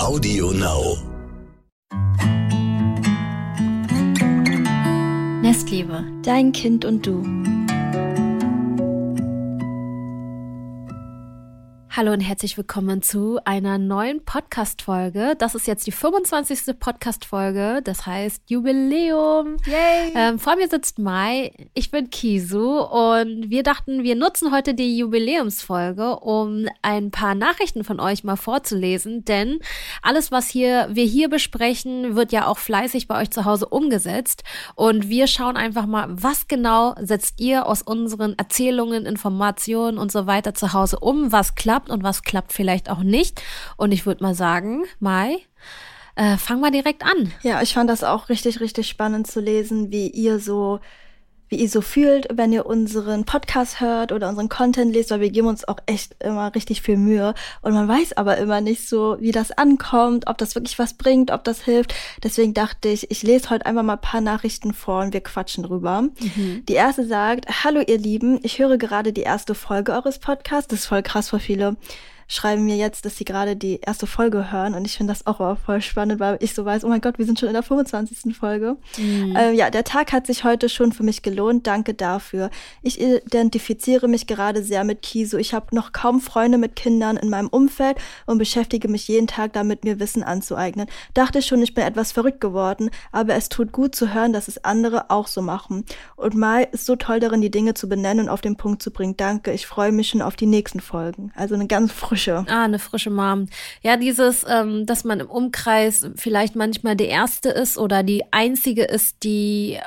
Audio 0.00 0.50
Now. 0.52 0.96
Nestliebe, 5.42 6.04
dein 6.22 6.52
Kind 6.52 6.86
und 6.86 7.06
du. 7.06 7.22
Hallo 11.92 12.12
und 12.12 12.20
herzlich 12.20 12.56
willkommen 12.56 13.02
zu 13.02 13.40
einer 13.44 13.76
neuen 13.76 14.24
Podcast-Folge. 14.24 15.34
Das 15.36 15.56
ist 15.56 15.66
jetzt 15.66 15.88
die 15.88 15.92
25. 15.92 16.78
Podcast-Folge, 16.78 17.80
das 17.82 18.06
heißt 18.06 18.48
Jubiläum. 18.48 19.56
Yay! 19.66 20.12
Ähm, 20.14 20.38
vor 20.38 20.54
mir 20.54 20.68
sitzt 20.68 21.00
Mai, 21.00 21.50
ich 21.74 21.90
bin 21.90 22.08
Kisu 22.08 22.78
und 22.78 23.50
wir 23.50 23.64
dachten, 23.64 24.04
wir 24.04 24.14
nutzen 24.14 24.52
heute 24.52 24.74
die 24.74 24.98
Jubiläumsfolge, 24.98 26.20
um 26.20 26.66
ein 26.80 27.10
paar 27.10 27.34
Nachrichten 27.34 27.82
von 27.82 27.98
euch 27.98 28.22
mal 28.22 28.36
vorzulesen, 28.36 29.24
denn 29.24 29.58
alles, 30.00 30.30
was 30.30 30.48
hier, 30.48 30.90
wir 30.92 31.04
hier 31.04 31.28
besprechen, 31.28 32.14
wird 32.14 32.30
ja 32.30 32.46
auch 32.46 32.58
fleißig 32.58 33.08
bei 33.08 33.20
euch 33.20 33.32
zu 33.32 33.44
Hause 33.44 33.66
umgesetzt 33.66 34.44
und 34.76 35.08
wir 35.08 35.26
schauen 35.26 35.56
einfach 35.56 35.86
mal, 35.86 36.06
was 36.08 36.46
genau 36.46 36.94
setzt 37.00 37.40
ihr 37.40 37.66
aus 37.66 37.82
unseren 37.82 38.38
Erzählungen, 38.38 39.06
Informationen 39.06 39.98
und 39.98 40.12
so 40.12 40.28
weiter 40.28 40.54
zu 40.54 40.72
Hause 40.72 41.00
um, 41.00 41.32
was 41.32 41.56
klappt 41.56 41.79
klappt 41.80 41.90
und 41.90 42.02
was 42.02 42.22
klappt 42.22 42.52
vielleicht 42.52 42.90
auch 42.90 43.02
nicht. 43.02 43.42
Und 43.76 43.92
ich 43.92 44.06
würde 44.06 44.22
mal 44.22 44.34
sagen, 44.34 44.84
Mai, 44.98 45.38
äh, 46.16 46.36
fang 46.36 46.60
mal 46.60 46.70
direkt 46.70 47.04
an. 47.04 47.32
Ja, 47.42 47.62
ich 47.62 47.74
fand 47.74 47.88
das 47.88 48.04
auch 48.04 48.28
richtig, 48.28 48.60
richtig 48.60 48.88
spannend 48.88 49.26
zu 49.26 49.40
lesen, 49.40 49.90
wie 49.90 50.08
ihr 50.08 50.38
so 50.38 50.80
wie 51.50 51.56
ihr 51.56 51.68
so 51.68 51.80
fühlt, 51.80 52.28
wenn 52.32 52.52
ihr 52.52 52.64
unseren 52.64 53.24
Podcast 53.24 53.80
hört 53.80 54.12
oder 54.12 54.28
unseren 54.28 54.48
Content 54.48 54.94
lest, 54.94 55.10
weil 55.10 55.20
wir 55.20 55.30
geben 55.30 55.48
uns 55.48 55.66
auch 55.66 55.78
echt 55.86 56.14
immer 56.22 56.54
richtig 56.54 56.80
viel 56.80 56.96
Mühe 56.96 57.34
und 57.60 57.74
man 57.74 57.88
weiß 57.88 58.16
aber 58.16 58.38
immer 58.38 58.60
nicht 58.60 58.88
so, 58.88 59.16
wie 59.20 59.32
das 59.32 59.50
ankommt, 59.50 60.28
ob 60.28 60.38
das 60.38 60.54
wirklich 60.54 60.78
was 60.78 60.94
bringt, 60.94 61.32
ob 61.32 61.42
das 61.44 61.62
hilft. 61.62 61.92
Deswegen 62.22 62.54
dachte 62.54 62.88
ich, 62.88 63.10
ich 63.10 63.22
lese 63.22 63.50
heute 63.50 63.66
einfach 63.66 63.82
mal 63.82 63.94
ein 63.94 64.00
paar 64.00 64.20
Nachrichten 64.20 64.72
vor 64.72 65.02
und 65.02 65.12
wir 65.12 65.22
quatschen 65.22 65.64
drüber. 65.64 66.02
Mhm. 66.02 66.64
Die 66.68 66.74
erste 66.74 67.04
sagt, 67.04 67.64
hallo 67.64 67.80
ihr 67.80 67.98
Lieben, 67.98 68.38
ich 68.44 68.60
höre 68.60 68.78
gerade 68.78 69.12
die 69.12 69.22
erste 69.22 69.56
Folge 69.56 69.92
eures 69.92 70.20
Podcasts. 70.20 70.68
Das 70.68 70.80
ist 70.80 70.86
voll 70.86 71.02
krass 71.02 71.30
für 71.30 71.40
viele 71.40 71.76
schreiben 72.30 72.64
mir 72.64 72.76
jetzt, 72.76 73.04
dass 73.04 73.16
sie 73.16 73.24
gerade 73.24 73.56
die 73.56 73.80
erste 73.80 74.06
Folge 74.06 74.52
hören 74.52 74.74
und 74.74 74.84
ich 74.84 74.96
finde 74.96 75.12
das 75.12 75.26
auch 75.26 75.58
voll 75.58 75.82
spannend, 75.82 76.20
weil 76.20 76.38
ich 76.40 76.54
so 76.54 76.64
weiß, 76.64 76.84
oh 76.84 76.88
mein 76.88 77.00
Gott, 77.00 77.18
wir 77.18 77.26
sind 77.26 77.40
schon 77.40 77.48
in 77.48 77.54
der 77.54 77.64
25. 77.64 78.36
Folge. 78.36 78.76
Mhm. 78.96 79.34
Ähm, 79.36 79.54
ja, 79.54 79.68
der 79.68 79.82
Tag 79.82 80.12
hat 80.12 80.28
sich 80.28 80.44
heute 80.44 80.68
schon 80.68 80.92
für 80.92 81.02
mich 81.02 81.22
gelohnt. 81.22 81.66
Danke 81.66 81.92
dafür. 81.92 82.50
Ich 82.82 83.00
identifiziere 83.00 84.06
mich 84.06 84.28
gerade 84.28 84.62
sehr 84.62 84.84
mit 84.84 85.02
Kiso. 85.02 85.38
Ich 85.38 85.54
habe 85.54 85.74
noch 85.74 85.90
kaum 85.90 86.20
Freunde 86.20 86.56
mit 86.56 86.76
Kindern 86.76 87.16
in 87.16 87.30
meinem 87.30 87.48
Umfeld 87.48 87.96
und 88.26 88.38
beschäftige 88.38 88.86
mich 88.86 89.08
jeden 89.08 89.26
Tag 89.26 89.52
damit, 89.52 89.82
mir 89.84 89.98
Wissen 89.98 90.22
anzueignen. 90.22 90.86
Dachte 91.14 91.42
schon, 91.42 91.60
ich 91.62 91.74
bin 91.74 91.82
etwas 91.82 92.12
verrückt 92.12 92.40
geworden, 92.40 92.90
aber 93.10 93.34
es 93.34 93.48
tut 93.48 93.72
gut 93.72 93.96
zu 93.96 94.14
hören, 94.14 94.32
dass 94.32 94.46
es 94.46 94.64
andere 94.64 95.10
auch 95.10 95.26
so 95.26 95.42
machen. 95.42 95.84
Und 96.14 96.36
Mai 96.36 96.68
ist 96.70 96.86
so 96.86 96.94
toll 96.94 97.18
darin, 97.18 97.40
die 97.40 97.50
Dinge 97.50 97.74
zu 97.74 97.88
benennen 97.88 98.26
und 98.26 98.30
auf 98.30 98.40
den 98.40 98.54
Punkt 98.54 98.82
zu 98.82 98.92
bringen. 98.92 99.16
Danke, 99.16 99.50
ich 99.50 99.66
freue 99.66 99.90
mich 99.90 100.10
schon 100.10 100.22
auf 100.22 100.36
die 100.36 100.46
nächsten 100.46 100.78
Folgen. 100.78 101.32
Also 101.34 101.56
eine 101.56 101.66
ganz 101.66 101.90
frische 101.90 102.19
frische. 102.24 102.44
Ah, 102.48 102.64
eine 102.64 102.78
frische 102.78 103.10
Mom. 103.10 103.46
Ja, 103.82 103.96
dieses, 103.96 104.44
ähm, 104.48 104.86
dass 104.86 105.04
man 105.04 105.20
im 105.20 105.30
Umkreis 105.30 106.08
vielleicht 106.16 106.56
manchmal 106.56 106.96
die 106.96 107.06
erste 107.06 107.50
ist 107.50 107.78
oder 107.78 108.02
die 108.02 108.24
einzige 108.32 108.84
ist, 108.84 109.22
die 109.24 109.78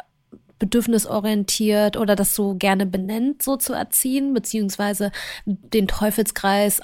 bedürfnisorientiert 0.59 1.97
oder 1.97 2.15
das 2.15 2.35
so 2.35 2.55
gerne 2.55 2.85
benennt, 2.85 3.43
so 3.43 3.57
zu 3.57 3.73
erziehen, 3.73 4.33
beziehungsweise 4.33 5.11
den 5.45 5.87
Teufelskreis 5.87 6.81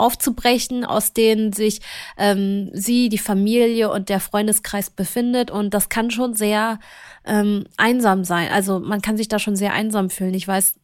aufzubrechen, 0.00 0.84
aus 0.84 1.12
denen 1.12 1.52
sich 1.52 1.80
ähm, 2.16 2.70
sie, 2.72 3.08
die 3.08 3.18
Familie 3.18 3.90
und 3.90 4.08
der 4.08 4.18
Freundeskreis 4.18 4.90
befindet. 4.90 5.50
Und 5.50 5.74
das 5.74 5.90
kann 5.90 6.10
schon 6.10 6.34
sehr 6.34 6.80
ähm, 7.24 7.64
einsam 7.76 8.24
sein. 8.24 8.48
Also 8.50 8.80
man 8.80 9.02
kann 9.02 9.16
sich 9.16 9.28
da 9.28 9.38
schon 9.38 9.56
sehr 9.56 9.74
einsam 9.74 10.10
fühlen. 10.10 10.34
Ich 10.34 10.48
weiß 10.48 10.74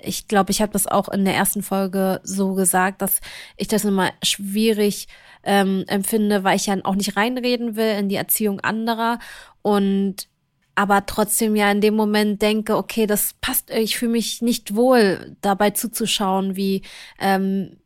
ich 0.00 0.28
glaube, 0.28 0.50
ich 0.50 0.62
habe 0.62 0.72
das 0.72 0.86
auch 0.86 1.08
in 1.08 1.24
der 1.24 1.34
ersten 1.34 1.62
Folge 1.62 2.20
so 2.22 2.54
gesagt, 2.54 3.02
dass 3.02 3.20
ich 3.56 3.68
das 3.68 3.84
immer 3.84 4.10
schwierig 4.22 5.08
ähm, 5.42 5.84
empfinde, 5.86 6.44
weil 6.44 6.56
ich 6.56 6.66
ja 6.66 6.76
auch 6.84 6.94
nicht 6.94 7.16
reinreden 7.16 7.76
will 7.76 7.92
in 7.98 8.08
die 8.08 8.16
Erziehung 8.16 8.60
anderer. 8.60 9.18
Und 9.62 10.28
aber 10.74 11.06
trotzdem 11.06 11.56
ja 11.56 11.70
in 11.70 11.80
dem 11.80 11.94
Moment 11.94 12.42
denke, 12.42 12.76
okay, 12.76 13.06
das 13.06 13.34
passt, 13.40 13.70
ich 13.70 13.96
fühle 13.96 14.12
mich 14.12 14.42
nicht 14.42 14.74
wohl, 14.74 15.36
dabei 15.40 15.70
zuzuschauen, 15.70 16.54
wie 16.54 16.82
ähm, 17.18 17.78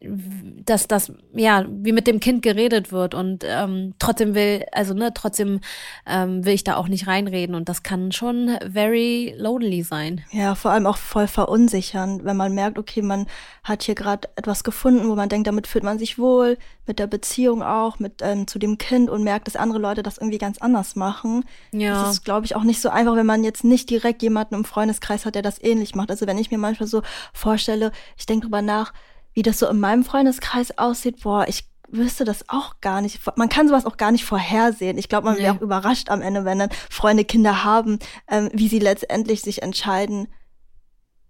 dass 0.00 0.88
das 0.88 1.10
ja 1.32 1.64
wie 1.68 1.92
mit 1.92 2.06
dem 2.06 2.20
Kind 2.20 2.42
geredet 2.42 2.92
wird 2.92 3.14
und 3.14 3.44
ähm, 3.46 3.94
trotzdem 3.98 4.34
will 4.34 4.66
also 4.72 4.92
ne 4.92 5.12
trotzdem 5.14 5.60
ähm, 6.06 6.44
will 6.44 6.52
ich 6.52 6.64
da 6.64 6.76
auch 6.76 6.88
nicht 6.88 7.06
reinreden 7.06 7.54
und 7.54 7.70
das 7.70 7.82
kann 7.82 8.12
schon 8.12 8.58
very 8.70 9.34
lonely 9.38 9.82
sein. 9.82 10.22
Ja 10.32 10.54
vor 10.54 10.72
allem 10.72 10.86
auch 10.86 10.98
voll 10.98 11.26
verunsichern 11.26 12.24
wenn 12.24 12.36
man 12.36 12.54
merkt 12.54 12.78
okay 12.78 13.00
man 13.00 13.26
hat 13.64 13.84
hier 13.84 13.94
gerade 13.94 14.28
etwas 14.36 14.64
gefunden 14.64 15.08
wo 15.08 15.14
man 15.14 15.30
denkt 15.30 15.46
damit 15.46 15.66
fühlt 15.66 15.84
man 15.84 15.98
sich 15.98 16.18
wohl 16.18 16.58
mit 16.86 16.98
der 16.98 17.06
Beziehung 17.06 17.62
auch 17.62 17.98
mit 17.98 18.20
ähm, 18.20 18.46
zu 18.46 18.58
dem 18.58 18.76
Kind 18.76 19.08
und 19.08 19.24
merkt 19.24 19.46
dass 19.46 19.56
andere 19.56 19.78
Leute 19.78 20.02
das 20.02 20.18
irgendwie 20.18 20.38
ganz 20.38 20.58
anders 20.58 20.94
machen. 20.94 21.44
Ja. 21.72 22.02
Das 22.02 22.12
ist 22.12 22.24
glaube 22.24 22.44
ich 22.44 22.54
auch 22.54 22.64
nicht 22.64 22.82
so 22.82 22.90
einfach 22.90 23.16
wenn 23.16 23.26
man 23.26 23.44
jetzt 23.44 23.64
nicht 23.64 23.88
direkt 23.88 24.22
jemanden 24.22 24.56
im 24.56 24.64
Freundeskreis 24.66 25.24
hat 25.24 25.36
der 25.36 25.42
das 25.42 25.62
ähnlich 25.62 25.94
macht. 25.94 26.10
Also 26.10 26.26
wenn 26.26 26.36
ich 26.36 26.50
mir 26.50 26.58
manchmal 26.58 26.86
so 26.86 27.00
vorstelle 27.32 27.92
ich 28.18 28.26
denke 28.26 28.44
drüber 28.44 28.60
nach 28.60 28.92
wie 29.36 29.42
das 29.42 29.58
so 29.58 29.68
in 29.68 29.78
meinem 29.78 30.02
Freundeskreis 30.02 30.78
aussieht, 30.78 31.22
boah, 31.22 31.44
ich 31.46 31.68
wüsste 31.88 32.24
das 32.24 32.48
auch 32.48 32.80
gar 32.80 33.02
nicht. 33.02 33.20
Man 33.36 33.50
kann 33.50 33.68
sowas 33.68 33.84
auch 33.84 33.98
gar 33.98 34.10
nicht 34.10 34.24
vorhersehen. 34.24 34.96
Ich 34.96 35.10
glaube, 35.10 35.26
man 35.26 35.36
wäre 35.36 35.54
auch 35.54 35.60
überrascht 35.60 36.08
am 36.08 36.22
Ende, 36.22 36.46
wenn 36.46 36.58
dann 36.58 36.70
Freunde 36.90 37.26
Kinder 37.26 37.62
haben, 37.62 37.98
ähm, 38.28 38.48
wie 38.54 38.66
sie 38.66 38.78
letztendlich 38.78 39.42
sich 39.42 39.62
entscheiden, 39.62 40.28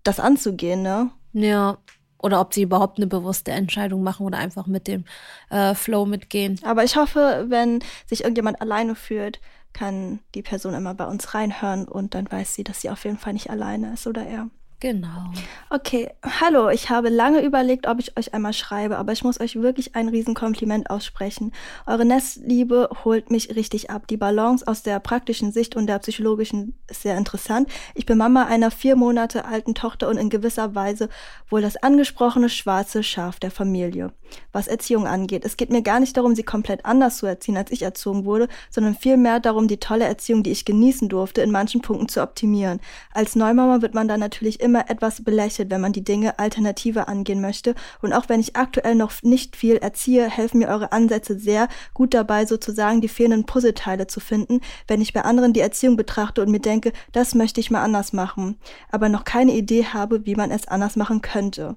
das 0.04 0.20
anzugehen, 0.20 0.82
ne? 0.82 1.10
Ja. 1.32 1.78
Oder 2.18 2.40
ob 2.40 2.54
sie 2.54 2.62
überhaupt 2.62 2.98
eine 2.98 3.08
bewusste 3.08 3.50
Entscheidung 3.50 4.04
machen 4.04 4.24
oder 4.24 4.38
einfach 4.38 4.68
mit 4.68 4.86
dem 4.86 5.04
äh, 5.50 5.74
Flow 5.74 6.06
mitgehen. 6.06 6.60
Aber 6.62 6.84
ich 6.84 6.96
hoffe, 6.96 7.46
wenn 7.48 7.80
sich 8.06 8.20
irgendjemand 8.20 8.60
alleine 8.60 8.94
fühlt, 8.94 9.40
kann 9.72 10.20
die 10.36 10.42
Person 10.42 10.74
immer 10.74 10.94
bei 10.94 11.06
uns 11.06 11.34
reinhören 11.34 11.88
und 11.88 12.14
dann 12.14 12.30
weiß 12.30 12.54
sie, 12.54 12.62
dass 12.62 12.82
sie 12.82 12.90
auf 12.90 13.04
jeden 13.04 13.18
Fall 13.18 13.32
nicht 13.32 13.50
alleine 13.50 13.94
ist 13.94 14.06
oder 14.06 14.24
er. 14.24 14.48
Genau. 14.78 15.32
Okay, 15.70 16.10
hallo, 16.22 16.68
ich 16.68 16.90
habe 16.90 17.08
lange 17.08 17.40
überlegt, 17.40 17.86
ob 17.86 17.98
ich 17.98 18.14
euch 18.18 18.34
einmal 18.34 18.52
schreibe, 18.52 18.98
aber 18.98 19.12
ich 19.12 19.24
muss 19.24 19.40
euch 19.40 19.56
wirklich 19.56 19.96
ein 19.96 20.10
Riesenkompliment 20.10 20.90
aussprechen. 20.90 21.52
Eure 21.86 22.04
Nestliebe 22.04 22.90
holt 23.02 23.30
mich 23.30 23.56
richtig 23.56 23.88
ab. 23.88 24.06
Die 24.06 24.18
Balance 24.18 24.66
aus 24.66 24.82
der 24.82 25.00
praktischen 25.00 25.50
Sicht 25.50 25.76
und 25.76 25.86
der 25.86 25.98
psychologischen 26.00 26.78
ist 26.90 27.02
sehr 27.02 27.16
interessant. 27.16 27.70
Ich 27.94 28.04
bin 28.04 28.18
Mama 28.18 28.44
einer 28.44 28.70
vier 28.70 28.96
Monate 28.96 29.46
alten 29.46 29.74
Tochter 29.74 30.08
und 30.10 30.18
in 30.18 30.28
gewisser 30.28 30.74
Weise 30.74 31.08
wohl 31.48 31.62
das 31.62 31.78
angesprochene 31.78 32.50
schwarze 32.50 33.02
Schaf 33.02 33.40
der 33.40 33.50
Familie, 33.50 34.12
was 34.52 34.68
Erziehung 34.68 35.06
angeht. 35.06 35.46
Es 35.46 35.56
geht 35.56 35.70
mir 35.70 35.82
gar 35.82 36.00
nicht 36.00 36.18
darum, 36.18 36.34
sie 36.34 36.42
komplett 36.42 36.84
anders 36.84 37.16
zu 37.16 37.24
erziehen, 37.24 37.56
als 37.56 37.72
ich 37.72 37.80
erzogen 37.80 38.26
wurde, 38.26 38.46
sondern 38.68 38.94
vielmehr 38.94 39.40
darum, 39.40 39.68
die 39.68 39.80
tolle 39.80 40.04
Erziehung, 40.04 40.42
die 40.42 40.52
ich 40.52 40.66
genießen 40.66 41.08
durfte, 41.08 41.40
in 41.40 41.50
manchen 41.50 41.80
Punkten 41.80 42.10
zu 42.10 42.22
optimieren. 42.22 42.78
Als 43.14 43.36
Neumama 43.36 43.80
wird 43.80 43.94
man 43.94 44.06
dann 44.06 44.20
natürlich 44.20 44.65
immer 44.66 44.90
etwas 44.90 45.24
belächelt, 45.24 45.70
wenn 45.70 45.80
man 45.80 45.92
die 45.92 46.04
Dinge 46.04 46.38
alternative 46.38 47.08
angehen 47.08 47.40
möchte. 47.40 47.74
Und 48.02 48.12
auch 48.12 48.28
wenn 48.28 48.40
ich 48.40 48.56
aktuell 48.56 48.94
noch 48.94 49.12
nicht 49.22 49.56
viel 49.56 49.76
erziehe, 49.76 50.28
helfen 50.28 50.58
mir 50.58 50.68
eure 50.68 50.92
Ansätze 50.92 51.38
sehr 51.38 51.68
gut 51.94 52.12
dabei, 52.12 52.44
sozusagen 52.44 53.00
die 53.00 53.08
fehlenden 53.08 53.46
Puzzleteile 53.46 54.06
zu 54.06 54.20
finden, 54.20 54.60
wenn 54.88 55.00
ich 55.00 55.12
bei 55.12 55.22
anderen 55.22 55.52
die 55.52 55.60
Erziehung 55.60 55.96
betrachte 55.96 56.42
und 56.42 56.50
mir 56.50 56.60
denke, 56.60 56.92
das 57.12 57.34
möchte 57.34 57.60
ich 57.60 57.70
mal 57.70 57.82
anders 57.82 58.12
machen, 58.12 58.58
aber 58.90 59.08
noch 59.08 59.24
keine 59.24 59.52
Idee 59.52 59.86
habe, 59.86 60.26
wie 60.26 60.34
man 60.34 60.50
es 60.50 60.68
anders 60.68 60.96
machen 60.96 61.22
könnte. 61.22 61.76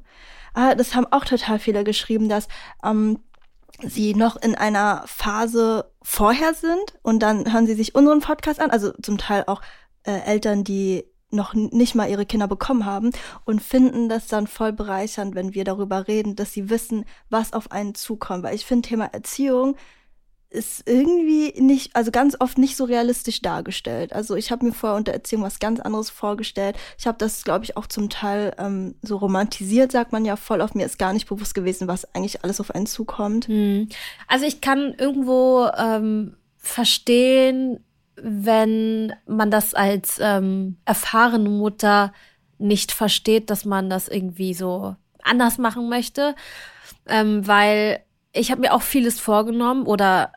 Ah, 0.53 0.75
das 0.75 0.95
haben 0.95 1.07
auch 1.11 1.25
total 1.25 1.59
viele 1.59 1.83
geschrieben, 1.83 2.27
dass 2.27 2.47
ähm, 2.83 3.19
sie 3.81 4.13
noch 4.13 4.35
in 4.35 4.55
einer 4.55 5.03
Phase 5.05 5.91
vorher 6.01 6.53
sind 6.53 6.97
und 7.03 7.19
dann 7.19 7.53
hören 7.53 7.67
sie 7.67 7.75
sich 7.75 7.95
unseren 7.95 8.19
Podcast 8.19 8.59
an, 8.59 8.71
also 8.71 8.91
zum 9.01 9.17
Teil 9.17 9.43
auch 9.47 9.61
äh, 10.03 10.19
Eltern, 10.25 10.63
die 10.63 11.05
noch 11.31 11.53
nicht 11.53 11.95
mal 11.95 12.09
ihre 12.09 12.25
Kinder 12.25 12.47
bekommen 12.47 12.85
haben 12.85 13.11
und 13.45 13.61
finden 13.61 14.09
das 14.09 14.27
dann 14.27 14.47
voll 14.47 14.73
bereichernd, 14.73 15.35
wenn 15.35 15.53
wir 15.53 15.63
darüber 15.63 16.07
reden, 16.07 16.35
dass 16.35 16.53
sie 16.53 16.69
wissen, 16.69 17.05
was 17.29 17.53
auf 17.53 17.71
einen 17.71 17.95
zukommt. 17.95 18.43
Weil 18.43 18.55
ich 18.55 18.65
finde, 18.65 18.87
Thema 18.87 19.05
Erziehung 19.05 19.75
ist 20.51 20.89
irgendwie 20.89 21.53
nicht, 21.61 21.95
also 21.95 22.09
ganz 22.09 22.35
oft 22.39 22.57
nicht 22.57 22.75
so 22.75 22.85
realistisch 22.85 23.41
dargestellt. 23.41 24.13
Also 24.13 24.35
ich 24.35 24.51
habe 24.51 24.65
mir 24.65 24.71
vorher 24.71 24.97
unter 24.97 25.13
Erziehung 25.13 25.43
was 25.43 25.59
ganz 25.59 25.79
anderes 25.79 26.09
vorgestellt. 26.09 26.75
Ich 26.97 27.05
habe 27.05 27.19
das, 27.19 27.43
glaube 27.43 27.65
ich, 27.65 27.77
auch 27.77 27.85
zum 27.85 28.09
Teil 28.09 28.55
ähm, 28.57 28.95
so 29.03 29.17
romantisiert, 29.17 29.91
sagt 29.91 30.11
man 30.11 30.25
ja 30.25 30.35
voll. 30.35 30.61
Auf 30.61 30.73
mir 30.73 30.87
ist 30.87 30.97
gar 30.97 31.13
nicht 31.13 31.29
bewusst 31.29 31.53
gewesen, 31.53 31.87
was 31.87 32.15
eigentlich 32.15 32.43
alles 32.43 32.59
auf 32.59 32.71
einen 32.71 32.87
zukommt. 32.87 33.47
Hm. 33.47 33.89
Also 34.27 34.45
ich 34.45 34.59
kann 34.59 34.95
irgendwo 34.97 35.69
ähm, 35.77 36.35
verstehen, 36.57 37.83
wenn 38.21 39.13
man 39.25 39.51
das 39.51 39.73
als 39.73 40.19
ähm, 40.21 40.77
erfahrene 40.85 41.49
Mutter 41.49 42.13
nicht 42.57 42.91
versteht, 42.91 43.49
dass 43.49 43.65
man 43.65 43.89
das 43.89 44.07
irgendwie 44.07 44.53
so 44.53 44.95
anders 45.23 45.57
machen 45.57 45.89
möchte, 45.89 46.35
ähm, 47.07 47.47
weil 47.47 48.03
ich 48.33 48.51
habe 48.51 48.61
mir 48.61 48.73
auch 48.73 48.81
vieles 48.81 49.19
vorgenommen 49.19 49.85
oder 49.85 50.31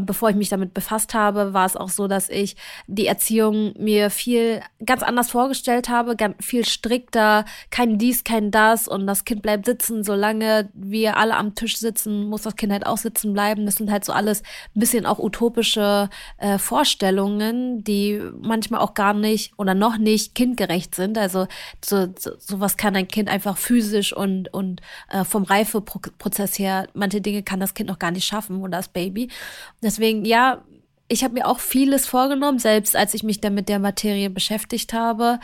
bevor 0.00 0.30
ich 0.30 0.36
mich 0.36 0.48
damit 0.48 0.74
befasst 0.74 1.14
habe, 1.14 1.52
war 1.52 1.66
es 1.66 1.76
auch 1.76 1.88
so, 1.88 2.08
dass 2.08 2.28
ich 2.28 2.56
die 2.86 3.06
Erziehung 3.06 3.74
mir 3.78 4.10
viel 4.10 4.62
ganz 4.84 5.02
anders 5.02 5.30
vorgestellt 5.30 5.88
habe, 5.88 6.16
ganz 6.16 6.36
viel 6.44 6.64
strikter, 6.64 7.44
kein 7.70 7.98
dies, 7.98 8.24
kein 8.24 8.50
das 8.50 8.88
und 8.88 9.06
das 9.06 9.24
Kind 9.24 9.42
bleibt 9.42 9.66
sitzen, 9.66 10.04
solange 10.04 10.70
wir 10.74 11.16
alle 11.16 11.36
am 11.36 11.54
Tisch 11.54 11.76
sitzen, 11.76 12.24
muss 12.28 12.42
das 12.42 12.56
Kind 12.56 12.72
halt 12.72 12.86
auch 12.86 12.98
sitzen 12.98 13.32
bleiben. 13.32 13.66
Das 13.66 13.76
sind 13.76 13.90
halt 13.90 14.04
so 14.04 14.12
alles 14.12 14.42
ein 14.74 14.80
bisschen 14.80 15.06
auch 15.06 15.18
utopische 15.18 16.08
äh, 16.38 16.58
Vorstellungen, 16.58 17.84
die 17.84 18.20
manchmal 18.40 18.80
auch 18.80 18.94
gar 18.94 19.14
nicht 19.14 19.52
oder 19.58 19.74
noch 19.74 19.98
nicht 19.98 20.34
kindgerecht 20.34 20.94
sind. 20.94 21.18
Also 21.18 21.46
so, 21.84 22.08
so 22.18 22.32
sowas 22.38 22.76
kann 22.76 22.96
ein 22.96 23.08
Kind 23.08 23.28
einfach 23.28 23.56
physisch 23.56 24.12
und 24.12 24.52
und 24.52 24.80
äh, 25.10 25.24
vom 25.24 25.44
Reifeprozess 25.44 26.58
her, 26.58 26.88
manche 26.94 27.20
Dinge 27.20 27.42
kann 27.42 27.60
das 27.60 27.74
Kind 27.74 27.88
noch 27.88 27.98
gar 27.98 28.10
nicht 28.10 28.24
schaffen 28.24 28.60
oder 28.60 28.78
das 28.78 28.88
Baby. 28.88 29.28
Deswegen, 29.84 30.24
ja, 30.24 30.64
ich 31.08 31.22
habe 31.22 31.34
mir 31.34 31.46
auch 31.46 31.60
vieles 31.60 32.06
vorgenommen, 32.06 32.58
selbst 32.58 32.96
als 32.96 33.14
ich 33.14 33.22
mich 33.22 33.40
dann 33.40 33.54
mit 33.54 33.68
der 33.68 33.78
Materie 33.78 34.30
beschäftigt 34.30 34.92
habe. 34.92 35.38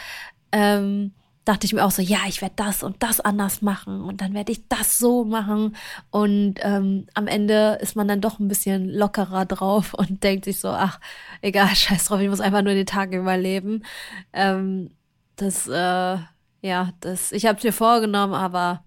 Ähm, 0.50 1.12
dachte 1.44 1.66
ich 1.66 1.72
mir 1.72 1.84
auch 1.84 1.90
so, 1.90 2.02
ja, 2.02 2.18
ich 2.28 2.42
werde 2.42 2.54
das 2.56 2.82
und 2.82 3.02
das 3.02 3.20
anders 3.20 3.62
machen 3.62 4.02
und 4.02 4.20
dann 4.20 4.34
werde 4.34 4.52
ich 4.52 4.68
das 4.68 4.98
so 4.98 5.24
machen. 5.24 5.76
Und 6.10 6.56
ähm, 6.62 7.06
am 7.14 7.26
Ende 7.26 7.78
ist 7.80 7.96
man 7.96 8.08
dann 8.08 8.20
doch 8.20 8.38
ein 8.38 8.48
bisschen 8.48 8.88
lockerer 8.88 9.46
drauf 9.46 9.94
und 9.98 10.22
denkt 10.22 10.44
sich 10.44 10.60
so, 10.60 10.68
ach, 10.68 11.00
egal, 11.42 11.74
scheiß 11.74 12.06
drauf, 12.06 12.20
ich 12.20 12.28
muss 12.28 12.40
einfach 12.40 12.62
nur 12.62 12.74
den 12.74 12.86
Tag 12.86 13.12
überleben. 13.12 13.84
Ähm, 14.32 14.90
das, 15.36 15.66
äh, 15.66 16.18
ja, 16.62 16.92
das, 17.00 17.32
ich 17.32 17.46
habe 17.46 17.58
es 17.58 17.64
mir 17.64 17.72
vorgenommen, 17.72 18.34
aber 18.34 18.84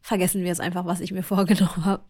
vergessen 0.00 0.44
wir 0.44 0.52
es 0.52 0.60
einfach, 0.60 0.84
was 0.86 1.00
ich 1.00 1.12
mir 1.12 1.22
vorgenommen 1.24 1.84
habe. 1.84 2.04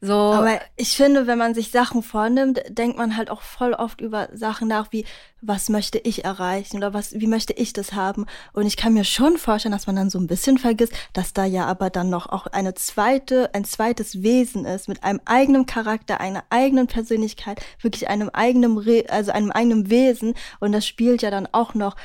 So. 0.00 0.14
Aber 0.14 0.60
ich 0.76 0.96
finde, 0.96 1.26
wenn 1.26 1.38
man 1.38 1.54
sich 1.54 1.70
Sachen 1.70 2.02
vornimmt, 2.02 2.60
denkt 2.68 2.98
man 2.98 3.16
halt 3.16 3.30
auch 3.30 3.40
voll 3.40 3.72
oft 3.72 4.00
über 4.00 4.28
Sachen 4.34 4.68
nach, 4.68 4.92
wie 4.92 5.06
was 5.40 5.68
möchte 5.68 5.98
ich 5.98 6.24
erreichen 6.24 6.76
oder 6.76 6.92
was, 6.92 7.14
wie 7.14 7.26
möchte 7.26 7.52
ich 7.54 7.72
das 7.72 7.92
haben? 7.92 8.26
Und 8.52 8.66
ich 8.66 8.76
kann 8.76 8.92
mir 8.92 9.04
schon 9.04 9.38
vorstellen, 9.38 9.72
dass 9.72 9.86
man 9.86 9.96
dann 9.96 10.10
so 10.10 10.18
ein 10.18 10.26
bisschen 10.26 10.58
vergisst, 10.58 10.92
dass 11.12 11.32
da 11.32 11.44
ja 11.44 11.66
aber 11.66 11.88
dann 11.88 12.10
noch 12.10 12.28
auch 12.28 12.46
eine 12.46 12.74
zweite, 12.74 13.54
ein 13.54 13.64
zweites 13.64 14.22
Wesen 14.22 14.64
ist 14.66 14.88
mit 14.88 15.02
einem 15.02 15.20
eigenen 15.24 15.64
Charakter, 15.64 16.20
einer 16.20 16.44
eigenen 16.50 16.88
Persönlichkeit, 16.88 17.60
wirklich 17.80 18.08
einem 18.08 18.28
eigenen, 18.28 18.76
Re 18.76 19.04
also 19.08 19.32
einem 19.32 19.50
eigenen 19.50 19.88
Wesen. 19.88 20.34
Und 20.60 20.72
das 20.72 20.86
spielt 20.86 21.22
ja 21.22 21.30
dann 21.30 21.48
auch 21.52 21.74
noch 21.74 21.96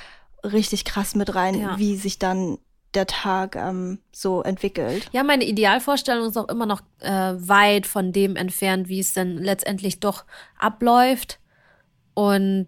richtig 0.44 0.86
krass 0.86 1.16
mit 1.16 1.36
rein, 1.36 1.60
ja. 1.60 1.78
wie 1.78 1.98
sich 1.98 2.20
dann 2.20 2.58
der 2.94 3.08
Tag 3.08 3.56
ähm, 3.56 4.00
so 4.12 4.42
entwickelt. 4.42 5.08
Ja, 5.12 5.24
meine 5.24 5.46
Idealvorstellung 5.46 6.28
ist 6.28 6.38
auch 6.38 6.50
immer 6.50 6.66
noch 6.66 6.82
äh, 7.00 7.10
weit 7.10 7.88
von 7.88 8.12
dem 8.12 8.36
entfernt, 8.36 8.90
wie 8.90 9.00
es 9.00 9.14
denn 9.14 9.38
letztendlich 9.38 10.00
doch 10.00 10.26
abläuft. 10.58 11.40
Und 12.14 12.68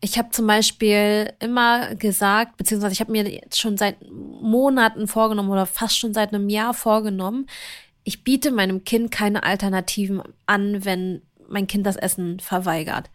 ich 0.00 0.18
habe 0.18 0.30
zum 0.30 0.46
Beispiel 0.46 1.32
immer 1.40 1.94
gesagt, 1.94 2.56
beziehungsweise 2.56 2.92
ich 2.92 3.00
habe 3.00 3.12
mir 3.12 3.28
jetzt 3.28 3.60
schon 3.60 3.76
seit 3.76 3.96
Monaten 4.10 5.06
vorgenommen 5.06 5.50
oder 5.50 5.66
fast 5.66 5.98
schon 5.98 6.14
seit 6.14 6.32
einem 6.32 6.48
Jahr 6.48 6.74
vorgenommen, 6.74 7.46
ich 8.04 8.24
biete 8.24 8.50
meinem 8.50 8.84
Kind 8.84 9.10
keine 9.10 9.42
Alternativen 9.42 10.22
an, 10.46 10.84
wenn 10.84 11.22
mein 11.48 11.66
Kind 11.66 11.86
das 11.86 11.96
Essen 11.96 12.40
verweigert. 12.40 13.10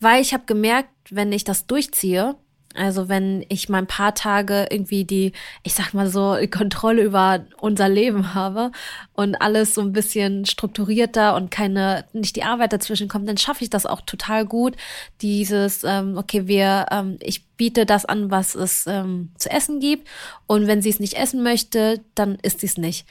Weil 0.00 0.20
ich 0.20 0.32
habe 0.34 0.44
gemerkt, 0.46 0.90
wenn 1.10 1.32
ich 1.32 1.44
das 1.44 1.66
durchziehe, 1.66 2.36
also 2.74 3.08
wenn 3.08 3.44
ich 3.48 3.68
mal 3.68 3.78
ein 3.78 3.86
paar 3.86 4.14
Tage 4.14 4.66
irgendwie 4.70 5.04
die, 5.04 5.32
ich 5.62 5.74
sag 5.74 5.94
mal 5.94 6.08
so, 6.08 6.36
Kontrolle 6.50 7.02
über 7.02 7.44
unser 7.60 7.88
Leben 7.88 8.34
habe 8.34 8.70
und 9.14 9.34
alles 9.36 9.74
so 9.74 9.80
ein 9.80 9.92
bisschen 9.92 10.44
strukturierter 10.46 11.34
und 11.34 11.50
keine, 11.50 12.04
nicht 12.12 12.36
die 12.36 12.44
Arbeit 12.44 12.72
dazwischen 12.72 13.08
kommt, 13.08 13.28
dann 13.28 13.38
schaffe 13.38 13.64
ich 13.64 13.70
das 13.70 13.86
auch 13.86 14.02
total 14.02 14.44
gut. 14.46 14.76
Dieses, 15.22 15.82
ähm, 15.84 16.16
okay, 16.16 16.46
wir, 16.46 16.86
ähm, 16.90 17.18
ich 17.20 17.46
biete 17.56 17.86
das 17.86 18.04
an, 18.04 18.30
was 18.30 18.54
es 18.54 18.86
ähm, 18.86 19.30
zu 19.36 19.50
essen 19.50 19.80
gibt. 19.80 20.06
Und 20.46 20.66
wenn 20.66 20.82
sie 20.82 20.90
es 20.90 21.00
nicht 21.00 21.14
essen 21.14 21.42
möchte, 21.42 22.00
dann 22.14 22.38
isst 22.42 22.60
sie 22.60 22.66
es 22.66 22.78
nicht. 22.78 23.06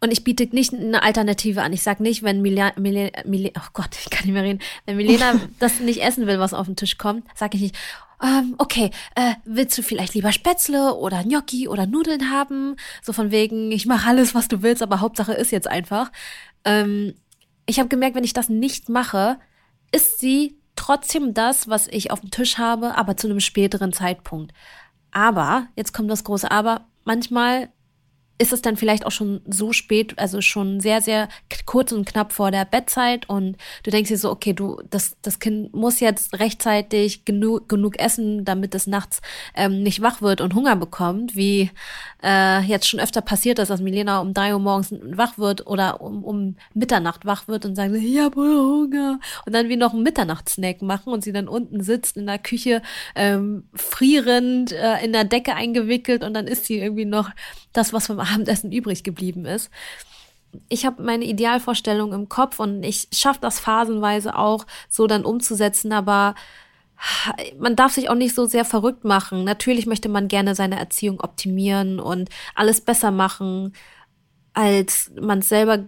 Und 0.00 0.12
ich 0.12 0.22
biete 0.22 0.44
nicht 0.52 0.72
eine 0.72 1.02
Alternative 1.02 1.62
an. 1.62 1.72
Ich 1.72 1.82
sag 1.82 1.98
nicht, 1.98 2.22
wenn 2.22 2.40
Milena, 2.40 2.72
Milena, 2.76 3.10
Milena 3.24 3.60
oh 3.60 3.70
Gott, 3.72 3.96
ich 4.00 4.10
kann 4.10 4.26
nicht 4.26 4.34
mehr 4.34 4.44
reden, 4.44 4.60
wenn 4.86 4.96
Milena 4.96 5.40
das 5.58 5.80
nicht 5.80 6.02
essen 6.02 6.26
will, 6.26 6.38
was 6.38 6.54
auf 6.54 6.66
den 6.66 6.76
Tisch 6.76 6.98
kommt, 6.98 7.24
sage 7.34 7.56
ich 7.56 7.62
nicht, 7.62 7.76
ähm, 8.22 8.54
okay, 8.58 8.90
äh, 9.14 9.34
willst 9.44 9.78
du 9.78 9.82
vielleicht 9.82 10.14
lieber 10.14 10.32
Spätzle 10.32 10.94
oder 10.94 11.22
Gnocchi 11.22 11.68
oder 11.68 11.86
Nudeln 11.86 12.30
haben? 12.30 12.76
So 13.02 13.12
von 13.12 13.30
wegen, 13.30 13.70
ich 13.70 13.86
mache 13.86 14.08
alles, 14.08 14.34
was 14.34 14.48
du 14.48 14.62
willst, 14.62 14.82
aber 14.82 15.00
Hauptsache 15.00 15.32
ist 15.32 15.52
jetzt 15.52 15.68
einfach. 15.68 16.10
Ähm, 16.64 17.14
ich 17.66 17.78
habe 17.78 17.88
gemerkt, 17.88 18.16
wenn 18.16 18.24
ich 18.24 18.32
das 18.32 18.48
nicht 18.48 18.88
mache, 18.88 19.38
ist 19.92 20.18
sie 20.18 20.58
trotzdem 20.74 21.34
das, 21.34 21.68
was 21.68 21.86
ich 21.88 22.10
auf 22.10 22.20
dem 22.20 22.30
Tisch 22.30 22.58
habe, 22.58 22.96
aber 22.96 23.16
zu 23.16 23.28
einem 23.28 23.40
späteren 23.40 23.92
Zeitpunkt. 23.92 24.52
Aber, 25.10 25.68
jetzt 25.76 25.92
kommt 25.92 26.10
das 26.10 26.24
große 26.24 26.50
Aber, 26.50 26.86
manchmal 27.04 27.70
ist 28.38 28.52
es 28.52 28.62
dann 28.62 28.76
vielleicht 28.76 29.04
auch 29.04 29.10
schon 29.10 29.40
so 29.46 29.72
spät, 29.72 30.16
also 30.16 30.40
schon 30.40 30.80
sehr, 30.80 31.02
sehr 31.02 31.28
kurz 31.66 31.90
und 31.90 32.06
knapp 32.06 32.32
vor 32.32 32.52
der 32.52 32.64
Bettzeit 32.64 33.28
und 33.28 33.56
du 33.82 33.90
denkst 33.90 34.08
dir 34.08 34.16
so, 34.16 34.30
okay, 34.30 34.52
du, 34.52 34.80
das, 34.90 35.16
das 35.22 35.40
Kind 35.40 35.74
muss 35.74 35.98
jetzt 35.98 36.38
rechtzeitig 36.38 37.24
genug, 37.24 37.68
genug 37.68 37.98
essen, 37.98 38.44
damit 38.44 38.74
es 38.76 38.86
nachts 38.86 39.20
ähm, 39.54 39.82
nicht 39.82 40.02
wach 40.02 40.22
wird 40.22 40.40
und 40.40 40.54
Hunger 40.54 40.76
bekommt, 40.76 41.34
wie 41.34 41.70
äh, 42.22 42.60
jetzt 42.62 42.88
schon 42.88 43.00
öfter 43.00 43.22
passiert 43.22 43.58
ist, 43.58 43.68
dass 43.68 43.80
Milena 43.80 44.20
um 44.20 44.34
drei 44.34 44.52
Uhr 44.52 44.60
morgens 44.60 44.94
wach 45.02 45.36
wird 45.36 45.66
oder 45.66 46.00
um, 46.00 46.22
um 46.22 46.56
Mitternacht 46.74 47.26
wach 47.26 47.48
wird 47.48 47.66
und 47.66 47.74
sagt, 47.74 47.92
ich 47.94 48.18
habe 48.20 48.40
Hunger 48.40 49.18
und 49.46 49.52
dann 49.52 49.68
wie 49.68 49.76
noch 49.76 49.94
einen 49.94 50.04
Mitternachtssnack 50.04 50.80
machen 50.80 51.12
und 51.12 51.24
sie 51.24 51.32
dann 51.32 51.48
unten 51.48 51.82
sitzt 51.82 52.16
in 52.16 52.26
der 52.26 52.38
Küche 52.38 52.82
ähm, 53.16 53.64
frierend 53.74 54.72
äh, 54.72 55.04
in 55.04 55.12
der 55.12 55.24
Decke 55.24 55.54
eingewickelt 55.54 56.22
und 56.22 56.34
dann 56.34 56.46
isst 56.46 56.66
sie 56.66 56.78
irgendwie 56.78 57.04
noch 57.04 57.30
das, 57.72 57.92
was 57.92 58.06
vom 58.06 58.18
Abendessen 58.32 58.72
übrig 58.72 59.04
geblieben 59.04 59.44
ist. 59.44 59.70
Ich 60.68 60.86
habe 60.86 61.02
meine 61.02 61.24
Idealvorstellung 61.24 62.12
im 62.12 62.28
Kopf 62.28 62.58
und 62.58 62.82
ich 62.82 63.08
schaffe 63.12 63.40
das 63.42 63.60
phasenweise 63.60 64.36
auch 64.36 64.66
so 64.88 65.06
dann 65.06 65.24
umzusetzen, 65.24 65.92
aber 65.92 66.34
man 67.58 67.76
darf 67.76 67.92
sich 67.92 68.10
auch 68.10 68.14
nicht 68.14 68.34
so 68.34 68.46
sehr 68.46 68.64
verrückt 68.64 69.04
machen. 69.04 69.44
Natürlich 69.44 69.86
möchte 69.86 70.08
man 70.08 70.26
gerne 70.26 70.54
seine 70.54 70.78
Erziehung 70.78 71.20
optimieren 71.20 72.00
und 72.00 72.28
alles 72.54 72.80
besser 72.80 73.10
machen, 73.10 73.72
als 74.54 75.12
man 75.20 75.42
selber 75.42 75.86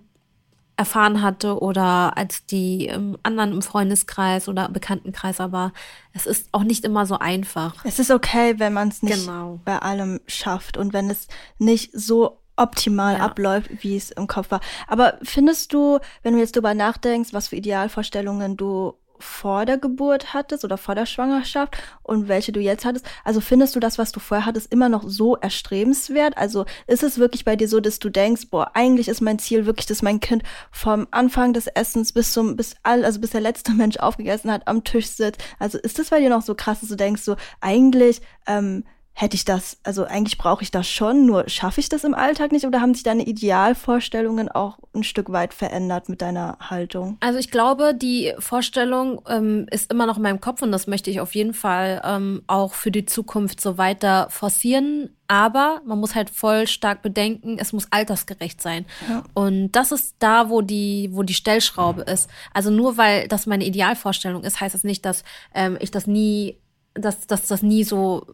erfahren 0.81 1.21
hatte 1.21 1.61
oder 1.61 2.16
als 2.16 2.47
die 2.47 2.87
ähm, 2.87 3.19
anderen 3.23 3.52
im 3.52 3.61
Freundeskreis 3.61 4.49
oder 4.49 4.71
Bekanntenkreis, 4.71 5.38
aber 5.38 5.73
es 6.14 6.25
ist 6.25 6.49
auch 6.52 6.62
nicht 6.62 6.87
immer 6.87 7.04
so 7.04 7.19
einfach. 7.19 7.85
Es 7.85 7.99
ist 7.99 8.11
okay, 8.11 8.54
wenn 8.57 8.73
man 8.73 8.88
es 8.88 9.02
nicht 9.02 9.26
genau. 9.26 9.61
bei 9.66 9.78
allem 9.78 10.21
schafft 10.26 10.78
und 10.78 10.95
wenn 10.95 11.11
es 11.11 11.28
nicht 11.59 11.90
so 11.93 12.38
optimal 12.57 13.19
ja. 13.19 13.21
abläuft, 13.21 13.69
wie 13.83 13.95
es 13.95 14.11
im 14.11 14.26
Kopf 14.26 14.50
war. 14.50 14.61
Aber 14.88 15.19
findest 15.23 15.75
du, 15.75 15.99
wenn 16.23 16.33
du 16.33 16.40
jetzt 16.40 16.57
darüber 16.57 16.73
nachdenkst, 16.73 17.35
was 17.35 17.49
für 17.49 17.57
Idealvorstellungen 17.57 18.57
du 18.57 18.95
vor 19.21 19.67
der 19.67 19.79
Geburt 19.79 20.35
hattest 20.35 20.65
oder 20.65 20.77
vor 20.77 20.95
der 20.95 21.07
Schwangerschaft 21.07 21.77
und 22.03 22.29
welche 22.29 22.53
du 22.53 22.61
jetzt 22.61 22.85
hattest. 22.85 23.07
Also 23.25 23.41
findest 23.41 23.77
du 23.77 23.81
das, 23.81 23.99
was 23.99 24.12
du 24.12 24.21
vorher 24.21 24.47
hattest, 24.47 24.73
immer 24.73 24.89
noch 24.89 25.05
so 25.07 25.37
erstrebenswert? 25.37 26.37
Also 26.37 26.65
ist 26.87 27.03
es 27.03 27.19
wirklich 27.19 27.45
bei 27.45 27.57
dir 27.57 27.69
so, 27.69 27.81
dass 27.81 27.99
du 27.99 28.11
denkst, 28.11 28.49
boah, 28.50 28.73
eigentlich 28.75 29.09
ist 29.09 29.21
mein 29.21 29.39
Ziel 29.39 29.67
wirklich, 29.67 29.87
dass 29.87 30.03
mein 30.03 30.21
Kind 30.21 30.43
vom 30.71 31.07
Anfang 31.11 31.53
des 31.53 31.67
Essens 31.67 32.12
bis 32.12 32.33
zum, 32.33 32.57
bis 32.57 32.75
all, 32.83 33.05
also 33.05 33.21
bis 33.21 33.31
der 33.31 33.41
letzte 33.41 33.73
Mensch 33.81 33.99
aufgegessen 33.99 34.50
hat, 34.50 34.67
am 34.67 34.85
Tisch 34.85 35.09
sitzt. 35.09 35.43
Also 35.59 35.79
ist 35.79 35.99
das 35.99 36.11
bei 36.11 36.21
dir 36.21 36.31
noch 36.31 36.43
so 36.43 36.55
krass, 36.55 36.81
dass 36.81 36.89
du 36.89 36.97
denkst, 36.97 37.23
so 37.23 37.37
eigentlich, 37.61 38.21
ähm, 38.47 38.85
hätte 39.21 39.37
ich 39.37 39.45
das, 39.45 39.77
also 39.83 40.05
eigentlich 40.05 40.39
brauche 40.39 40.62
ich 40.62 40.71
das 40.71 40.89
schon, 40.89 41.27
nur 41.27 41.47
schaffe 41.47 41.79
ich 41.81 41.91
das 41.91 42.05
im 42.05 42.15
Alltag 42.15 42.53
nicht 42.53 42.65
oder 42.65 42.81
haben 42.81 42.95
sich 42.95 43.03
deine 43.03 43.27
Idealvorstellungen 43.27 44.49
auch 44.49 44.79
ein 44.95 45.05
Stück 45.05 45.31
weit 45.31 45.53
verändert 45.53 46.09
mit 46.09 46.23
deiner 46.23 46.57
Haltung? 46.59 47.19
Also 47.21 47.39
ich 47.39 47.50
glaube, 47.50 47.95
die 47.95 48.33
Vorstellung 48.39 49.21
ähm, 49.29 49.67
ist 49.71 49.93
immer 49.93 50.07
noch 50.07 50.17
in 50.17 50.23
meinem 50.23 50.41
Kopf 50.41 50.62
und 50.62 50.73
das 50.73 50.87
möchte 50.87 51.11
ich 51.11 51.21
auf 51.21 51.35
jeden 51.35 51.53
Fall 51.53 52.00
ähm, 52.03 52.43
auch 52.47 52.73
für 52.73 52.91
die 52.91 53.05
Zukunft 53.05 53.61
so 53.61 53.77
weiter 53.77 54.29
forcieren. 54.31 55.15
Aber 55.29 55.83
man 55.85 56.00
muss 56.00 56.15
halt 56.15 56.31
voll 56.31 56.67
stark 56.67 57.03
bedenken, 57.03 57.59
es 57.61 57.75
muss 57.75 57.89
altersgerecht 57.91 58.62
sein. 58.62 58.87
Ja. 59.07 59.23
Und 59.35 59.73
das 59.73 59.93
ist 59.93 60.17
da, 60.19 60.49
wo 60.49 60.62
die, 60.62 61.11
wo 61.12 61.25
die 61.25 61.35
Stellschraube 61.35 62.03
ist. 62.03 62.31
Also 62.55 62.71
nur 62.71 62.97
weil 62.97 63.29
das 63.29 63.45
meine 63.45 63.67
Idealvorstellung 63.67 64.45
ist, 64.45 64.61
heißt 64.61 64.75
es 64.75 64.81
das 64.81 64.89
nicht, 64.89 65.05
dass 65.05 65.25
ähm, 65.55 65.77
ich 65.79 65.91
das 65.91 66.07
nie 66.07 66.57
dass, 66.95 67.27
dass 67.27 67.47
das 67.47 67.62
nie 67.62 67.85
so 67.85 68.27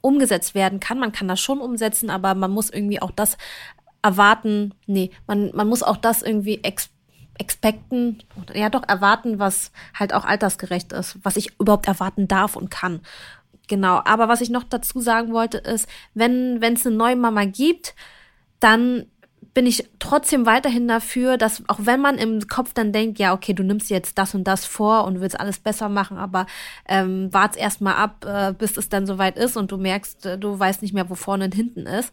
umgesetzt 0.00 0.54
werden 0.54 0.80
kann. 0.80 0.98
Man 0.98 1.12
kann 1.12 1.28
das 1.28 1.40
schon 1.40 1.60
umsetzen, 1.60 2.10
aber 2.10 2.34
man 2.34 2.50
muss 2.50 2.70
irgendwie 2.70 3.02
auch 3.02 3.10
das 3.10 3.36
erwarten. 4.02 4.74
Nee, 4.86 5.10
man, 5.26 5.50
man 5.54 5.68
muss 5.68 5.82
auch 5.82 5.96
das 5.96 6.22
irgendwie 6.22 6.62
ex 6.62 6.90
expecten, 7.38 8.22
ja 8.52 8.68
doch 8.68 8.86
erwarten, 8.86 9.38
was 9.38 9.72
halt 9.98 10.12
auch 10.12 10.26
altersgerecht 10.26 10.92
ist, 10.92 11.16
was 11.22 11.36
ich 11.36 11.58
überhaupt 11.58 11.88
erwarten 11.88 12.28
darf 12.28 12.54
und 12.54 12.70
kann. 12.70 13.00
Genau, 13.66 14.02
aber 14.04 14.28
was 14.28 14.42
ich 14.42 14.50
noch 14.50 14.64
dazu 14.64 15.00
sagen 15.00 15.32
wollte 15.32 15.56
ist, 15.56 15.88
wenn 16.12 16.60
wenn 16.60 16.74
es 16.74 16.86
eine 16.86 16.96
neue 16.96 17.16
Mama 17.16 17.46
gibt, 17.46 17.94
dann 18.58 19.06
bin 19.52 19.66
ich 19.66 19.88
trotzdem 19.98 20.46
weiterhin 20.46 20.86
dafür, 20.86 21.36
dass 21.36 21.62
auch 21.68 21.80
wenn 21.80 22.00
man 22.00 22.18
im 22.18 22.46
Kopf 22.46 22.72
dann 22.72 22.92
denkt, 22.92 23.18
ja, 23.18 23.32
okay, 23.32 23.52
du 23.52 23.64
nimmst 23.64 23.90
jetzt 23.90 24.16
das 24.16 24.34
und 24.34 24.44
das 24.44 24.64
vor 24.64 25.04
und 25.04 25.20
willst 25.20 25.38
alles 25.38 25.58
besser 25.58 25.88
machen, 25.88 26.18
aber 26.18 26.46
ähm, 26.88 27.32
wart's 27.32 27.56
erst 27.56 27.80
mal 27.80 27.94
ab, 27.94 28.24
äh, 28.24 28.52
bis 28.52 28.76
es 28.76 28.88
dann 28.88 29.06
soweit 29.06 29.36
ist 29.36 29.56
und 29.56 29.72
du 29.72 29.76
merkst, 29.76 30.26
äh, 30.26 30.38
du 30.38 30.56
weißt 30.56 30.82
nicht 30.82 30.94
mehr, 30.94 31.10
wo 31.10 31.16
vorne 31.16 31.46
und 31.46 31.54
hinten 31.54 31.86
ist, 31.86 32.12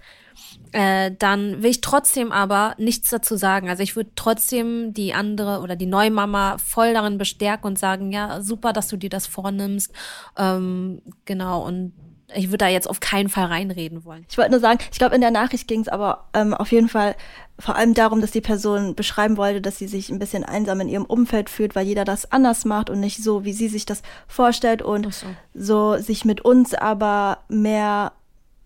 äh, 0.71 1.11
dann 1.19 1.61
will 1.61 1.69
ich 1.69 1.81
trotzdem 1.81 2.31
aber 2.31 2.73
nichts 2.79 3.09
dazu 3.09 3.37
sagen. 3.37 3.69
Also 3.69 3.83
ich 3.83 3.95
würde 3.95 4.11
trotzdem 4.15 4.93
die 4.93 5.13
andere 5.13 5.61
oder 5.61 5.75
die 5.75 5.85
neue 5.85 6.11
Mama 6.11 6.57
voll 6.57 6.93
darin 6.93 7.19
bestärken 7.19 7.67
und 7.67 7.77
sagen, 7.77 8.11
ja, 8.11 8.41
super, 8.41 8.73
dass 8.73 8.87
du 8.87 8.97
dir 8.97 9.09
das 9.09 9.27
vornimmst. 9.27 9.93
Ähm, 10.37 11.01
genau, 11.25 11.65
und 11.65 11.93
ich 12.33 12.47
würde 12.47 12.57
da 12.57 12.67
jetzt 12.67 12.89
auf 12.89 12.99
keinen 12.99 13.29
Fall 13.29 13.45
reinreden 13.45 14.03
wollen. 14.03 14.25
Ich 14.29 14.37
wollte 14.37 14.51
nur 14.51 14.59
sagen, 14.59 14.79
ich 14.91 14.99
glaube, 14.99 15.15
in 15.15 15.21
der 15.21 15.31
Nachricht 15.31 15.67
ging 15.67 15.81
es 15.81 15.87
aber 15.87 16.25
ähm, 16.33 16.53
auf 16.53 16.71
jeden 16.71 16.89
Fall 16.89 17.15
vor 17.59 17.75
allem 17.75 17.93
darum, 17.93 18.21
dass 18.21 18.31
die 18.31 18.41
Person 18.41 18.95
beschreiben 18.95 19.37
wollte, 19.37 19.61
dass 19.61 19.77
sie 19.77 19.87
sich 19.87 20.09
ein 20.09 20.19
bisschen 20.19 20.43
einsam 20.43 20.81
in 20.81 20.89
ihrem 20.89 21.05
Umfeld 21.05 21.49
fühlt, 21.49 21.75
weil 21.75 21.87
jeder 21.87 22.05
das 22.05 22.31
anders 22.31 22.65
macht 22.65 22.89
und 22.89 22.99
nicht 22.99 23.23
so, 23.23 23.45
wie 23.45 23.53
sie 23.53 23.67
sich 23.67 23.85
das 23.85 24.03
vorstellt 24.27 24.81
und 24.81 25.13
so. 25.13 25.27
so 25.53 25.97
sich 25.97 26.25
mit 26.25 26.41
uns 26.41 26.73
aber 26.73 27.39
mehr 27.47 28.11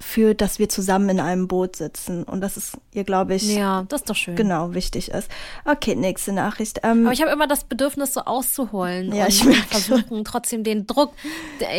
führt, 0.01 0.41
dass 0.41 0.59
wir 0.59 0.67
zusammen 0.67 1.09
in 1.09 1.19
einem 1.19 1.47
Boot 1.47 1.75
sitzen. 1.75 2.23
Und 2.23 2.41
das 2.41 2.57
ist 2.57 2.77
ihr, 2.93 3.03
glaube 3.03 3.35
ich, 3.35 3.55
ja, 3.55 3.85
das 3.87 4.01
ist 4.01 4.09
doch 4.09 4.15
schön. 4.15 4.35
Genau, 4.35 4.73
wichtig 4.73 5.11
ist. 5.11 5.29
Okay, 5.65 5.95
nächste 5.95 6.33
Nachricht. 6.33 6.81
Ähm, 6.83 7.05
Aber 7.05 7.13
ich 7.13 7.21
habe 7.21 7.31
immer 7.31 7.47
das 7.47 7.63
Bedürfnis, 7.63 8.13
so 8.13 8.21
auszuholen. 8.21 9.13
Ja, 9.13 9.25
und 9.25 9.29
ich 9.29 9.43
merke 9.43 9.67
versuchen 9.67 10.07
schon. 10.09 10.23
trotzdem 10.25 10.63
den 10.63 10.87
Druck. 10.87 11.13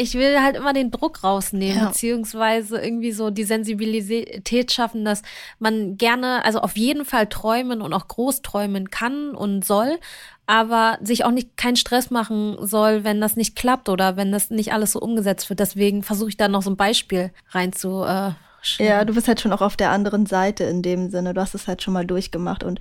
Ich 0.01 0.15
will 0.15 0.41
halt 0.41 0.57
immer 0.57 0.73
den 0.73 0.91
Druck 0.91 1.25
rausnehmen, 1.25 1.79
ja. 1.79 1.89
beziehungsweise 1.89 2.79
irgendwie 2.79 3.13
so 3.13 3.31
die 3.31 3.45
Sensibilität 3.45 4.73
schaffen, 4.73 5.05
dass 5.05 5.23
man 5.59 5.97
gerne, 5.97 6.45
also 6.45 6.61
auf 6.61 6.77
jeden 6.77 7.05
Fall 7.05 7.27
träumen 7.27 7.83
und 7.83 7.93
auch 7.93 8.09
groß 8.09 8.43
träumen 8.43 8.91
kann 8.91 9.35
und 9.35 9.65
soll, 9.65 9.99
aber 10.47 10.99
sich 11.03 11.25
auch 11.25 11.31
nicht 11.31 11.57
keinen 11.57 11.77
Stress 11.77 12.11
machen 12.11 12.57
soll, 12.61 13.05
wenn 13.05 13.21
das 13.21 13.37
nicht 13.37 13.57
klappt 13.57 13.89
oder 13.89 14.17
wenn 14.17 14.33
das 14.33 14.51
nicht 14.51 14.73
alles 14.73 14.93
so 14.93 15.01
umgesetzt 15.01 15.49
wird. 15.49 15.61
Deswegen 15.61 16.03
versuche 16.03 16.31
ich 16.31 16.37
da 16.37 16.49
noch 16.49 16.63
so 16.63 16.71
ein 16.71 16.77
Beispiel 16.77 17.33
rein. 17.51 17.73
Äh, 17.73 18.33
ja, 18.79 19.05
du 19.05 19.15
bist 19.15 19.29
halt 19.29 19.41
schon 19.41 19.53
auch 19.53 19.63
auf 19.63 19.77
der 19.77 19.91
anderen 19.91 20.27
Seite 20.27 20.65
in 20.65 20.83
dem 20.83 21.11
Sinne. 21.11 21.35
Du 21.35 21.41
hast 21.41 21.55
es 21.55 21.69
halt 21.69 21.83
schon 21.83 21.95
mal 21.95 22.07
durchgemacht 22.07 22.65
und 22.65 22.81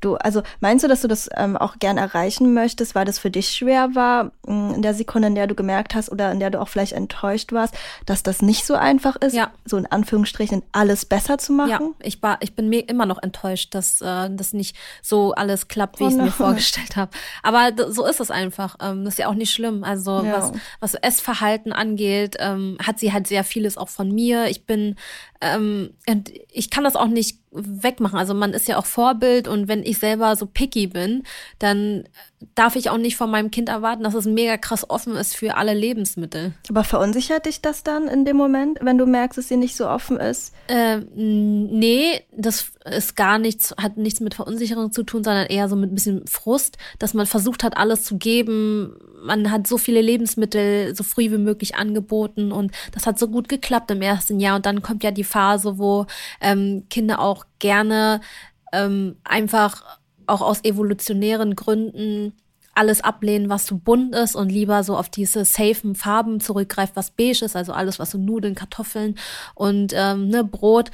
du, 0.00 0.16
also 0.16 0.42
meinst 0.60 0.84
du, 0.84 0.88
dass 0.88 1.02
du 1.02 1.08
das 1.08 1.28
ähm, 1.36 1.56
auch 1.56 1.78
gern 1.78 1.98
erreichen 1.98 2.54
möchtest, 2.54 2.94
weil 2.94 3.04
das 3.04 3.18
für 3.18 3.30
dich 3.30 3.50
schwer 3.50 3.94
war, 3.94 4.32
mm, 4.46 4.74
in 4.74 4.82
der 4.82 4.94
Sekunde, 4.94 5.28
in 5.28 5.34
der 5.34 5.46
du 5.46 5.54
gemerkt 5.54 5.94
hast 5.94 6.10
oder 6.10 6.32
in 6.32 6.40
der 6.40 6.50
du 6.50 6.60
auch 6.60 6.68
vielleicht 6.68 6.92
enttäuscht 6.92 7.52
warst, 7.52 7.74
dass 8.06 8.22
das 8.22 8.42
nicht 8.42 8.64
so 8.66 8.74
einfach 8.74 9.16
ist, 9.16 9.34
ja. 9.34 9.50
so 9.64 9.76
in 9.76 9.86
Anführungsstrichen 9.86 10.62
alles 10.72 11.04
besser 11.04 11.38
zu 11.38 11.52
machen? 11.52 11.70
Ja, 11.70 11.80
ich 12.06 12.22
war, 12.22 12.38
ich 12.40 12.54
bin 12.54 12.68
mir 12.68 12.88
immer 12.88 13.06
noch 13.06 13.22
enttäuscht, 13.22 13.74
dass 13.74 14.00
äh, 14.00 14.28
das 14.30 14.52
nicht 14.52 14.76
so 15.02 15.32
alles 15.32 15.68
klappt, 15.68 16.00
wie 16.00 16.04
oh 16.04 16.08
ich 16.08 16.14
es 16.14 16.20
mir 16.20 16.30
vorgestellt 16.30 16.96
habe. 16.96 17.10
Aber 17.42 17.70
so 17.90 18.06
ist 18.06 18.20
es 18.20 18.30
einfach. 18.30 18.76
Ähm, 18.80 19.04
das 19.04 19.14
ist 19.14 19.18
ja 19.18 19.28
auch 19.28 19.34
nicht 19.34 19.52
schlimm. 19.52 19.84
Also 19.84 20.22
ja. 20.22 20.32
was, 20.32 20.52
was 20.80 20.94
Essverhalten 20.94 21.72
angeht, 21.72 22.36
ähm, 22.38 22.78
hat 22.84 22.98
sie 22.98 23.12
halt 23.12 23.26
sehr 23.26 23.44
vieles 23.44 23.76
auch 23.76 23.88
von 23.88 24.10
mir. 24.12 24.46
Ich 24.46 24.66
bin 24.66 24.96
ähm, 25.40 25.90
und 26.08 26.32
ich 26.50 26.70
kann 26.70 26.84
das 26.84 26.96
auch 26.96 27.06
nicht 27.06 27.38
wegmachen. 27.50 28.18
Also 28.18 28.34
man 28.34 28.52
ist 28.52 28.68
ja 28.68 28.78
auch 28.78 28.86
Vorbild 28.86 29.48
und 29.48 29.68
wenn 29.68 29.82
ich 29.82 29.98
selber 29.98 30.36
so 30.36 30.46
picky 30.46 30.86
bin, 30.86 31.24
dann 31.58 32.04
darf 32.54 32.76
ich 32.76 32.90
auch 32.90 32.98
nicht 32.98 33.16
von 33.16 33.30
meinem 33.30 33.50
Kind 33.50 33.68
erwarten, 33.68 34.04
dass 34.04 34.14
es 34.14 34.26
mega 34.26 34.56
krass 34.56 34.88
offen 34.88 35.16
ist 35.16 35.34
für 35.34 35.56
alle 35.56 35.74
Lebensmittel. 35.74 36.52
Aber 36.68 36.84
verunsichert 36.84 37.46
dich 37.46 37.62
das 37.62 37.82
dann 37.82 38.06
in 38.06 38.24
dem 38.24 38.36
Moment, 38.36 38.78
wenn 38.80 38.98
du 38.98 39.06
merkst, 39.06 39.38
dass 39.38 39.48
sie 39.48 39.56
nicht 39.56 39.76
so 39.76 39.88
offen 39.88 40.18
ist? 40.18 40.54
Äh, 40.68 40.98
nee, 41.14 42.20
das 42.36 42.72
ist 42.84 43.16
gar 43.16 43.38
nichts, 43.38 43.74
hat 43.80 43.96
nichts 43.96 44.20
mit 44.20 44.34
Verunsicherung 44.34 44.92
zu 44.92 45.02
tun, 45.02 45.24
sondern 45.24 45.46
eher 45.46 45.68
so 45.68 45.76
mit 45.76 45.90
ein 45.90 45.94
bisschen 45.94 46.26
Frust, 46.26 46.78
dass 46.98 47.14
man 47.14 47.26
versucht 47.26 47.64
hat, 47.64 47.76
alles 47.76 48.04
zu 48.04 48.18
geben. 48.18 48.94
Man 49.22 49.50
hat 49.50 49.66
so 49.66 49.78
viele 49.78 50.00
Lebensmittel 50.00 50.94
so 50.94 51.04
früh 51.04 51.30
wie 51.30 51.38
möglich 51.38 51.74
angeboten 51.74 52.52
und 52.52 52.72
das 52.92 53.06
hat 53.06 53.18
so 53.18 53.28
gut 53.28 53.48
geklappt 53.48 53.90
im 53.90 54.02
ersten 54.02 54.40
Jahr. 54.40 54.56
Und 54.56 54.66
dann 54.66 54.82
kommt 54.82 55.02
ja 55.02 55.10
die 55.10 55.24
Phase, 55.24 55.78
wo 55.78 56.06
ähm, 56.40 56.84
Kinder 56.90 57.20
auch 57.20 57.44
gerne 57.58 58.20
ähm, 58.72 59.16
einfach 59.24 59.98
auch 60.26 60.42
aus 60.42 60.64
evolutionären 60.64 61.56
Gründen 61.56 62.34
alles 62.74 63.00
ablehnen, 63.00 63.48
was 63.48 63.66
so 63.66 63.76
bunt 63.76 64.14
ist 64.14 64.36
und 64.36 64.50
lieber 64.50 64.84
so 64.84 64.96
auf 64.96 65.08
diese 65.08 65.44
safen 65.44 65.96
Farben 65.96 66.38
zurückgreift, 66.38 66.94
was 66.94 67.10
beige 67.10 67.44
ist, 67.44 67.56
also 67.56 67.72
alles, 67.72 67.98
was 67.98 68.12
so 68.12 68.18
Nudeln, 68.18 68.54
Kartoffeln 68.54 69.16
und 69.56 69.92
ähm, 69.96 70.28
ne, 70.28 70.44
Brot 70.44 70.92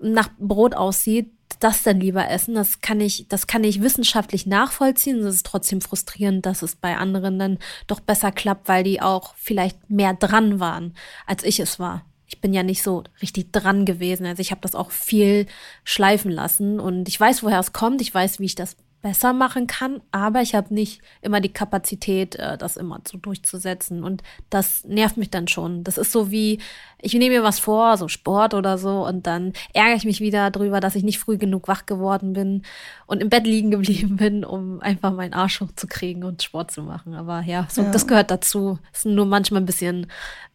nach 0.00 0.30
Brot 0.38 0.74
aussieht, 0.74 1.33
das 1.58 1.82
dann 1.82 2.00
lieber 2.00 2.28
essen. 2.28 2.54
Das 2.54 2.80
kann 2.80 3.00
ich, 3.00 3.26
das 3.28 3.46
kann 3.46 3.64
ich 3.64 3.82
wissenschaftlich 3.82 4.46
nachvollziehen. 4.46 5.18
Es 5.20 5.36
ist 5.36 5.46
trotzdem 5.46 5.80
frustrierend, 5.80 6.46
dass 6.46 6.62
es 6.62 6.76
bei 6.76 6.96
anderen 6.96 7.38
dann 7.38 7.58
doch 7.86 8.00
besser 8.00 8.32
klappt, 8.32 8.68
weil 8.68 8.84
die 8.84 9.00
auch 9.00 9.34
vielleicht 9.36 9.90
mehr 9.90 10.14
dran 10.14 10.60
waren, 10.60 10.94
als 11.26 11.44
ich 11.44 11.60
es 11.60 11.78
war 11.78 12.04
ich 12.34 12.40
bin 12.40 12.52
ja 12.52 12.62
nicht 12.62 12.82
so 12.82 13.04
richtig 13.22 13.52
dran 13.52 13.84
gewesen. 13.84 14.26
Also 14.26 14.40
ich 14.40 14.50
habe 14.50 14.60
das 14.60 14.74
auch 14.74 14.90
viel 14.90 15.46
schleifen 15.84 16.30
lassen 16.32 16.80
und 16.80 17.08
ich 17.08 17.18
weiß, 17.18 17.42
woher 17.42 17.60
es 17.60 17.72
kommt. 17.72 18.00
Ich 18.00 18.12
weiß, 18.12 18.40
wie 18.40 18.46
ich 18.46 18.56
das 18.56 18.76
besser 19.04 19.34
machen 19.34 19.66
kann, 19.66 20.00
aber 20.12 20.40
ich 20.40 20.54
habe 20.54 20.72
nicht 20.72 21.02
immer 21.20 21.42
die 21.42 21.52
Kapazität, 21.52 22.36
äh, 22.36 22.56
das 22.56 22.78
immer 22.78 23.02
so 23.06 23.18
durchzusetzen. 23.18 24.02
Und 24.02 24.22
das 24.48 24.82
nervt 24.84 25.18
mich 25.18 25.28
dann 25.28 25.46
schon. 25.46 25.84
Das 25.84 25.98
ist 25.98 26.10
so 26.10 26.30
wie, 26.30 26.58
ich 27.02 27.12
nehme 27.12 27.36
mir 27.36 27.42
was 27.42 27.58
vor, 27.58 27.98
so 27.98 28.08
Sport 28.08 28.54
oder 28.54 28.78
so, 28.78 29.06
und 29.06 29.26
dann 29.26 29.52
ärgere 29.74 29.96
ich 29.96 30.06
mich 30.06 30.20
wieder 30.20 30.50
drüber, 30.50 30.80
dass 30.80 30.94
ich 30.94 31.04
nicht 31.04 31.18
früh 31.18 31.36
genug 31.36 31.68
wach 31.68 31.84
geworden 31.84 32.32
bin 32.32 32.62
und 33.04 33.20
im 33.22 33.28
Bett 33.28 33.46
liegen 33.46 33.70
geblieben 33.72 34.16
bin, 34.16 34.42
um 34.42 34.80
einfach 34.80 35.12
meinen 35.12 35.34
Arsch 35.34 35.60
hochzukriegen 35.60 36.24
und 36.24 36.42
Sport 36.42 36.70
zu 36.70 36.80
machen. 36.80 37.12
Aber 37.12 37.42
ja, 37.42 37.68
so, 37.70 37.82
ja. 37.82 37.90
das 37.90 38.06
gehört 38.06 38.30
dazu. 38.30 38.78
Ist 38.90 39.04
nur 39.04 39.26
manchmal 39.26 39.60
ein 39.60 39.66
bisschen 39.66 40.06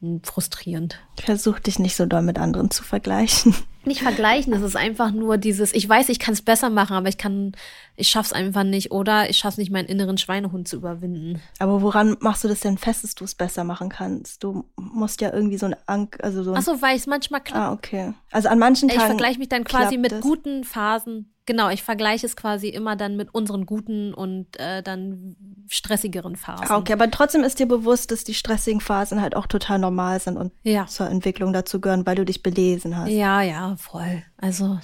hm, 0.02 0.22
frustrierend. 0.24 1.00
Versuch 1.24 1.60
dich 1.60 1.78
nicht 1.78 1.96
so 1.96 2.08
doll 2.08 2.24
mit 2.24 2.40
anderen 2.40 2.72
zu 2.72 2.82
vergleichen 2.84 3.54
nicht 3.86 4.02
vergleichen. 4.02 4.54
Es 4.54 4.62
ist 4.62 4.76
einfach 4.76 5.12
nur 5.12 5.38
dieses, 5.38 5.74
ich 5.74 5.88
weiß, 5.88 6.10
ich 6.10 6.20
kann 6.20 6.34
es 6.34 6.42
besser 6.42 6.70
machen, 6.70 6.96
aber 6.96 7.10
ich 7.10 7.18
kann, 7.18 7.54
ich 8.00 8.10
schaff's 8.10 8.34
einfach 8.34 8.64
nicht 8.64 8.92
oder 8.92 9.30
ich 9.30 9.38
schaff's 9.38 9.58
nicht, 9.58 9.72
meinen 9.72 9.88
inneren 9.88 10.18
Schweinehund 10.18 10.68
zu 10.68 10.78
überwinden. 10.78 11.42
Aber 11.60 11.82
woran 11.82 12.18
machst 12.20 12.44
du 12.44 12.48
das 12.48 12.62
denn 12.62 12.78
fest, 12.78 13.04
dass 13.04 13.16
du 13.16 13.26
es 13.26 13.36
besser 13.36 13.64
machen 13.64 13.90
kannst? 13.90 14.44
Du 14.44 14.66
musst 14.76 15.22
ja 15.22 15.34
irgendwie 15.34 15.58
so 15.58 15.66
ein 15.66 15.76
Ank, 15.86 16.18
also 16.22 16.44
so. 16.44 16.52
Ein 16.52 16.58
Ach 16.58 16.64
so, 16.64 16.82
weil 16.82 16.96
es 16.96 17.08
manchmal 17.08 17.42
klappt. 17.42 17.60
Ah, 17.60 17.74
okay. 17.74 18.14
Also 18.32 18.50
an 18.50 18.60
manchen 18.60 18.90
Tagen. 18.90 19.02
Ich 19.02 19.06
vergleiche 19.06 19.40
mich 19.40 19.50
dann 19.50 19.64
quasi 19.64 19.98
mit 19.98 20.12
das. 20.12 20.22
guten 20.22 20.64
Phasen 20.64 21.34
Genau, 21.50 21.70
ich 21.70 21.82
vergleiche 21.82 22.28
es 22.28 22.36
quasi 22.36 22.70
immer 22.70 22.96
dann 22.96 23.16
mit 23.16 23.34
unseren 23.34 23.66
guten 23.66 24.14
und 24.14 24.46
äh, 24.60 24.84
dann 24.84 25.36
stressigeren 25.68 26.36
Phasen. 26.36 26.68
Ah, 26.70 26.78
okay, 26.78 26.94
aber 26.94 27.10
trotzdem 27.10 27.44
ist 27.44 27.58
dir 27.58 27.66
bewusst, 27.66 28.12
dass 28.12 28.24
die 28.24 28.36
stressigen 28.36 28.82
Phasen 28.82 29.20
halt 29.20 29.36
auch 29.36 29.48
total 29.48 29.80
normal 29.80 30.20
sind 30.20 30.38
und 30.38 30.54
ja. 30.62 30.86
zur 30.86 31.10
Entwicklung 31.10 31.52
dazu 31.52 31.82
gehören, 31.82 32.06
weil 32.06 32.14
du 32.14 32.24
dich 32.24 32.44
belesen 32.44 32.96
hast. 32.96 33.10
Ja, 33.10 33.42
ja, 33.42 33.76
voll. 33.78 34.22
Also 34.38 34.78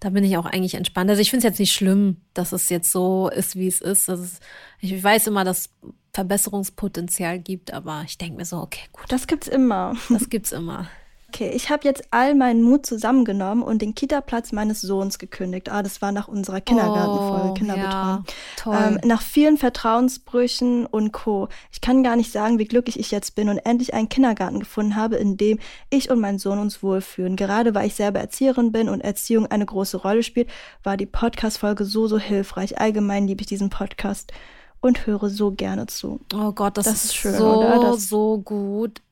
da 0.00 0.10
bin 0.10 0.24
ich 0.24 0.36
auch 0.36 0.46
eigentlich 0.46 0.74
entspannt. 0.74 1.10
Also 1.10 1.22
ich 1.22 1.30
finde 1.30 1.46
es 1.46 1.50
jetzt 1.52 1.58
nicht 1.58 1.72
schlimm, 1.72 2.18
dass 2.34 2.52
es 2.52 2.68
jetzt 2.68 2.90
so 2.90 3.28
ist, 3.28 3.56
wie 3.56 3.68
es 3.68 3.80
ist. 3.80 4.08
ist 4.08 4.40
ich 4.80 5.02
weiß 5.02 5.26
immer, 5.26 5.44
dass 5.44 5.70
Verbesserungspotenzial 6.12 7.38
gibt, 7.38 7.72
aber 7.72 8.02
ich 8.06 8.18
denke 8.18 8.38
mir 8.38 8.44
so, 8.44 8.58
okay, 8.58 8.88
gut. 8.92 9.06
Das 9.08 9.26
gibt's 9.26 9.48
immer. 9.48 9.94
Das 10.08 10.28
gibt's 10.28 10.52
immer. 10.52 10.88
Okay, 11.30 11.50
ich 11.54 11.68
habe 11.68 11.84
jetzt 11.84 12.04
all 12.10 12.34
meinen 12.34 12.62
Mut 12.62 12.86
zusammengenommen 12.86 13.62
und 13.62 13.82
den 13.82 13.94
Kita-Platz 13.94 14.52
meines 14.52 14.80
Sohns 14.80 15.18
gekündigt. 15.18 15.70
Ah, 15.70 15.82
das 15.82 16.00
war 16.00 16.10
nach 16.10 16.26
unserer 16.26 16.62
Kindergartenfolge, 16.62 17.50
oh, 17.50 17.54
Kinderbetreuung. 17.54 17.92
Ja, 17.92 18.24
toll. 18.56 18.76
Ähm, 18.80 19.00
nach 19.04 19.20
vielen 19.20 19.58
Vertrauensbrüchen 19.58 20.86
und 20.86 21.12
Co. 21.12 21.48
Ich 21.70 21.82
kann 21.82 22.02
gar 22.02 22.16
nicht 22.16 22.32
sagen, 22.32 22.58
wie 22.58 22.64
glücklich 22.64 22.98
ich 22.98 23.10
jetzt 23.10 23.34
bin 23.34 23.50
und 23.50 23.58
endlich 23.58 23.92
einen 23.92 24.08
Kindergarten 24.08 24.58
gefunden 24.58 24.96
habe, 24.96 25.16
in 25.16 25.36
dem 25.36 25.58
ich 25.90 26.10
und 26.10 26.18
mein 26.18 26.38
Sohn 26.38 26.58
uns 26.58 26.82
wohlfühlen. 26.82 27.36
Gerade 27.36 27.74
weil 27.74 27.88
ich 27.88 27.94
selber 27.94 28.20
Erzieherin 28.20 28.72
bin 28.72 28.88
und 28.88 29.02
Erziehung 29.02 29.46
eine 29.46 29.66
große 29.66 29.98
Rolle 29.98 30.22
spielt, 30.22 30.48
war 30.82 30.96
die 30.96 31.06
Podcast-Folge 31.06 31.84
so, 31.84 32.06
so 32.06 32.18
hilfreich. 32.18 32.80
Allgemein 32.80 33.26
liebe 33.26 33.42
ich 33.42 33.48
diesen 33.48 33.68
Podcast 33.68 34.32
und 34.80 35.06
höre 35.06 35.28
so 35.28 35.50
gerne 35.50 35.86
zu. 35.88 36.20
Oh 36.34 36.52
Gott, 36.52 36.78
das, 36.78 36.86
das 36.86 37.04
ist 37.04 37.16
schön, 37.16 37.34
so, 37.34 37.58
oder? 37.58 37.80
Das 37.80 38.08
so 38.08 38.38
gut 38.38 39.02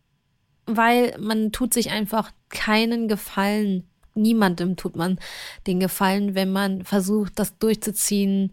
weil 0.66 1.16
man 1.18 1.52
tut 1.52 1.72
sich 1.72 1.90
einfach 1.90 2.30
keinen 2.48 3.08
Gefallen. 3.08 3.84
Niemandem 4.14 4.76
tut 4.76 4.96
man 4.96 5.18
den 5.66 5.80
Gefallen, 5.80 6.34
wenn 6.34 6.52
man 6.52 6.84
versucht, 6.84 7.38
das 7.38 7.58
durchzuziehen 7.58 8.52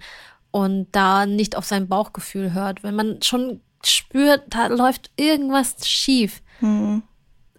und 0.51 0.87
da 0.91 1.25
nicht 1.25 1.55
auf 1.55 1.65
sein 1.65 1.87
Bauchgefühl 1.87 2.53
hört. 2.53 2.83
Wenn 2.83 2.95
man 2.95 3.21
schon 3.21 3.61
spürt, 3.83 4.43
da 4.49 4.67
läuft 4.67 5.11
irgendwas 5.15 5.87
schief. 5.87 6.41
Mhm. 6.61 7.03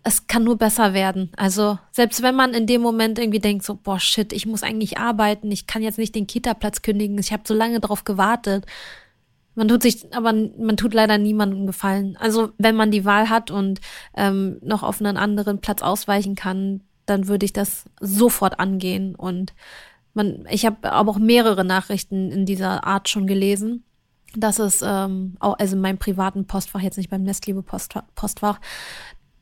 Es 0.06 0.26
kann 0.26 0.44
nur 0.44 0.58
besser 0.58 0.92
werden. 0.92 1.32
Also, 1.36 1.78
selbst 1.90 2.22
wenn 2.22 2.34
man 2.34 2.52
in 2.52 2.66
dem 2.66 2.82
Moment 2.82 3.18
irgendwie 3.18 3.38
denkt, 3.38 3.64
so, 3.64 3.74
boah, 3.74 3.98
shit, 3.98 4.34
ich 4.34 4.44
muss 4.44 4.62
eigentlich 4.62 4.98
arbeiten, 4.98 5.50
ich 5.50 5.66
kann 5.66 5.82
jetzt 5.82 5.98
nicht 5.98 6.14
den 6.14 6.26
Kita-Platz 6.26 6.82
kündigen, 6.82 7.18
ich 7.18 7.32
habe 7.32 7.44
so 7.46 7.54
lange 7.54 7.80
drauf 7.80 8.04
gewartet 8.04 8.66
man 9.54 9.68
tut 9.68 9.82
sich, 9.82 10.14
aber 10.14 10.32
man 10.32 10.76
tut 10.76 10.94
leider 10.94 11.18
niemandem 11.18 11.66
gefallen. 11.66 12.16
Also 12.18 12.50
wenn 12.58 12.76
man 12.76 12.90
die 12.90 13.04
Wahl 13.04 13.28
hat 13.30 13.50
und 13.50 13.80
ähm, 14.16 14.58
noch 14.62 14.82
auf 14.82 15.00
einen 15.00 15.16
anderen 15.16 15.60
Platz 15.60 15.82
ausweichen 15.82 16.34
kann, 16.34 16.82
dann 17.06 17.28
würde 17.28 17.44
ich 17.44 17.52
das 17.52 17.84
sofort 18.00 18.58
angehen 18.58 19.14
und 19.14 19.52
man, 20.14 20.46
ich 20.48 20.64
habe 20.64 20.92
aber 20.92 21.10
auch 21.10 21.18
mehrere 21.18 21.64
Nachrichten 21.64 22.30
in 22.30 22.46
dieser 22.46 22.84
Art 22.84 23.08
schon 23.08 23.26
gelesen, 23.26 23.84
dass 24.36 24.58
es 24.58 24.80
ähm, 24.82 25.36
auch, 25.40 25.58
also 25.58 25.76
in 25.76 25.82
meinem 25.82 25.98
privaten 25.98 26.46
Postfach, 26.46 26.80
jetzt 26.80 26.96
nicht 26.96 27.10
beim 27.10 27.24
Nestliebe 27.24 27.62
Postfach, 27.62 28.60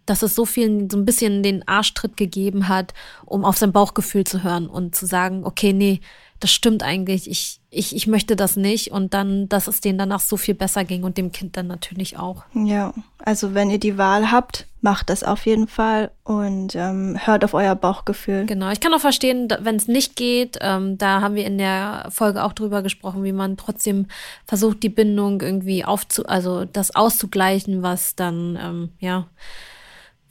dass 0.06 0.22
es 0.22 0.34
so 0.34 0.44
viel, 0.44 0.88
so 0.90 0.96
ein 0.96 1.04
bisschen 1.04 1.42
den 1.42 1.66
Arschtritt 1.68 2.16
gegeben 2.16 2.68
hat, 2.68 2.94
um 3.24 3.44
auf 3.44 3.58
sein 3.58 3.72
Bauchgefühl 3.72 4.24
zu 4.24 4.42
hören 4.42 4.66
und 4.66 4.94
zu 4.94 5.06
sagen, 5.06 5.44
okay, 5.44 5.72
nee, 5.72 6.00
das 6.42 6.50
stimmt 6.50 6.82
eigentlich, 6.82 7.30
ich, 7.30 7.60
ich, 7.70 7.94
ich 7.94 8.08
möchte 8.08 8.34
das 8.34 8.56
nicht 8.56 8.90
und 8.90 9.14
dann, 9.14 9.48
dass 9.48 9.68
es 9.68 9.80
denen 9.80 9.96
danach 9.96 10.18
so 10.18 10.36
viel 10.36 10.54
besser 10.54 10.84
ging 10.84 11.04
und 11.04 11.16
dem 11.16 11.30
Kind 11.30 11.56
dann 11.56 11.68
natürlich 11.68 12.18
auch. 12.18 12.42
Ja, 12.52 12.92
also 13.18 13.54
wenn 13.54 13.70
ihr 13.70 13.78
die 13.78 13.96
Wahl 13.96 14.32
habt, 14.32 14.66
macht 14.80 15.08
das 15.08 15.22
auf 15.22 15.46
jeden 15.46 15.68
Fall 15.68 16.10
und 16.24 16.74
ähm, 16.74 17.16
hört 17.24 17.44
auf 17.44 17.54
euer 17.54 17.76
Bauchgefühl. 17.76 18.46
Genau, 18.46 18.70
ich 18.70 18.80
kann 18.80 18.92
auch 18.92 19.00
verstehen, 19.00 19.48
wenn 19.60 19.76
es 19.76 19.86
nicht 19.86 20.16
geht, 20.16 20.58
ähm, 20.60 20.98
da 20.98 21.20
haben 21.20 21.36
wir 21.36 21.46
in 21.46 21.58
der 21.58 22.08
Folge 22.10 22.42
auch 22.42 22.54
drüber 22.54 22.82
gesprochen, 22.82 23.22
wie 23.22 23.32
man 23.32 23.56
trotzdem 23.56 24.06
versucht, 24.44 24.82
die 24.82 24.88
Bindung 24.88 25.40
irgendwie 25.40 25.84
aufzu, 25.84 26.26
also 26.26 26.64
das 26.64 26.96
auszugleichen, 26.96 27.82
was 27.82 28.16
dann, 28.16 28.58
ähm, 28.60 28.90
ja, 28.98 29.28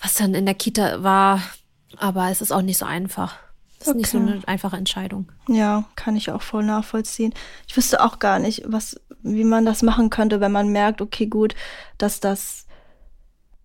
was 0.02 0.16
dann 0.16 0.34
in 0.34 0.46
der 0.46 0.56
Kita 0.56 1.04
war. 1.04 1.42
Aber 1.98 2.30
es 2.30 2.42
ist 2.42 2.52
auch 2.52 2.62
nicht 2.62 2.78
so 2.78 2.86
einfach. 2.86 3.38
Das 3.82 3.88
ist 3.88 3.94
okay. 3.94 3.98
nicht 3.98 4.10
so 4.10 4.18
eine 4.20 4.48
einfache 4.48 4.78
Entscheidung. 4.78 5.32
Ja, 5.48 5.86
kann 5.96 6.16
ich 6.16 6.30
auch 6.30 6.44
voll 6.44 6.64
nachvollziehen. 6.64 7.34
Ich 7.68 7.76
wüsste 7.76 8.04
auch 8.04 8.20
gar 8.20 8.38
nicht, 8.38 8.64
was, 8.68 9.02
wie 9.24 9.44
man 9.44 9.66
das 9.66 9.82
machen 9.82 10.12
könnte, 10.12 10.40
wenn 10.40 10.52
man 10.52 10.70
merkt, 10.72 11.02
okay, 11.02 11.26
gut, 11.26 11.56
dass 11.98 12.20
das 12.20 12.68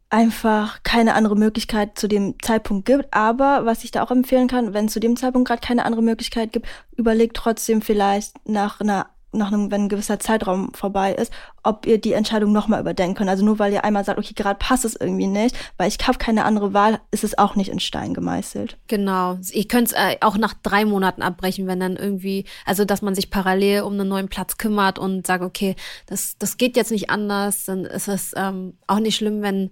einfach 0.09 0.83
keine 0.85 1.15
andere 1.15 1.37
Möglichkeit 1.37 1.99
zu 1.99 2.09
dem 2.09 2.37
Zeitpunkt 2.41 2.87
gibt. 2.87 3.13
Aber 3.13 3.67
was 3.67 3.85
ich 3.85 3.91
da 3.91 4.03
auch 4.03 4.11
empfehlen 4.11 4.49
kann, 4.49 4.73
wenn 4.73 4.87
es 4.87 4.95
zu 4.95 5.01
dem 5.01 5.17
Zeitpunkt 5.17 5.49
gerade 5.49 5.61
keine 5.61 5.85
andere 5.85 6.03
Möglichkeit 6.03 6.53
gibt, 6.53 6.67
überlegt 6.97 7.37
trotzdem 7.37 7.83
vielleicht 7.83 8.49
nach 8.49 8.81
einer 8.81 9.07
nach 9.37 9.53
einem, 9.53 9.71
wenn 9.71 9.85
ein 9.85 9.89
gewisser 9.89 10.19
Zeitraum 10.19 10.73
vorbei 10.75 11.15
ist, 11.15 11.33
ob 11.63 11.87
ihr 11.87 12.01
die 12.01 12.13
Entscheidung 12.13 12.53
nochmal 12.53 12.81
überdenken 12.81 13.17
könnt. 13.17 13.31
Also 13.31 13.45
nur 13.45 13.59
weil 13.59 13.73
ihr 13.73 13.85
einmal 13.85 14.05
sagt, 14.05 14.19
okay, 14.19 14.35
gerade 14.35 14.59
passt 14.59 14.85
es 14.85 14.97
irgendwie 14.97 15.27
nicht, 15.27 15.57
weil 15.77 15.89
ich 15.89 15.99
habe 16.07 16.19
keine 16.19 16.45
andere 16.45 16.73
Wahl, 16.73 17.01
ist 17.11 17.25
es 17.25 17.39
auch 17.39 17.57
nicht 17.57 17.71
in 17.71 17.81
Stein 17.81 18.15
gemeißelt. 18.15 18.79
Genau. 18.89 19.39
Ihr 19.53 19.69
könnt 19.69 19.89
es 19.89 19.93
äh, 19.93 20.17
auch 20.21 20.37
nach 20.37 20.55
drei 20.55 20.85
Monaten 20.85 21.23
abbrechen, 21.23 21.67
wenn 21.67 21.81
dann 21.81 21.97
irgendwie, 21.97 22.45
also 22.65 22.85
dass 22.85 23.03
man 23.03 23.15
sich 23.15 23.31
parallel 23.31 23.83
um 23.83 23.95
einen 23.95 24.09
neuen 24.09 24.29
Platz 24.29 24.59
kümmert 24.59 24.99
und 24.99 25.27
sagt, 25.27 25.43
okay, 25.43 25.77
das, 26.07 26.37
das 26.39 26.57
geht 26.57 26.77
jetzt 26.77 26.91
nicht 26.91 27.11
anders, 27.11 27.65
dann 27.65 27.85
ist 27.85 28.09
es 28.09 28.33
ähm, 28.37 28.79
auch 28.87 29.01
nicht 29.01 29.17
schlimm, 29.17 29.43
wenn 29.43 29.71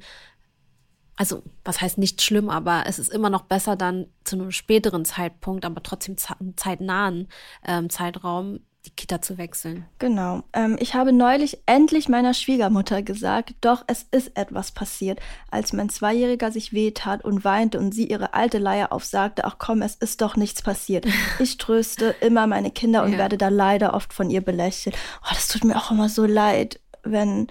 also 1.17 1.43
was 1.65 1.81
heißt 1.81 1.99
nicht 1.99 2.23
schlimm, 2.23 2.51
aber 2.51 2.85
es 2.87 2.99
ist 2.99 3.13
immer 3.13 3.31
noch 3.31 3.43
besser 3.43 3.77
dann 3.77 4.07
zu 4.25 4.37
einem 4.37 4.51
späteren 4.51 5.05
Zeitpunkt, 5.05 5.65
aber 5.65 5.83
trotzdem 5.83 6.17
zeitnahen 6.57 7.29
ähm, 7.65 7.89
Zeitraum 7.91 8.61
die 8.87 8.91
Kita 8.91 9.23
zu 9.23 9.39
wechseln. 9.39 9.87
Genau. 9.99 10.43
Ähm, 10.53 10.77
ich 10.79 10.95
habe 10.95 11.13
neulich 11.13 11.59
endlich 11.67 12.09
meiner 12.09 12.35
Schwiegermutter 12.35 13.03
gesagt, 13.03 13.55
doch 13.61 13.85
es 13.87 14.07
ist 14.11 14.37
etwas 14.37 14.73
passiert, 14.73 15.21
als 15.51 15.73
mein 15.73 15.89
Zweijähriger 15.89 16.53
sich 16.53 16.73
wehtat 16.73 17.25
und 17.25 17.45
weinte 17.45 17.79
und 17.79 17.95
sie 17.95 18.07
ihre 18.07 18.35
alte 18.35 18.59
Leier 18.59 18.93
aufsagte, 18.93 19.45
ach 19.45 19.57
komm, 19.59 19.83
es 19.83 19.95
ist 19.95 20.21
doch 20.21 20.37
nichts 20.37 20.63
passiert. 20.63 21.07
Ich 21.39 21.59
tröste 21.59 22.15
immer 22.21 22.47
meine 22.47 22.71
Kinder 22.71 23.03
und 23.03 23.13
ja. 23.13 23.19
werde 23.19 23.37
da 23.37 23.49
leider 23.49 23.95
oft 23.95 24.13
von 24.13 24.31
ihr 24.31 24.41
belächelt. 24.41 24.97
Oh, 25.23 25.31
das 25.31 25.49
tut 25.49 25.65
mir 25.65 25.77
auch 25.77 25.91
immer 25.91 26.09
so 26.09 26.25
leid, 26.27 26.81
wenn 27.03 27.49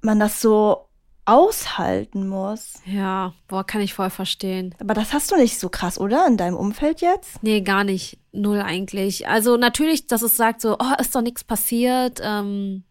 man 0.00 0.20
das 0.20 0.40
so 0.40 0.88
aushalten 1.26 2.28
muss. 2.28 2.74
Ja, 2.84 3.32
boah, 3.48 3.64
kann 3.64 3.80
ich 3.80 3.94
voll 3.94 4.10
verstehen. 4.10 4.74
Aber 4.80 4.94
das 4.94 5.12
hast 5.12 5.30
du 5.30 5.36
nicht 5.36 5.58
so 5.58 5.68
krass, 5.68 5.98
oder? 5.98 6.26
In 6.26 6.36
deinem 6.36 6.56
Umfeld 6.56 7.00
jetzt? 7.00 7.42
Nee, 7.42 7.60
gar 7.62 7.84
nicht. 7.84 8.18
Null 8.32 8.60
eigentlich. 8.60 9.28
Also 9.28 9.56
natürlich, 9.56 10.06
dass 10.06 10.22
es 10.22 10.36
sagt 10.36 10.60
so, 10.60 10.76
oh, 10.78 11.00
ist 11.00 11.14
doch 11.14 11.22
nichts 11.22 11.44
passiert. 11.44 12.20
Ähm, 12.22 12.84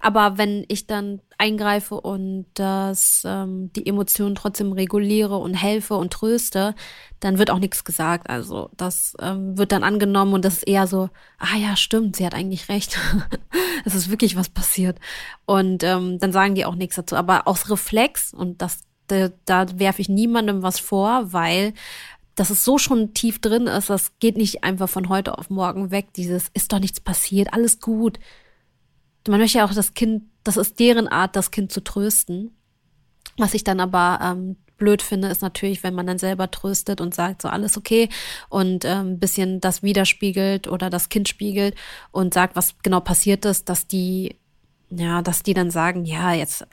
aber 0.00 0.38
wenn 0.38 0.64
ich 0.68 0.86
dann 0.86 1.20
eingreife 1.38 2.00
und 2.00 2.46
das, 2.54 3.22
ähm, 3.24 3.72
die 3.74 3.86
Emotionen 3.86 4.34
trotzdem 4.34 4.72
reguliere 4.72 5.36
und 5.36 5.54
helfe 5.54 5.94
und 5.94 6.12
tröste, 6.12 6.74
dann 7.20 7.38
wird 7.38 7.50
auch 7.50 7.60
nichts 7.60 7.84
gesagt. 7.84 8.28
Also 8.28 8.70
das 8.76 9.16
ähm, 9.20 9.56
wird 9.56 9.72
dann 9.72 9.84
angenommen 9.84 10.34
und 10.34 10.44
das 10.44 10.58
ist 10.58 10.68
eher 10.68 10.86
so, 10.86 11.08
ah 11.38 11.56
ja, 11.56 11.76
stimmt, 11.76 12.16
sie 12.16 12.26
hat 12.26 12.34
eigentlich 12.34 12.68
recht. 12.68 12.98
es 13.84 13.94
ist 13.94 14.10
wirklich 14.10 14.36
was 14.36 14.48
passiert. 14.48 14.98
Und 15.46 15.84
ähm, 15.84 16.18
dann 16.18 16.32
sagen 16.32 16.54
die 16.54 16.64
auch 16.64 16.74
nichts 16.74 16.96
dazu. 16.96 17.16
Aber 17.16 17.46
aus 17.46 17.70
Reflex, 17.70 18.34
und 18.34 18.60
das, 18.60 18.80
da, 19.06 19.30
da 19.44 19.66
werfe 19.78 20.02
ich 20.02 20.08
niemandem 20.08 20.62
was 20.62 20.80
vor, 20.80 21.32
weil 21.32 21.72
dass 22.34 22.50
es 22.50 22.64
so 22.64 22.78
schon 22.78 23.14
tief 23.14 23.40
drin 23.40 23.66
ist, 23.66 23.90
das 23.90 24.12
geht 24.20 24.36
nicht 24.36 24.62
einfach 24.62 24.88
von 24.88 25.08
heute 25.08 25.36
auf 25.38 25.50
morgen 25.50 25.90
weg. 25.90 26.12
Dieses 26.14 26.50
ist 26.54 26.72
doch 26.72 26.78
nichts 26.78 27.00
passiert, 27.00 27.52
alles 27.52 27.80
gut 27.80 28.20
man 29.28 29.40
möchte 29.40 29.58
ja 29.58 29.64
auch 29.64 29.74
das 29.74 29.94
Kind, 29.94 30.24
das 30.44 30.56
ist 30.56 30.78
deren 30.80 31.08
Art, 31.08 31.36
das 31.36 31.50
Kind 31.50 31.72
zu 31.72 31.82
trösten. 31.82 32.56
Was 33.36 33.54
ich 33.54 33.64
dann 33.64 33.80
aber 33.80 34.18
ähm, 34.22 34.56
blöd 34.78 35.02
finde, 35.02 35.28
ist 35.28 35.42
natürlich, 35.42 35.82
wenn 35.82 35.94
man 35.94 36.06
dann 36.06 36.18
selber 36.18 36.50
tröstet 36.50 37.00
und 37.00 37.14
sagt, 37.14 37.42
so 37.42 37.48
alles 37.48 37.76
okay 37.76 38.08
und 38.48 38.84
ähm, 38.84 39.18
bisschen 39.18 39.60
das 39.60 39.82
widerspiegelt 39.82 40.68
oder 40.68 40.88
das 40.88 41.08
Kind 41.08 41.28
spiegelt 41.28 41.74
und 42.10 42.32
sagt, 42.32 42.56
was 42.56 42.76
genau 42.82 43.00
passiert 43.00 43.44
ist, 43.44 43.68
dass 43.68 43.86
die, 43.86 44.36
ja, 44.90 45.20
dass 45.20 45.42
die 45.42 45.54
dann 45.54 45.70
sagen, 45.70 46.04
ja, 46.04 46.32
jetzt 46.32 46.66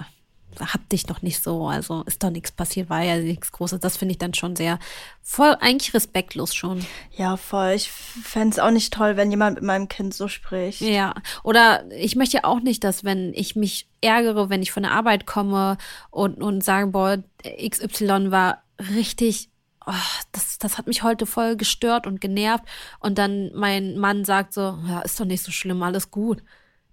hab 0.60 0.88
dich 0.89 1.06
doch 1.06 1.22
nicht 1.22 1.41
so, 1.41 1.68
also 1.68 2.04
ist 2.04 2.24
doch 2.24 2.30
nichts 2.30 2.52
passiert, 2.52 2.89
war 2.89 3.02
ja 3.02 3.18
nichts 3.18 3.52
Großes. 3.52 3.80
Das 3.80 3.98
finde 3.98 4.13
ich 4.13 4.18
dann 4.18 4.34
schon 4.34 4.56
sehr 4.56 4.80
voll, 5.22 5.56
eigentlich 5.60 5.94
respektlos 5.94 6.54
schon. 6.54 6.86
Ja, 7.15 7.38
voll. 7.38 7.72
Ich 7.72 7.89
fände 7.89 8.50
es 8.50 8.60
auch 8.60 8.72
nicht 8.72 8.94
toll, 8.94 9.18
wenn 9.18 9.32
jemand 9.32 9.56
mit 9.56 9.63
meinem 9.63 9.88
Kind 9.88 10.13
so 10.13 10.28
spricht. 10.28 10.82
Ja. 10.82 11.15
Oder 11.44 11.89
ich 11.91 12.15
möchte 12.15 12.38
ja 12.38 12.44
auch 12.44 12.60
nicht, 12.60 12.84
dass 12.84 13.04
wenn 13.04 13.34
ich 13.34 13.56
mich 13.56 13.88
ärgere, 14.02 14.50
wenn 14.50 14.62
ich 14.62 14.72
von 14.72 14.84
der 14.84 14.91
Arbeit 14.91 15.26
komme 15.26 15.78
und, 16.12 16.41
und 16.41 16.63
sage, 16.63 16.88
boah, 16.88 17.24
XY 17.44 18.32
war 18.32 18.63
richtig 18.96 19.50
Oh, 19.88 19.94
das, 20.32 20.58
das 20.58 20.80
hat 20.80 20.88
mich 20.88 21.04
heute 21.04 21.28
voll 21.28 21.58
gestört 21.58 22.08
und 22.08 22.20
genervt. 22.20 22.63
Und 23.00 23.20
dann 23.20 23.52
mein 23.54 23.98
Mann 23.98 24.26
sagt 24.26 24.54
so, 24.54 24.80
ja, 24.88 25.02
ist 25.02 25.20
doch 25.20 25.26
nicht 25.26 25.44
so 25.44 25.52
schlimm, 25.52 25.84
alles 25.84 26.10
gut. 26.10 26.41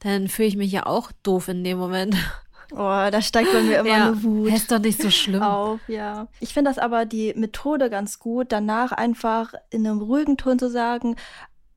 Dann 0.01 0.29
fühle 0.29 0.49
ich 0.49 0.57
mich 0.57 0.73
ja 0.73 0.87
auch 0.87 1.11
doof 1.23 1.49
in 1.49 1.65
dem 1.65 1.79
Moment. 1.79 2.17
Oh, 2.75 3.11
da 3.11 3.21
steigt 3.21 3.53
bei 3.53 3.63
mir 3.63 3.81
immer 3.81 3.89
ja, 3.89 4.07
eine 4.07 4.23
Wut. 4.23 4.53
Ist 4.53 4.71
doch 4.71 4.79
nicht 4.79 5.01
so 5.01 5.11
schlimm. 5.11 5.43
Auf, 5.43 5.81
ja. 5.89 6.27
Ich 6.41 6.55
finde 6.55 6.71
das 6.71 6.79
aber 6.79 7.05
die 7.05 7.35
Methode 7.35 7.91
ganz 7.91 8.19
gut, 8.19 8.51
danach 8.51 8.93
einfach 8.93 9.55
in 9.71 9.87
einem 9.87 10.01
ruhigen 10.01 10.37
Ton 10.37 10.59
zu 10.59 10.71
sagen, 10.71 11.17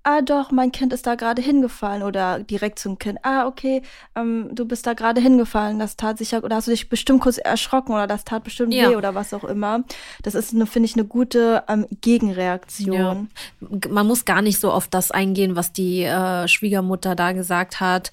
ah 0.05 0.21
doch, 0.21 0.51
mein 0.51 0.71
Kind 0.71 0.93
ist 0.93 1.08
da 1.08 1.15
gerade 1.15 1.41
hingefallen 1.41 2.03
oder 2.03 2.39
direkt 2.39 2.77
zum 2.77 2.99
Kind, 2.99 3.17
ah 3.23 3.47
okay, 3.47 3.81
ähm, 4.15 4.49
du 4.53 4.65
bist 4.65 4.86
da 4.86 4.93
gerade 4.93 5.19
hingefallen, 5.19 5.79
das 5.79 5.97
tat 5.97 6.19
sicher, 6.19 6.43
oder 6.43 6.58
hast 6.58 6.67
du 6.67 6.71
dich 6.71 6.89
bestimmt 6.89 7.21
kurz 7.21 7.39
erschrocken 7.39 7.91
oder 7.91 8.05
das 8.05 8.23
tat 8.23 8.43
bestimmt 8.43 8.73
ja. 8.73 8.91
weh 8.91 8.95
oder 8.95 9.15
was 9.15 9.34
auch 9.34 9.43
immer. 9.43 9.84
Das 10.21 10.36
ist, 10.36 10.51
finde 10.51 10.86
ich, 10.86 10.93
eine 10.93 11.05
gute 11.05 11.63
ähm, 11.67 11.88
Gegenreaktion. 12.01 13.29
Ja. 13.60 13.89
Man 13.89 14.05
muss 14.05 14.25
gar 14.25 14.43
nicht 14.43 14.60
so 14.60 14.71
auf 14.71 14.88
das 14.88 15.10
eingehen, 15.10 15.55
was 15.55 15.73
die 15.73 16.03
äh, 16.03 16.47
Schwiegermutter 16.47 17.15
da 17.15 17.31
gesagt 17.31 17.79
hat 17.79 18.12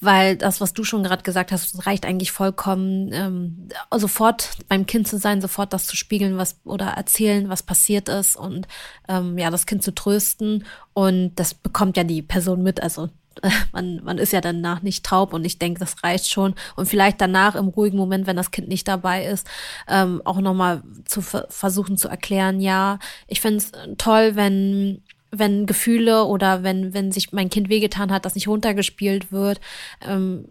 weil 0.00 0.36
das, 0.36 0.60
was 0.60 0.72
du 0.72 0.82
schon 0.84 1.02
gerade 1.02 1.22
gesagt 1.22 1.52
hast, 1.52 1.86
reicht 1.86 2.06
eigentlich 2.06 2.32
vollkommen, 2.32 3.10
ähm, 3.12 3.68
sofort 3.94 4.50
beim 4.68 4.86
Kind 4.86 5.06
zu 5.06 5.18
sein, 5.18 5.40
sofort 5.40 5.72
das 5.72 5.86
zu 5.86 5.96
spiegeln, 5.96 6.38
was 6.38 6.56
oder 6.64 6.86
erzählen, 6.86 7.48
was 7.48 7.62
passiert 7.62 8.08
ist 8.08 8.36
und 8.36 8.66
ähm, 9.08 9.36
ja, 9.38 9.50
das 9.50 9.66
Kind 9.66 9.82
zu 9.82 9.94
trösten. 9.94 10.64
Und 10.94 11.34
das 11.36 11.54
bekommt 11.54 11.96
ja 11.96 12.04
die 12.04 12.22
Person 12.22 12.62
mit. 12.62 12.82
Also 12.82 13.10
man, 13.72 14.02
man 14.02 14.18
ist 14.18 14.32
ja 14.32 14.40
danach 14.40 14.82
nicht 14.82 15.04
taub 15.04 15.32
und 15.32 15.44
ich 15.44 15.58
denke, 15.58 15.80
das 15.80 16.02
reicht 16.02 16.30
schon. 16.30 16.54
Und 16.76 16.86
vielleicht 16.86 17.20
danach 17.20 17.54
im 17.54 17.68
ruhigen 17.68 17.98
Moment, 17.98 18.26
wenn 18.26 18.36
das 18.36 18.50
Kind 18.50 18.68
nicht 18.68 18.88
dabei 18.88 19.26
ist, 19.26 19.46
ähm, 19.88 20.22
auch 20.24 20.40
nochmal 20.40 20.82
zu 21.04 21.20
versuchen 21.20 21.96
zu 21.96 22.08
erklären, 22.08 22.60
ja, 22.60 22.98
ich 23.26 23.40
finde 23.40 23.58
es 23.58 23.72
toll, 23.98 24.36
wenn 24.36 25.02
wenn 25.30 25.66
Gefühle 25.66 26.24
oder 26.24 26.62
wenn, 26.62 26.94
wenn 26.94 27.12
sich 27.12 27.32
mein 27.32 27.50
Kind 27.50 27.68
wehgetan 27.68 28.10
hat, 28.10 28.24
das 28.24 28.34
nicht 28.34 28.48
runtergespielt 28.48 29.32
wird. 29.32 29.60
Ähm, 30.00 30.48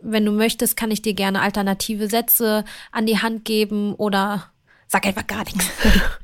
wenn 0.00 0.24
du 0.24 0.32
möchtest, 0.32 0.76
kann 0.76 0.90
ich 0.90 1.02
dir 1.02 1.14
gerne 1.14 1.40
alternative 1.40 2.08
Sätze 2.08 2.64
an 2.90 3.06
die 3.06 3.18
Hand 3.18 3.44
geben 3.44 3.94
oder 3.94 4.50
sag 4.86 5.06
einfach 5.06 5.26
gar 5.26 5.44
nichts. 5.44 5.70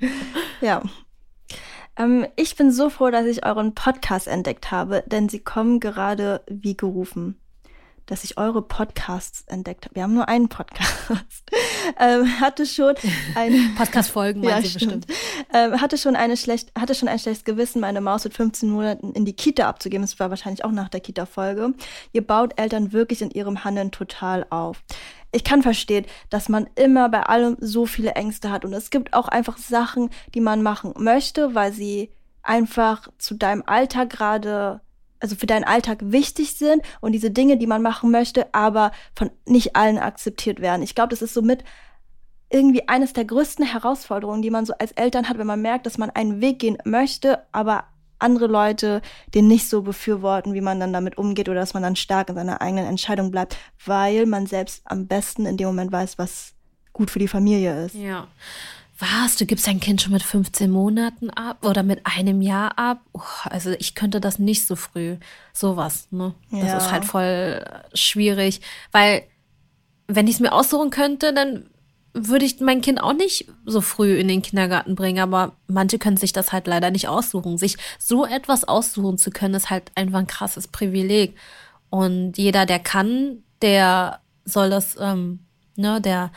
ja. 0.60 0.82
Ähm, 1.96 2.26
ich 2.36 2.56
bin 2.56 2.70
so 2.70 2.90
froh, 2.90 3.10
dass 3.10 3.26
ich 3.26 3.44
euren 3.44 3.74
Podcast 3.74 4.28
entdeckt 4.28 4.70
habe, 4.70 5.02
denn 5.06 5.28
sie 5.28 5.40
kommen 5.40 5.80
gerade 5.80 6.42
wie 6.48 6.76
gerufen 6.76 7.36
dass 8.08 8.24
ich 8.24 8.38
eure 8.38 8.62
Podcasts 8.62 9.44
entdeckt 9.46 9.84
habe. 9.84 9.94
Wir 9.94 10.02
haben 10.02 10.14
nur 10.14 10.28
einen 10.28 10.48
Podcast. 10.48 11.44
ähm, 12.00 12.40
hatte 12.40 12.66
schon 12.66 12.94
eine 13.34 13.58
Podcast-Folgen, 13.76 14.42
ja, 14.42 14.60
sie 14.60 14.74
bestimmt. 14.74 15.06
Ähm, 15.52 15.80
hatte 15.80 15.98
schon 15.98 16.16
eine 16.16 16.36
schlecht, 16.36 16.72
hatte 16.78 16.94
schon 16.94 17.08
ein 17.08 17.18
schlechtes 17.18 17.44
Gewissen, 17.44 17.80
meine 17.80 18.00
Maus 18.00 18.24
mit 18.24 18.34
15 18.34 18.70
Monaten 18.70 19.12
in 19.12 19.24
die 19.24 19.34
Kita 19.34 19.68
abzugeben. 19.68 20.02
Das 20.02 20.18
war 20.18 20.30
wahrscheinlich 20.30 20.64
auch 20.64 20.72
nach 20.72 20.88
der 20.88 21.00
Kita-Folge. 21.00 21.74
Ihr 22.12 22.26
baut 22.26 22.58
Eltern 22.58 22.92
wirklich 22.92 23.22
in 23.22 23.30
ihrem 23.30 23.64
Handeln 23.64 23.92
total 23.92 24.46
auf. 24.50 24.82
Ich 25.30 25.44
kann 25.44 25.62
verstehen, 25.62 26.06
dass 26.30 26.48
man 26.48 26.68
immer 26.74 27.10
bei 27.10 27.22
allem 27.22 27.58
so 27.60 27.84
viele 27.84 28.12
Ängste 28.12 28.50
hat 28.50 28.64
und 28.64 28.72
es 28.72 28.88
gibt 28.88 29.12
auch 29.12 29.28
einfach 29.28 29.58
Sachen, 29.58 30.08
die 30.34 30.40
man 30.40 30.62
machen 30.62 30.94
möchte, 30.96 31.54
weil 31.54 31.72
sie 31.72 32.10
einfach 32.42 33.08
zu 33.18 33.34
deinem 33.34 33.62
Alltag 33.66 34.08
gerade, 34.08 34.80
also 35.20 35.36
für 35.36 35.46
deinen 35.46 35.64
Alltag 35.64 35.98
wichtig 36.00 36.56
sind 36.56 36.82
und 37.00 37.12
diese 37.12 37.30
Dinge, 37.30 37.56
die 37.56 37.66
man 37.66 37.82
machen 37.82 38.10
möchte, 38.10 38.52
aber 38.54 38.92
von 39.14 39.30
nicht 39.46 39.76
allen 39.76 39.98
akzeptiert 39.98 40.60
werden. 40.60 40.82
Ich 40.82 40.94
glaube, 40.94 41.10
das 41.10 41.22
ist 41.22 41.34
somit 41.34 41.64
irgendwie 42.50 42.88
eines 42.88 43.12
der 43.12 43.24
größten 43.24 43.66
Herausforderungen, 43.66 44.42
die 44.42 44.50
man 44.50 44.64
so 44.64 44.72
als 44.78 44.92
Eltern 44.92 45.28
hat, 45.28 45.38
wenn 45.38 45.46
man 45.46 45.60
merkt, 45.60 45.86
dass 45.86 45.98
man 45.98 46.10
einen 46.10 46.40
Weg 46.40 46.60
gehen 46.60 46.78
möchte, 46.84 47.44
aber 47.52 47.84
andere 48.18 48.46
Leute 48.46 49.00
den 49.34 49.48
nicht 49.48 49.68
so 49.68 49.82
befürworten, 49.82 50.54
wie 50.54 50.60
man 50.60 50.80
dann 50.80 50.92
damit 50.92 51.18
umgeht 51.18 51.48
oder 51.48 51.60
dass 51.60 51.74
man 51.74 51.82
dann 51.82 51.96
stark 51.96 52.28
in 52.28 52.34
seiner 52.34 52.60
eigenen 52.60 52.86
Entscheidung 52.86 53.30
bleibt, 53.30 53.56
weil 53.84 54.26
man 54.26 54.46
selbst 54.46 54.82
am 54.84 55.06
besten 55.06 55.46
in 55.46 55.56
dem 55.56 55.68
Moment 55.68 55.92
weiß, 55.92 56.18
was 56.18 56.54
gut 56.92 57.10
für 57.10 57.20
die 57.20 57.28
Familie 57.28 57.84
ist. 57.84 57.94
Ja. 57.94 58.26
Was? 58.98 59.36
Du 59.36 59.46
gibst 59.46 59.66
dein 59.66 59.78
Kind 59.78 60.02
schon 60.02 60.12
mit 60.12 60.22
15 60.24 60.70
Monaten 60.70 61.30
ab 61.30 61.64
oder 61.64 61.82
mit 61.84 62.00
einem 62.04 62.42
Jahr 62.42 62.76
ab? 62.78 63.00
Oh, 63.12 63.20
also 63.44 63.70
ich 63.78 63.94
könnte 63.94 64.20
das 64.20 64.38
nicht 64.40 64.66
so 64.66 64.74
früh. 64.74 65.16
Sowas, 65.52 66.08
ne? 66.10 66.34
Das 66.50 66.60
Ja. 66.72 66.76
ist 66.78 66.90
halt 66.90 67.04
voll 67.04 67.64
schwierig. 67.94 68.60
Weil, 68.90 69.22
wenn 70.08 70.26
ich 70.26 70.34
es 70.34 70.40
mir 70.40 70.52
aussuchen 70.52 70.90
könnte, 70.90 71.32
dann 71.32 71.70
würde 72.12 72.44
ich 72.44 72.58
mein 72.60 72.80
Kind 72.80 73.00
auch 73.00 73.12
nicht 73.12 73.46
so 73.66 73.80
früh 73.80 74.16
in 74.18 74.26
den 74.26 74.42
Kindergarten 74.42 74.96
bringen. 74.96 75.20
Aber 75.20 75.52
manche 75.68 76.00
können 76.00 76.16
sich 76.16 76.32
das 76.32 76.50
halt 76.52 76.66
leider 76.66 76.90
nicht 76.90 77.06
aussuchen. 77.06 77.56
Sich 77.56 77.76
so 78.00 78.26
etwas 78.26 78.64
aussuchen 78.64 79.16
zu 79.18 79.30
können, 79.30 79.54
ist 79.54 79.70
halt 79.70 79.92
einfach 79.94 80.18
ein 80.18 80.26
krasses 80.26 80.66
Privileg. 80.66 81.36
Und 81.90 82.36
jeder, 82.36 82.66
der 82.66 82.80
kann, 82.80 83.44
der 83.62 84.18
soll 84.44 84.70
das, 84.70 84.96
ähm, 84.98 85.38
ne, 85.76 86.00
der 86.00 86.32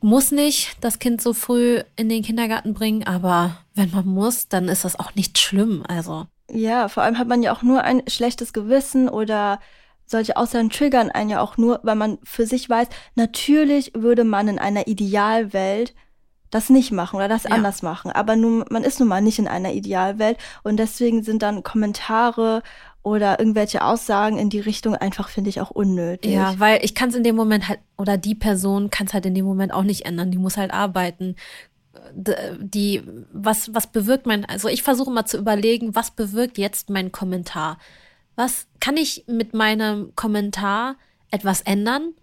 muss 0.00 0.30
nicht 0.30 0.76
das 0.80 0.98
Kind 0.98 1.20
so 1.20 1.32
früh 1.32 1.82
in 1.96 2.08
den 2.08 2.22
Kindergarten 2.22 2.74
bringen, 2.74 3.06
aber 3.06 3.56
wenn 3.74 3.90
man 3.90 4.06
muss, 4.06 4.48
dann 4.48 4.68
ist 4.68 4.84
das 4.84 4.98
auch 4.98 5.14
nicht 5.14 5.38
schlimm. 5.38 5.84
Also, 5.88 6.26
Ja, 6.50 6.88
vor 6.88 7.02
allem 7.02 7.18
hat 7.18 7.28
man 7.28 7.42
ja 7.42 7.52
auch 7.52 7.62
nur 7.62 7.82
ein 7.82 8.02
schlechtes 8.08 8.52
Gewissen 8.52 9.08
oder 9.08 9.60
solche 10.06 10.36
Aussagen 10.36 10.70
triggern 10.70 11.10
einen 11.10 11.30
ja 11.30 11.40
auch 11.40 11.56
nur, 11.56 11.80
weil 11.84 11.94
man 11.94 12.18
für 12.24 12.46
sich 12.46 12.68
weiß, 12.68 12.88
natürlich 13.14 13.92
würde 13.94 14.24
man 14.24 14.48
in 14.48 14.58
einer 14.58 14.88
Idealwelt 14.88 15.94
das 16.50 16.68
nicht 16.68 16.90
machen 16.90 17.14
oder 17.16 17.28
das 17.28 17.44
Ja. 17.44 17.50
anders 17.50 17.82
machen. 17.82 18.10
Aber 18.10 18.34
nun, 18.34 18.64
man 18.70 18.82
ist 18.82 18.98
nun 18.98 19.08
mal 19.08 19.22
nicht 19.22 19.38
in 19.38 19.46
einer 19.46 19.72
Idealwelt 19.72 20.36
und 20.64 20.78
deswegen 20.78 21.22
sind 21.22 21.42
dann 21.42 21.62
Kommentare 21.62 22.62
oder 23.02 23.38
irgendwelche 23.38 23.82
Aussagen 23.82 24.38
in 24.38 24.50
die 24.50 24.60
Richtung 24.60 24.94
einfach, 24.94 25.28
finde 25.28 25.50
ich, 25.50 25.60
auch 25.60 25.70
unnötig. 25.70 26.32
ja, 26.32 26.54
weil 26.58 26.84
ich 26.84 26.94
kann 26.94 27.08
es 27.08 27.14
in 27.14 27.24
dem 27.24 27.36
Moment 27.36 27.68
halt, 27.68 27.80
oder 27.96 28.18
die 28.18 28.34
Person 28.34 28.90
kann 28.90 29.06
es 29.06 29.14
halt 29.14 29.26
in 29.26 29.34
dem 29.34 29.46
Moment 29.46 29.72
auch 29.72 29.82
nicht 29.84 30.04
ändern. 30.04 30.30
Die 30.30 30.38
muss 30.38 30.56
halt 30.56 30.72
arbeiten. 30.72 31.36
Die, 32.14 33.02
was, 33.32 33.74
was 33.74 33.86
bewirkt 33.86 34.26
mein, 34.26 34.44
also 34.44 34.68
ich 34.68 34.82
versuche 34.82 35.10
mal 35.10 35.24
zu 35.24 35.38
überlegen, 35.38 35.94
was 35.94 36.10
bewirkt 36.10 36.58
jetzt 36.58 36.90
mein 36.90 37.10
Kommentar? 37.10 37.78
Was 38.36 38.66
kann 38.80 38.96
ich 38.96 39.24
mit 39.26 39.54
meinem 39.54 40.14
Kommentar 40.14 40.96
etwas 41.30 41.62
ändern? 41.62 42.14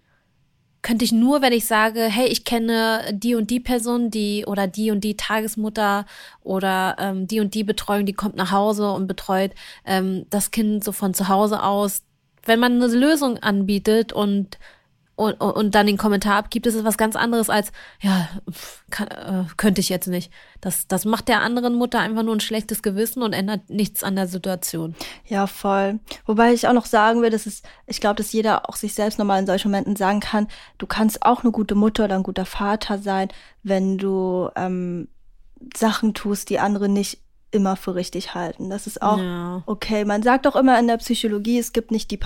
Könnte 0.88 1.04
ich 1.04 1.12
nur, 1.12 1.42
wenn 1.42 1.52
ich 1.52 1.66
sage, 1.66 2.00
hey, 2.04 2.28
ich 2.28 2.46
kenne 2.46 3.02
die 3.12 3.34
und 3.34 3.50
die 3.50 3.60
Person, 3.60 4.10
die 4.10 4.46
oder 4.46 4.66
die 4.66 4.90
und 4.90 5.04
die 5.04 5.18
Tagesmutter 5.18 6.06
oder 6.42 6.96
ähm, 6.98 7.26
die 7.26 7.40
und 7.40 7.52
die 7.52 7.62
Betreuung, 7.62 8.06
die 8.06 8.14
kommt 8.14 8.36
nach 8.36 8.52
Hause 8.52 8.90
und 8.92 9.06
betreut 9.06 9.50
ähm, 9.84 10.24
das 10.30 10.50
Kind 10.50 10.82
so 10.82 10.92
von 10.92 11.12
zu 11.12 11.28
Hause 11.28 11.62
aus. 11.62 12.04
Wenn 12.46 12.58
man 12.58 12.82
eine 12.82 12.86
Lösung 12.86 13.36
anbietet 13.36 14.14
und 14.14 14.58
und, 15.18 15.34
und 15.40 15.50
und 15.52 15.74
dann 15.74 15.86
den 15.86 15.96
Kommentar 15.98 16.36
abgibt, 16.36 16.66
ist 16.66 16.74
es 16.76 16.84
was 16.84 16.96
ganz 16.96 17.16
anderes 17.16 17.50
als, 17.50 17.72
ja, 18.00 18.28
kann, 18.90 19.08
äh, 19.08 19.44
könnte 19.56 19.80
ich 19.80 19.88
jetzt 19.88 20.06
nicht. 20.06 20.32
Das, 20.60 20.86
das 20.86 21.04
macht 21.04 21.28
der 21.28 21.42
anderen 21.42 21.74
Mutter 21.74 21.98
einfach 21.98 22.22
nur 22.22 22.36
ein 22.36 22.40
schlechtes 22.40 22.82
Gewissen 22.82 23.22
und 23.22 23.32
ändert 23.32 23.68
nichts 23.68 24.02
an 24.04 24.16
der 24.16 24.28
Situation. 24.28 24.94
Ja, 25.26 25.46
voll. 25.46 25.98
Wobei 26.26 26.52
ich 26.52 26.68
auch 26.68 26.72
noch 26.72 26.86
sagen 26.86 27.20
will, 27.20 27.30
dass 27.30 27.46
es, 27.46 27.62
ich 27.86 28.00
glaube, 28.00 28.16
dass 28.16 28.32
jeder 28.32 28.68
auch 28.68 28.76
sich 28.76 28.94
selbst 28.94 29.18
nochmal 29.18 29.40
in 29.40 29.46
solchen 29.46 29.70
Momenten 29.70 29.96
sagen 29.96 30.20
kann, 30.20 30.46
du 30.78 30.86
kannst 30.86 31.22
auch 31.24 31.42
eine 31.42 31.52
gute 31.52 31.74
Mutter 31.74 32.04
oder 32.04 32.14
ein 32.14 32.22
guter 32.22 32.46
Vater 32.46 32.98
sein, 32.98 33.28
wenn 33.62 33.98
du 33.98 34.48
ähm, 34.54 35.08
Sachen 35.76 36.14
tust, 36.14 36.48
die 36.50 36.60
andere 36.60 36.88
nicht 36.88 37.18
immer 37.50 37.76
für 37.76 37.94
richtig 37.94 38.34
halten. 38.34 38.70
Das 38.70 38.86
ist 38.86 39.02
auch 39.02 39.18
Ja. 39.18 39.62
okay. 39.66 40.04
Man 40.04 40.22
sagt 40.22 40.46
auch 40.46 40.54
immer 40.56 40.78
in 40.78 40.86
der 40.86 40.98
Psychologie, 40.98 41.58
es 41.58 41.72
gibt 41.72 41.90
nicht 41.90 42.10
die 42.10 42.16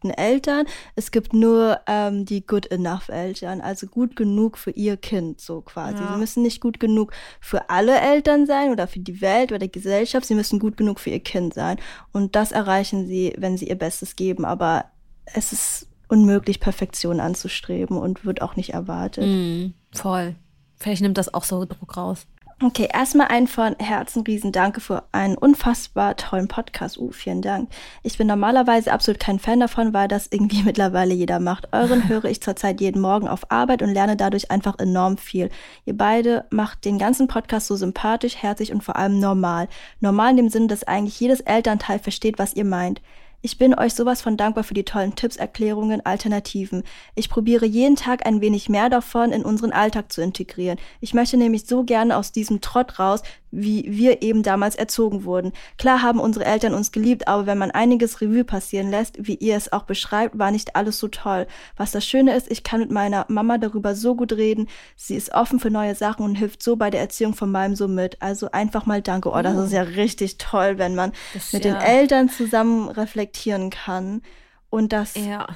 perfekten 0.00 0.10
Eltern, 0.10 0.66
es 0.96 1.10
gibt 1.10 1.32
nur 1.32 1.80
ähm, 1.86 2.24
die 2.24 2.46
good 2.46 2.70
enough 2.70 3.08
Eltern, 3.08 3.60
also 3.60 3.86
gut 3.86 4.16
genug 4.16 4.58
für 4.58 4.70
ihr 4.70 4.96
Kind, 4.96 5.40
so 5.40 5.60
quasi. 5.60 6.02
Ja. 6.02 6.12
Sie 6.12 6.18
müssen 6.18 6.42
nicht 6.42 6.60
gut 6.60 6.80
genug 6.80 7.12
für 7.40 7.70
alle 7.70 7.98
Eltern 8.00 8.46
sein 8.46 8.70
oder 8.70 8.86
für 8.86 9.00
die 9.00 9.20
Welt 9.20 9.50
oder 9.50 9.58
die 9.58 9.72
Gesellschaft, 9.72 10.26
sie 10.26 10.34
müssen 10.34 10.58
gut 10.58 10.76
genug 10.76 11.00
für 11.00 11.10
ihr 11.10 11.20
Kind 11.20 11.54
sein. 11.54 11.78
Und 12.12 12.36
das 12.36 12.52
erreichen 12.52 13.06
sie, 13.06 13.34
wenn 13.38 13.56
sie 13.56 13.68
ihr 13.68 13.78
Bestes 13.78 14.16
geben. 14.16 14.44
Aber 14.44 14.86
es 15.26 15.52
ist 15.52 15.88
unmöglich, 16.08 16.60
Perfektion 16.60 17.20
anzustreben 17.20 17.96
und 17.96 18.24
wird 18.24 18.42
auch 18.42 18.56
nicht 18.56 18.70
erwartet. 18.70 19.26
Mm, 19.26 19.74
voll. 19.92 20.34
Vielleicht 20.76 21.02
nimmt 21.02 21.18
das 21.18 21.32
auch 21.32 21.44
so 21.44 21.64
Druck 21.64 21.96
raus. 21.96 22.26
Okay, 22.62 22.88
erstmal 22.92 23.28
ein 23.28 23.46
von 23.46 23.74
Herzen 23.78 24.22
riesen 24.22 24.52
Danke 24.52 24.82
für 24.82 25.04
einen 25.12 25.38
unfassbar 25.38 26.14
tollen 26.18 26.46
Podcast. 26.46 26.98
Uh, 26.98 27.10
vielen 27.10 27.40
Dank. 27.40 27.70
Ich 28.02 28.18
bin 28.18 28.26
normalerweise 28.26 28.92
absolut 28.92 29.18
kein 29.18 29.38
Fan 29.38 29.60
davon, 29.60 29.94
weil 29.94 30.08
das 30.08 30.28
irgendwie 30.30 30.62
mittlerweile 30.64 31.14
jeder 31.14 31.40
macht. 31.40 31.72
Euren 31.72 32.06
höre 32.06 32.26
ich 32.26 32.42
zurzeit 32.42 32.82
jeden 32.82 33.00
Morgen 33.00 33.28
auf 33.28 33.50
Arbeit 33.50 33.80
und 33.80 33.94
lerne 33.94 34.14
dadurch 34.14 34.50
einfach 34.50 34.78
enorm 34.78 35.16
viel. 35.16 35.48
Ihr 35.86 35.96
beide 35.96 36.44
macht 36.50 36.84
den 36.84 36.98
ganzen 36.98 37.28
Podcast 37.28 37.66
so 37.66 37.76
sympathisch, 37.76 38.36
herzlich 38.36 38.72
und 38.72 38.84
vor 38.84 38.96
allem 38.96 39.18
normal. 39.20 39.66
Normal 40.00 40.32
in 40.32 40.36
dem 40.36 40.48
Sinne, 40.50 40.66
dass 40.66 40.84
eigentlich 40.84 41.18
jedes 41.18 41.40
Elternteil 41.40 41.98
versteht, 41.98 42.38
was 42.38 42.52
ihr 42.52 42.66
meint. 42.66 43.00
Ich 43.42 43.56
bin 43.56 43.74
euch 43.74 43.94
sowas 43.94 44.20
von 44.20 44.36
dankbar 44.36 44.64
für 44.64 44.74
die 44.74 44.84
tollen 44.84 45.14
Tipps, 45.14 45.36
Erklärungen, 45.36 46.04
Alternativen. 46.04 46.82
Ich 47.14 47.30
probiere 47.30 47.64
jeden 47.64 47.96
Tag 47.96 48.26
ein 48.26 48.42
wenig 48.42 48.68
mehr 48.68 48.90
davon 48.90 49.32
in 49.32 49.46
unseren 49.46 49.72
Alltag 49.72 50.12
zu 50.12 50.20
integrieren. 50.20 50.78
Ich 51.00 51.14
möchte 51.14 51.38
nämlich 51.38 51.64
so 51.64 51.82
gerne 51.82 52.18
aus 52.18 52.32
diesem 52.32 52.60
Trott 52.60 52.98
raus, 52.98 53.22
wie 53.50 53.84
wir 53.88 54.22
eben 54.22 54.42
damals 54.42 54.76
erzogen 54.76 55.24
wurden. 55.24 55.52
Klar 55.78 56.02
haben 56.02 56.20
unsere 56.20 56.44
Eltern 56.44 56.72
uns 56.74 56.92
geliebt, 56.92 57.26
aber 57.28 57.46
wenn 57.46 57.58
man 57.58 57.70
einiges 57.70 58.20
Revue 58.20 58.44
passieren 58.44 58.90
lässt, 58.90 59.16
wie 59.26 59.34
ihr 59.34 59.56
es 59.56 59.72
auch 59.72 59.82
beschreibt, 59.82 60.38
war 60.38 60.50
nicht 60.50 60.76
alles 60.76 60.98
so 60.98 61.08
toll. 61.08 61.46
Was 61.76 61.90
das 61.90 62.06
Schöne 62.06 62.34
ist, 62.36 62.50
ich 62.50 62.62
kann 62.62 62.80
mit 62.80 62.90
meiner 62.90 63.26
Mama 63.28 63.58
darüber 63.58 63.94
so 63.94 64.14
gut 64.14 64.32
reden. 64.32 64.68
Sie 64.96 65.16
ist 65.16 65.32
offen 65.34 65.58
für 65.58 65.70
neue 65.70 65.94
Sachen 65.94 66.24
und 66.24 66.36
hilft 66.36 66.62
so 66.62 66.76
bei 66.76 66.90
der 66.90 67.00
Erziehung 67.00 67.34
von 67.34 67.50
meinem 67.50 67.74
Sohn 67.74 67.94
mit. 67.94 68.20
Also 68.22 68.50
einfach 68.52 68.86
mal 68.86 69.02
danke. 69.02 69.30
Oh, 69.30 69.42
das 69.42 69.56
ist 69.58 69.72
ja 69.72 69.82
richtig 69.82 70.38
toll, 70.38 70.78
wenn 70.78 70.94
man 70.94 71.12
Das- 71.34 71.52
mit 71.52 71.64
ja. 71.64 71.72
den 71.74 71.80
Eltern 71.80 72.28
zusammen 72.28 72.88
reflektieren 72.88 73.70
kann 73.70 74.22
und 74.70 74.92
das 74.92 75.14
Ja. 75.16 75.46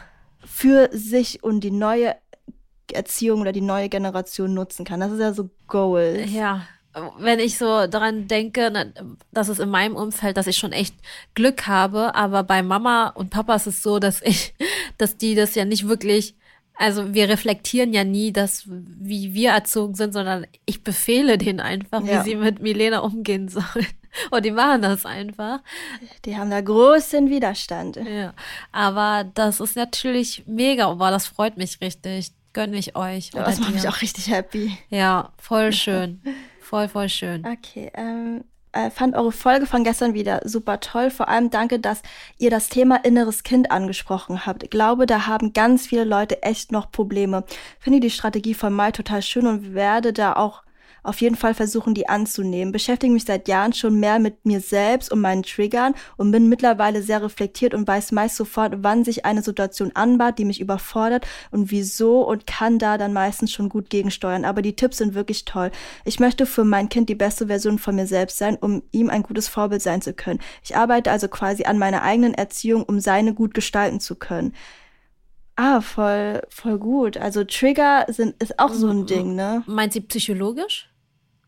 für 0.45 0.89
sich 0.93 1.45
und 1.45 1.61
die 1.61 1.71
neue 1.71 2.17
Erziehung 2.93 3.41
oder 3.41 3.53
die 3.53 3.61
neue 3.63 3.89
Generation 3.89 4.53
nutzen 4.53 4.85
kann. 4.85 5.01
Das 5.01 5.11
ist 5.13 5.21
ja 5.21 5.33
so 5.33 5.49
Goals. 5.69 6.31
Ja, 6.33 6.63
wenn 7.19 7.39
ich 7.41 7.59
so 7.59 7.87
daran 7.87 8.29
denke, 8.29 8.93
dass 9.33 9.49
es 9.49 9.59
in 9.59 9.69
meinem 9.71 9.97
Umfeld, 9.97 10.37
dass 10.37 10.47
ich 10.47 10.57
schon 10.57 10.73
echt 10.73 10.95
Glück 11.35 11.67
habe, 11.67 12.15
aber 12.15 12.43
bei 12.43 12.63
Mama 12.63 13.09
und 13.09 13.31
Papa 13.31 13.55
ist 13.57 13.67
es 13.67 13.83
so, 13.83 13.99
dass 13.99 14.23
ich, 14.23 14.55
dass 14.99 15.17
die 15.17 15.35
das 15.35 15.55
ja 15.55 15.65
nicht 15.65 15.89
wirklich, 15.89 16.35
also 16.77 17.15
wir 17.15 17.29
reflektieren 17.29 17.93
ja 17.93 18.05
nie 18.05 18.33
das, 18.33 18.65
wie 18.67 19.35
wir 19.35 19.51
erzogen 19.51 19.95
sind, 19.95 20.13
sondern 20.13 20.47
ich 20.67 20.83
befehle 20.85 21.39
denen 21.39 21.61
einfach, 21.61 22.05
Ja. 22.05 22.25
wie 22.25 22.31
sie 22.31 22.37
mit 22.37 22.61
Milena 22.61 23.01
umgehen 23.01 23.49
sollen. 23.49 23.87
Und 24.31 24.45
die 24.45 24.53
machen 24.53 24.83
das 24.83 25.05
einfach. 25.07 25.59
Die 26.25 26.37
haben 26.37 26.49
da 26.51 26.61
großen 26.61 27.29
Widerstand. 27.31 27.97
Ja. 27.97 28.33
Aber 28.71 29.25
das 29.35 29.59
ist 29.59 29.75
natürlich 29.75 30.45
mega, 30.47 30.89
aber 30.89 31.11
das 31.11 31.27
freut 31.27 31.57
mich 31.57 31.81
richtig. 31.81 32.31
Gönn 32.53 32.73
ich 32.75 32.95
euch. 32.95 33.31
Ja, 33.35 33.43
das 33.43 33.59
macht 33.59 33.75
mich 33.75 33.89
auch 33.89 34.01
richtig 34.01 34.29
happy. 34.31 34.79
Ja, 34.89 35.33
voll 35.39 35.73
schön. 35.73 36.23
Voll, 36.65 36.89
voll 36.89 37.11
schön. 37.11 37.45
Okay, 37.47 37.91
ähm, 37.95 38.43
äh, 38.73 38.91
fand 38.91 39.15
eure 39.15 39.33
Folge 39.33 39.67
von 39.67 39.85
gestern 39.85 40.15
wieder 40.15 40.41
super 40.45 40.81
toll. 40.81 41.11
Vor 41.11 41.29
allem 41.29 41.51
danke, 41.51 41.79
dass 41.79 42.03
ihr 42.39 42.49
das 42.49 42.71
Thema 42.71 42.97
inneres 43.05 43.43
Kind 43.43 43.71
angesprochen 43.71 44.47
habt. 44.47 44.63
Ich 44.63 44.71
glaube, 44.71 45.05
da 45.05 45.27
haben 45.27 45.53
ganz 45.53 45.87
viele 45.87 46.05
Leute 46.05 46.43
echt 46.43 46.73
noch 46.73 46.91
Probleme. 46.91 47.45
Finde 47.79 48.01
die 48.01 48.11
Strategie 48.11 48.55
von 48.55 48.73
Mai 48.73 48.93
total 48.93 49.21
schön 49.21 49.47
und 49.47 49.75
werde 49.75 50.15
da 50.15 50.33
auch 50.33 50.64
auf 51.05 51.21
jeden 51.21 51.37
Fall 51.37 51.55
versuchen, 51.55 51.95
die 51.95 52.09
anzunehmen. 52.09 52.73
Beschäftige 52.73 53.13
mich 53.13 53.25
seit 53.25 53.47
Jahren 53.47 53.73
schon 53.73 54.01
mehr 54.01 54.19
mit 54.19 54.45
mir 54.45 54.61
selbst 54.61 55.13
und 55.13 55.21
meinen 55.21 55.43
Triggern 55.43 55.95
und 56.17 56.33
bin 56.33 56.49
mittlerweile 56.49 57.03
sehr 57.03 57.23
reflektiert 57.23 57.75
und 57.75 57.87
weiß 57.87 58.13
meist 58.13 58.37
sofort, 58.37 58.79
wann 58.79 59.05
sich 59.05 59.25
eine 59.25 59.43
Situation 59.43 59.93
anbahnt, 59.95 60.39
die 60.39 60.45
mich 60.45 60.61
überfordert 60.61 61.27
und 61.51 61.71
wieso 61.71 62.23
und 62.23 62.47
kann 62.47 62.79
da 62.79 62.99
dann 62.99 63.13
meistens 63.13 63.53
schon 63.53 63.69
gut 63.69 63.91
gegensteuern. 63.91 64.45
Aber 64.45 64.63
die 64.63 64.77
Tipps 64.77 64.99
sind 64.99 65.15
wirklich 65.15 65.45
toll. 65.45 65.71
Ich 66.05 66.19
möchte 66.19 66.47
für 66.47 66.65
mein 66.65 66.89
Kind 66.89 67.09
die 67.09 67.15
beste 67.15 67.47
Version 67.47 67.79
von 67.79 67.95
mir 67.95 68.07
selbst 68.07 68.39
sein, 68.39 68.57
um 68.57 68.83
ihm 68.91 69.11
ein 69.11 69.23
gutes 69.23 69.49
Vorbild 69.49 69.83
sein 69.83 70.03
zu 70.03 70.15
können. 70.15 70.41
Ich 70.65 70.77
arbeite 70.77 71.11
also 71.11 71.29
quasi 71.29 71.65
an 71.65 71.79
meiner 71.79 72.03
eigenen 72.03 72.35
Erziehung, 72.35 72.83
um 72.83 72.99
seine 72.99 73.35
gut 73.35 73.53
gestalten 73.55 74.01
zu 74.01 74.17
können. 74.17 74.55
Ah, 75.57 75.81
voll, 75.81 76.43
voll 76.49 76.79
gut. 76.79 77.17
Also 77.17 77.45
Trigger 77.45 78.07
sind, 78.09 78.43
ist 78.43 78.59
auch 78.59 78.73
so 78.73 78.89
ein 78.89 79.07
Ding, 79.07 79.37
ne? 79.37 79.63
Meint 79.67 79.93
sie 79.93 80.01
psychologisch? 80.01 80.89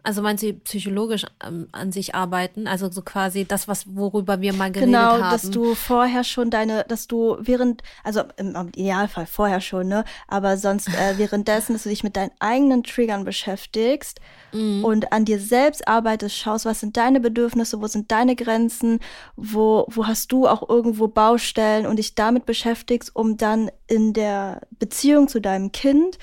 Also 0.07 0.23
meint 0.23 0.39
sie 0.39 0.53
psychologisch 0.53 1.27
ähm, 1.45 1.67
an 1.73 1.91
sich 1.91 2.15
arbeiten? 2.15 2.69
Also 2.69 2.89
so 2.89 3.03
quasi 3.03 3.45
das, 3.45 3.67
was 3.67 3.97
worüber 3.97 4.41
wir 4.41 4.53
mal 4.53 4.71
geredet 4.71 4.91
genau, 4.91 5.01
haben. 5.01 5.17
Genau, 5.17 5.31
dass 5.33 5.51
du 5.51 5.75
vorher 5.75 6.23
schon 6.23 6.49
deine, 6.49 6.85
dass 6.87 7.09
du 7.09 7.37
während, 7.41 7.83
also 8.05 8.23
im, 8.37 8.55
im 8.55 8.69
Idealfall 8.69 9.27
vorher 9.27 9.61
schon, 9.61 9.89
ne? 9.89 10.05
Aber 10.29 10.59
sonst 10.59 10.89
äh, 10.91 11.15
währenddessen, 11.19 11.73
dass 11.73 11.83
du 11.83 11.89
dich 11.89 12.05
mit 12.05 12.15
deinen 12.15 12.31
eigenen 12.39 12.85
Triggern 12.85 13.25
beschäftigst 13.25 14.21
mhm. 14.53 14.85
und 14.85 15.13
an 15.13 15.25
dir 15.25 15.41
selbst 15.41 15.89
arbeitest, 15.89 16.37
schaust, 16.37 16.67
was 16.67 16.79
sind 16.79 16.97
deine 16.97 17.19
Bedürfnisse, 17.19 17.83
wo 17.83 17.89
sind 17.89 18.13
deine 18.13 18.37
Grenzen, 18.37 19.01
wo, 19.35 19.87
wo 19.89 20.07
hast 20.07 20.31
du 20.31 20.47
auch 20.47 20.69
irgendwo 20.69 21.09
Baustellen 21.09 21.85
und 21.85 21.99
dich 21.99 22.15
damit 22.15 22.47
beschäftigst, 22.47 23.11
um 23.17 23.39
dann 23.39 23.73
in 23.89 24.13
der 24.13 24.61
Beziehung 24.79 25.27
zu 25.27 25.41
deinem 25.41 25.73
Kind 25.73 26.17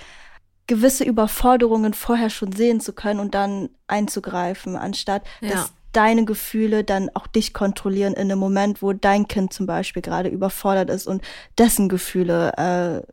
gewisse 0.68 1.04
Überforderungen 1.04 1.94
vorher 1.94 2.30
schon 2.30 2.52
sehen 2.52 2.80
zu 2.80 2.94
können 2.94 3.20
und 3.20 3.36
dann 3.36 3.70
einzugreifen, 3.88 4.76
anstatt 4.76 5.24
ja. 5.42 5.50
dass 5.50 5.74
deine 5.92 6.26
Gefühle 6.26 6.84
dann 6.84 7.10
auch 7.14 7.28
dich 7.28 7.54
kontrollieren 7.54 8.14
in 8.14 8.32
einem 8.32 8.40
Moment, 8.40 8.82
wo 8.82 8.94
dein 8.94 9.28
Kind 9.28 9.54
zum 9.54 9.66
Beispiel 9.66 10.02
gerade 10.02 10.30
überfordert 10.30 10.90
ist 10.90 11.08
und 11.08 11.22
dessen 11.58 11.88
Gefühle 11.88 12.54
äh, 12.58 13.12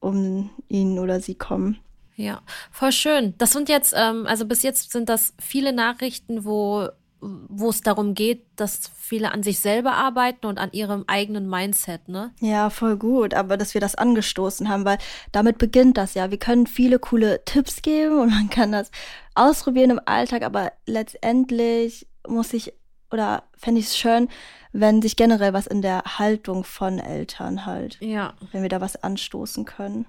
um 0.00 0.50
ihn 0.68 0.98
oder 0.98 1.20
sie 1.20 1.34
kommen. 1.34 1.78
Ja, 2.14 2.42
voll 2.70 2.92
schön. 2.92 3.34
Das 3.38 3.52
sind 3.52 3.68
jetzt, 3.68 3.94
ähm, 3.96 4.26
also 4.26 4.46
bis 4.46 4.62
jetzt 4.62 4.92
sind 4.92 5.08
das 5.08 5.34
viele 5.40 5.72
Nachrichten, 5.72 6.44
wo 6.44 6.88
wo 7.20 7.70
es 7.70 7.80
darum 7.80 8.14
geht, 8.14 8.46
dass 8.56 8.90
viele 8.96 9.32
an 9.32 9.42
sich 9.42 9.58
selber 9.58 9.92
arbeiten 9.92 10.46
und 10.46 10.58
an 10.58 10.72
ihrem 10.72 11.04
eigenen 11.06 11.48
Mindset, 11.48 12.08
ne? 12.08 12.32
Ja, 12.40 12.70
voll 12.70 12.96
gut, 12.96 13.34
aber 13.34 13.56
dass 13.56 13.74
wir 13.74 13.80
das 13.80 13.96
angestoßen 13.96 14.68
haben, 14.68 14.84
weil 14.84 14.98
damit 15.32 15.58
beginnt 15.58 15.96
das 15.96 16.14
ja. 16.14 16.30
Wir 16.30 16.38
können 16.38 16.66
viele 16.66 16.98
coole 16.98 17.44
Tipps 17.44 17.82
geben 17.82 18.18
und 18.20 18.30
man 18.30 18.50
kann 18.50 18.72
das 18.72 18.90
ausprobieren 19.34 19.90
im 19.90 20.00
Alltag, 20.04 20.42
aber 20.42 20.72
letztendlich 20.86 22.06
muss 22.26 22.52
ich 22.52 22.72
oder 23.10 23.44
fände 23.56 23.80
ich 23.80 23.86
es 23.86 23.96
schön, 23.96 24.28
wenn 24.72 25.02
sich 25.02 25.16
generell 25.16 25.52
was 25.52 25.66
in 25.66 25.82
der 25.82 26.02
Haltung 26.18 26.62
von 26.62 26.98
Eltern 26.98 27.64
halt, 27.66 27.96
ja. 28.00 28.34
wenn 28.52 28.62
wir 28.62 28.68
da 28.68 28.80
was 28.80 29.02
anstoßen 29.02 29.64
können. 29.64 30.06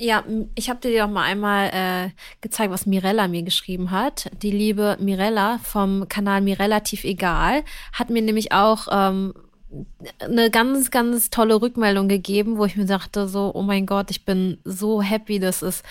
Ja, 0.00 0.22
ich 0.54 0.70
habe 0.70 0.78
dir 0.78 1.04
auch 1.04 1.10
mal 1.10 1.24
einmal 1.24 1.70
äh, 1.72 2.10
gezeigt, 2.40 2.70
was 2.70 2.86
Mirella 2.86 3.26
mir 3.26 3.42
geschrieben 3.42 3.90
hat. 3.90 4.30
Die 4.42 4.52
liebe 4.52 4.96
Mirella 5.00 5.58
vom 5.58 6.08
Kanal 6.08 6.40
Mirelativ 6.40 7.02
Egal 7.02 7.64
hat 7.92 8.08
mir 8.08 8.22
nämlich 8.22 8.52
auch 8.52 8.86
ähm, 8.92 9.34
eine 10.20 10.50
ganz, 10.50 10.92
ganz 10.92 11.30
tolle 11.30 11.60
Rückmeldung 11.60 12.06
gegeben, 12.06 12.58
wo 12.58 12.64
ich 12.64 12.76
mir 12.76 12.86
dachte 12.86 13.26
so, 13.26 13.50
oh 13.52 13.62
mein 13.62 13.86
Gott, 13.86 14.12
ich 14.12 14.24
bin 14.24 14.58
so 14.64 15.02
happy, 15.02 15.40
dass 15.40 15.62
es 15.62 15.82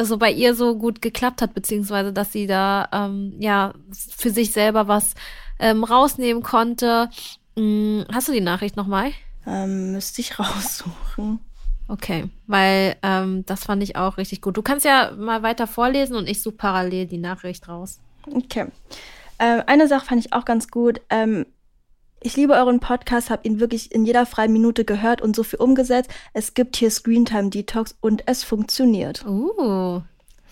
so 0.00 0.18
bei 0.18 0.30
ihr 0.30 0.54
so 0.54 0.76
gut 0.76 1.02
geklappt 1.02 1.42
hat, 1.42 1.52
beziehungsweise 1.52 2.12
dass 2.12 2.30
sie 2.30 2.46
da 2.46 2.88
ähm, 2.92 3.34
ja 3.40 3.74
für 3.92 4.30
sich 4.30 4.52
selber 4.52 4.86
was 4.86 5.14
ähm, 5.58 5.82
rausnehmen 5.82 6.44
konnte. 6.44 7.10
Hm, 7.56 8.04
hast 8.12 8.28
du 8.28 8.32
die 8.32 8.40
Nachricht 8.40 8.76
nochmal? 8.76 9.10
Ähm, 9.46 9.92
müsste 9.92 10.20
ich 10.20 10.38
raussuchen. 10.38 11.40
Okay, 11.88 12.28
weil 12.46 12.96
ähm, 13.02 13.44
das 13.46 13.64
fand 13.64 13.82
ich 13.82 13.96
auch 13.96 14.16
richtig 14.16 14.40
gut. 14.40 14.56
Du 14.56 14.62
kannst 14.62 14.84
ja 14.84 15.12
mal 15.16 15.42
weiter 15.42 15.66
vorlesen 15.66 16.16
und 16.16 16.28
ich 16.28 16.42
suche 16.42 16.56
parallel 16.56 17.06
die 17.06 17.18
Nachricht 17.18 17.68
raus. 17.68 18.00
Okay. 18.32 18.66
Ähm, 19.38 19.62
eine 19.66 19.86
Sache 19.86 20.06
fand 20.06 20.24
ich 20.24 20.32
auch 20.32 20.44
ganz 20.44 20.68
gut. 20.68 21.00
Ähm, 21.10 21.46
ich 22.20 22.36
liebe 22.36 22.54
euren 22.54 22.80
Podcast, 22.80 23.30
habe 23.30 23.46
ihn 23.46 23.60
wirklich 23.60 23.92
in 23.92 24.04
jeder 24.04 24.26
freien 24.26 24.52
Minute 24.52 24.84
gehört 24.84 25.22
und 25.22 25.36
so 25.36 25.44
viel 25.44 25.60
umgesetzt. 25.60 26.10
Es 26.32 26.54
gibt 26.54 26.76
hier 26.76 26.90
Screentime 26.90 27.50
Detox 27.50 27.94
und 28.00 28.24
es 28.26 28.42
funktioniert. 28.42 29.24
Uh, 29.26 30.02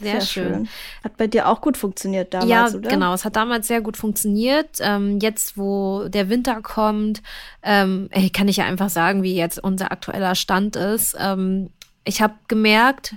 sehr, 0.00 0.20
sehr 0.20 0.20
schön. 0.20 0.54
schön. 0.54 0.68
Hat 1.02 1.16
bei 1.16 1.26
dir 1.26 1.48
auch 1.48 1.60
gut 1.60 1.76
funktioniert 1.76 2.34
damals, 2.34 2.50
ja, 2.50 2.78
oder? 2.78 2.88
genau. 2.88 3.14
Es 3.14 3.24
hat 3.24 3.36
damals 3.36 3.68
sehr 3.68 3.80
gut 3.80 3.96
funktioniert. 3.96 4.78
Ähm, 4.80 5.18
jetzt, 5.20 5.56
wo 5.56 6.08
der 6.08 6.28
Winter 6.28 6.60
kommt, 6.62 7.22
ähm, 7.62 8.08
kann 8.32 8.48
ich 8.48 8.58
ja 8.58 8.64
einfach 8.64 8.90
sagen, 8.90 9.22
wie 9.22 9.34
jetzt 9.34 9.62
unser 9.62 9.92
aktueller 9.92 10.34
Stand 10.34 10.76
ist. 10.76 11.16
Ähm, 11.18 11.70
ich 12.04 12.20
habe 12.20 12.34
gemerkt, 12.48 13.14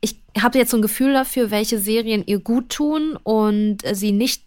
ich 0.00 0.16
habe 0.40 0.58
jetzt 0.58 0.70
so 0.70 0.76
ein 0.76 0.82
Gefühl 0.82 1.12
dafür, 1.12 1.50
welche 1.50 1.78
Serien 1.78 2.22
ihr 2.26 2.40
gut 2.40 2.70
tun 2.70 3.18
und 3.22 3.78
sie 3.92 4.12
nicht 4.12 4.44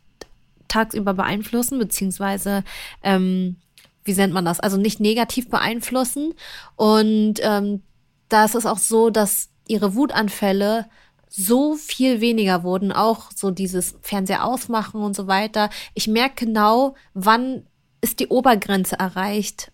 tagsüber 0.68 1.14
beeinflussen, 1.14 1.78
beziehungsweise 1.80 2.64
ähm, 3.04 3.58
wie 4.04 4.14
nennt 4.14 4.34
man 4.34 4.46
das? 4.46 4.60
Also 4.60 4.78
nicht 4.78 5.00
negativ 5.00 5.50
beeinflussen. 5.50 6.34
Und 6.76 7.36
ähm, 7.42 7.84
da 8.30 8.46
ist 8.46 8.56
es 8.56 8.66
auch 8.66 8.78
so, 8.78 9.10
dass 9.10 9.50
ihre 9.68 9.96
Wutanfälle 9.96 10.88
so 11.36 11.74
viel 11.76 12.22
weniger 12.22 12.63
wurden, 12.63 12.91
auch 12.91 13.32
so 13.36 13.50
dieses 13.50 13.96
Fernseher 14.02 14.46
ausmachen 14.46 15.02
und 15.02 15.15
so 15.15 15.26
weiter. 15.26 15.72
Ich 15.96 16.08
merke 16.08 16.46
genau, 16.46 16.93
wann 17.15 17.65
ist 18.02 18.19
die 18.19 18.28
Obergrenze 18.28 19.00
erreicht 19.00 19.72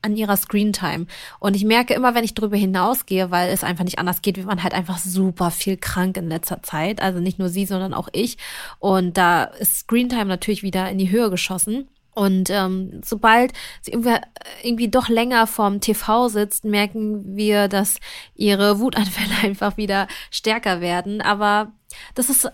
an 0.00 0.16
ihrer 0.16 0.36
Screentime. 0.36 1.06
Und 1.40 1.56
ich 1.56 1.64
merke 1.64 1.92
immer, 1.92 2.14
wenn 2.14 2.24
ich 2.24 2.32
darüber 2.32 2.56
hinausgehe, 2.56 3.30
weil 3.30 3.50
es 3.50 3.64
einfach 3.64 3.84
nicht 3.84 3.98
anders 3.98 4.22
geht, 4.22 4.36
wir 4.36 4.46
waren 4.46 4.62
halt 4.62 4.72
einfach 4.72 4.98
super 4.98 5.50
viel 5.50 5.76
krank 5.76 6.16
in 6.16 6.28
letzter 6.30 6.62
Zeit. 6.62 7.02
Also 7.02 7.20
nicht 7.20 7.38
nur 7.38 7.50
sie, 7.50 7.66
sondern 7.66 7.92
auch 7.92 8.08
ich. 8.12 8.38
Und 8.78 9.18
da 9.18 9.44
ist 9.44 9.80
Screentime 9.80 10.26
natürlich 10.26 10.62
wieder 10.62 10.88
in 10.88 10.96
die 10.96 11.10
Höhe 11.10 11.28
geschossen. 11.28 11.88
Und 12.18 12.50
ähm, 12.50 13.00
sobald 13.04 13.52
sie 13.80 13.92
irgendwie, 13.92 14.16
irgendwie 14.64 14.88
doch 14.88 15.08
länger 15.08 15.46
vorm 15.46 15.80
TV 15.80 16.26
sitzt, 16.26 16.64
merken 16.64 17.36
wir, 17.36 17.68
dass 17.68 18.00
ihre 18.34 18.80
Wutanfälle 18.80 19.36
einfach 19.44 19.76
wieder 19.76 20.08
stärker 20.32 20.80
werden. 20.80 21.20
Aber 21.20 21.70
das 22.16 22.28
ist, 22.28 22.50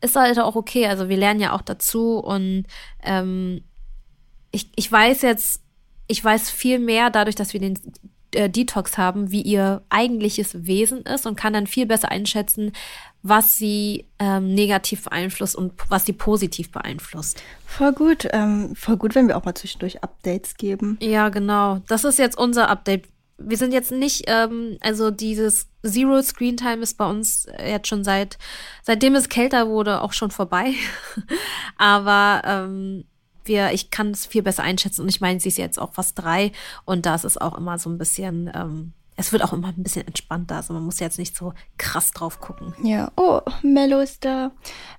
ist 0.00 0.16
halt 0.16 0.40
auch 0.40 0.56
okay. 0.56 0.88
Also 0.88 1.08
wir 1.08 1.16
lernen 1.16 1.38
ja 1.38 1.52
auch 1.52 1.62
dazu 1.62 2.18
und 2.18 2.64
ähm, 3.04 3.62
ich, 4.50 4.72
ich 4.74 4.90
weiß 4.90 5.22
jetzt, 5.22 5.62
ich 6.08 6.24
weiß 6.24 6.50
viel 6.50 6.80
mehr 6.80 7.08
dadurch, 7.10 7.36
dass 7.36 7.52
wir 7.52 7.60
den 7.60 7.78
äh, 8.36 8.48
Detox 8.48 8.98
haben, 8.98 9.30
wie 9.30 9.42
ihr 9.42 9.82
eigentliches 9.88 10.66
Wesen 10.66 11.02
ist 11.02 11.26
und 11.26 11.36
kann 11.36 11.52
dann 11.52 11.66
viel 11.66 11.86
besser 11.86 12.10
einschätzen, 12.10 12.72
was 13.22 13.56
sie 13.56 14.06
ähm, 14.18 14.54
negativ 14.54 15.04
beeinflusst 15.04 15.56
und 15.56 15.72
was 15.88 16.06
sie 16.06 16.12
positiv 16.12 16.70
beeinflusst. 16.70 17.42
Voll 17.64 17.92
gut. 17.92 18.28
Ähm, 18.32 18.74
voll 18.76 18.96
gut, 18.96 19.14
wenn 19.14 19.28
wir 19.28 19.36
auch 19.36 19.44
mal 19.44 19.54
zwischendurch 19.54 20.02
Updates 20.02 20.56
geben. 20.56 20.98
Ja, 21.00 21.28
genau. 21.28 21.80
Das 21.88 22.04
ist 22.04 22.18
jetzt 22.18 22.38
unser 22.38 22.68
Update. 22.68 23.08
Wir 23.38 23.56
sind 23.56 23.72
jetzt 23.72 23.90
nicht, 23.90 24.24
ähm, 24.28 24.78
also 24.80 25.10
dieses 25.10 25.68
Zero 25.84 26.22
Screen 26.22 26.56
Time 26.56 26.78
ist 26.82 26.96
bei 26.96 27.08
uns 27.08 27.46
jetzt 27.58 27.88
schon 27.88 28.04
seit, 28.04 28.38
seitdem 28.82 29.14
es 29.14 29.28
kälter 29.28 29.68
wurde, 29.68 30.02
auch 30.02 30.12
schon 30.12 30.30
vorbei. 30.30 30.72
Aber 31.76 32.42
ähm, 32.44 33.04
wir, 33.46 33.72
ich 33.72 33.90
kann 33.90 34.10
es 34.10 34.26
viel 34.26 34.42
besser 34.42 34.62
einschätzen 34.62 35.02
und 35.02 35.08
ich 35.08 35.20
meine, 35.20 35.40
sie 35.40 35.48
ist 35.48 35.58
jetzt 35.58 35.78
auch 35.78 35.92
fast 35.92 36.18
drei 36.18 36.52
und 36.84 37.06
da 37.06 37.14
ist 37.14 37.24
es 37.24 37.38
auch 37.38 37.56
immer 37.56 37.78
so 37.78 37.90
ein 37.90 37.98
bisschen, 37.98 38.50
ähm, 38.54 38.92
es 39.16 39.32
wird 39.32 39.42
auch 39.42 39.52
immer 39.52 39.68
ein 39.68 39.82
bisschen 39.82 40.06
entspannter. 40.06 40.56
Also 40.56 40.74
man 40.74 40.84
muss 40.84 41.00
jetzt 41.00 41.18
nicht 41.18 41.34
so 41.36 41.54
krass 41.78 42.10
drauf 42.10 42.38
gucken. 42.40 42.74
Ja. 42.82 43.10
Oh, 43.16 43.40
Mello 43.62 44.00
ist 44.00 44.24
da. 44.24 44.52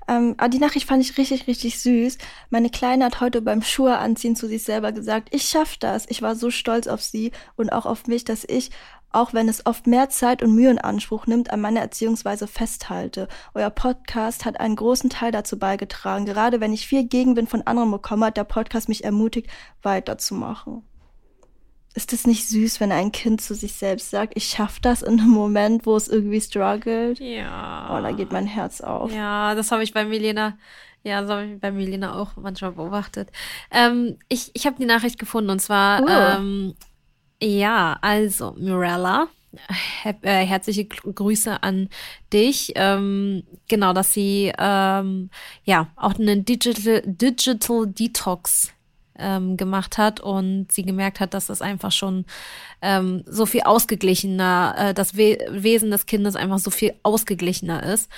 Ähm, 0.07 0.33
aber 0.37 0.49
die 0.49 0.57
Nachricht 0.57 0.87
fand 0.87 1.03
ich 1.03 1.17
richtig, 1.17 1.47
richtig 1.47 1.79
süß. 1.79 2.17
Meine 2.49 2.69
Kleine 2.69 3.05
hat 3.05 3.21
heute 3.21 3.41
beim 3.41 3.61
Schuhe 3.61 3.97
anziehen 3.97 4.35
zu 4.35 4.47
sich 4.47 4.63
selber 4.63 4.91
gesagt, 4.91 5.29
ich 5.31 5.43
schaff 5.43 5.77
das. 5.77 6.05
Ich 6.09 6.21
war 6.21 6.35
so 6.35 6.49
stolz 6.49 6.87
auf 6.87 7.03
sie 7.03 7.31
und 7.55 7.71
auch 7.71 7.85
auf 7.85 8.07
mich, 8.07 8.25
dass 8.25 8.43
ich 8.43 8.71
auch 9.17 9.33
wenn 9.33 9.49
es 9.49 9.65
oft 9.65 9.87
mehr 9.87 10.09
Zeit 10.09 10.43
und 10.43 10.53
Mühe 10.53 10.69
in 10.69 10.77
Anspruch 10.77 11.25
nimmt, 11.25 11.49
an 11.49 11.59
meiner 11.59 11.79
Erziehungsweise 11.79 12.47
festhalte. 12.47 13.27
Euer 13.55 13.71
Podcast 13.71 14.45
hat 14.45 14.59
einen 14.59 14.75
großen 14.75 15.09
Teil 15.09 15.31
dazu 15.31 15.57
beigetragen. 15.57 16.25
Gerade 16.25 16.61
wenn 16.61 16.71
ich 16.71 16.87
viel 16.87 17.03
Gegenwind 17.03 17.49
von 17.49 17.63
anderen 17.63 17.89
bekomme, 17.89 18.27
hat 18.27 18.37
der 18.37 18.43
Podcast 18.43 18.89
mich 18.89 19.03
ermutigt, 19.03 19.49
weiterzumachen. 19.81 20.83
Ist 21.95 22.13
es 22.13 22.27
nicht 22.27 22.47
süß, 22.47 22.79
wenn 22.79 22.91
ein 22.91 23.11
Kind 23.11 23.41
zu 23.41 23.55
sich 23.55 23.73
selbst 23.73 24.11
sagt, 24.11 24.33
ich 24.35 24.45
schaffe 24.45 24.81
das 24.83 25.01
in 25.01 25.19
einem 25.19 25.31
Moment, 25.31 25.87
wo 25.87 25.95
es 25.95 26.07
irgendwie 26.07 26.39
struggelt? 26.39 27.19
Ja. 27.19 27.97
Oh, 27.97 28.01
da 28.03 28.11
geht 28.11 28.31
mein 28.31 28.45
Herz 28.45 28.81
auf. 28.81 29.11
Ja, 29.11 29.55
das 29.55 29.71
habe 29.71 29.81
ich 29.81 29.93
bei 29.93 30.05
Milena, 30.05 30.59
ja, 31.01 31.21
das 31.21 31.31
habe 31.31 31.45
ich 31.45 31.59
bei 31.59 31.71
Milena 31.71 32.13
auch 32.13 32.35
manchmal 32.35 32.73
beobachtet. 32.73 33.31
Ähm, 33.71 34.19
ich 34.29 34.51
ich 34.53 34.67
habe 34.67 34.75
die 34.77 34.85
Nachricht 34.85 35.17
gefunden 35.17 35.49
und 35.49 35.59
zwar, 35.59 36.03
uh. 36.03 36.07
ähm, 36.07 36.75
ja, 37.41 37.97
also 38.01 38.55
Mirella, 38.57 39.27
äh, 40.03 40.45
herzliche 40.45 40.85
Grüße 40.85 41.61
an 41.63 41.89
dich. 42.33 42.73
Ähm, 42.75 43.43
genau, 43.67 43.93
dass 43.93 44.13
sie 44.13 44.51
ähm, 44.57 45.29
ja 45.63 45.87
auch 45.95 46.15
einen 46.15 46.45
Digital, 46.45 47.03
Digital 47.05 47.87
Detox 47.87 48.71
ähm, 49.17 49.57
gemacht 49.57 49.97
hat 49.97 50.19
und 50.19 50.71
sie 50.71 50.83
gemerkt 50.83 51.19
hat, 51.19 51.33
dass 51.33 51.47
das 51.47 51.61
einfach 51.61 51.91
schon 51.91 52.25
ähm, 52.81 53.23
so 53.25 53.45
viel 53.45 53.61
ausgeglichener, 53.61 54.75
äh, 54.77 54.93
das 54.93 55.17
We 55.17 55.37
Wesen 55.49 55.91
des 55.91 56.05
Kindes 56.05 56.35
einfach 56.35 56.59
so 56.59 56.71
viel 56.71 56.93
ausgeglichener 57.03 57.83
ist. 57.83 58.09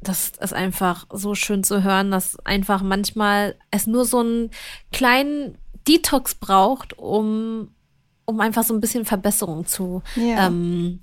Das 0.00 0.30
ist 0.40 0.54
einfach 0.54 1.06
so 1.12 1.34
schön 1.34 1.64
zu 1.64 1.82
hören, 1.82 2.10
dass 2.10 2.38
einfach 2.44 2.82
manchmal 2.82 3.56
es 3.70 3.86
nur 3.86 4.04
so 4.04 4.20
einen 4.20 4.50
kleinen 4.92 5.58
Detox 5.88 6.34
braucht, 6.34 6.98
um, 6.98 7.70
um 8.28 8.40
einfach 8.40 8.62
so 8.62 8.74
ein 8.74 8.80
bisschen 8.80 9.06
Verbesserung 9.06 9.66
zu, 9.66 10.02
ja. 10.14 10.46
ähm, 10.46 11.00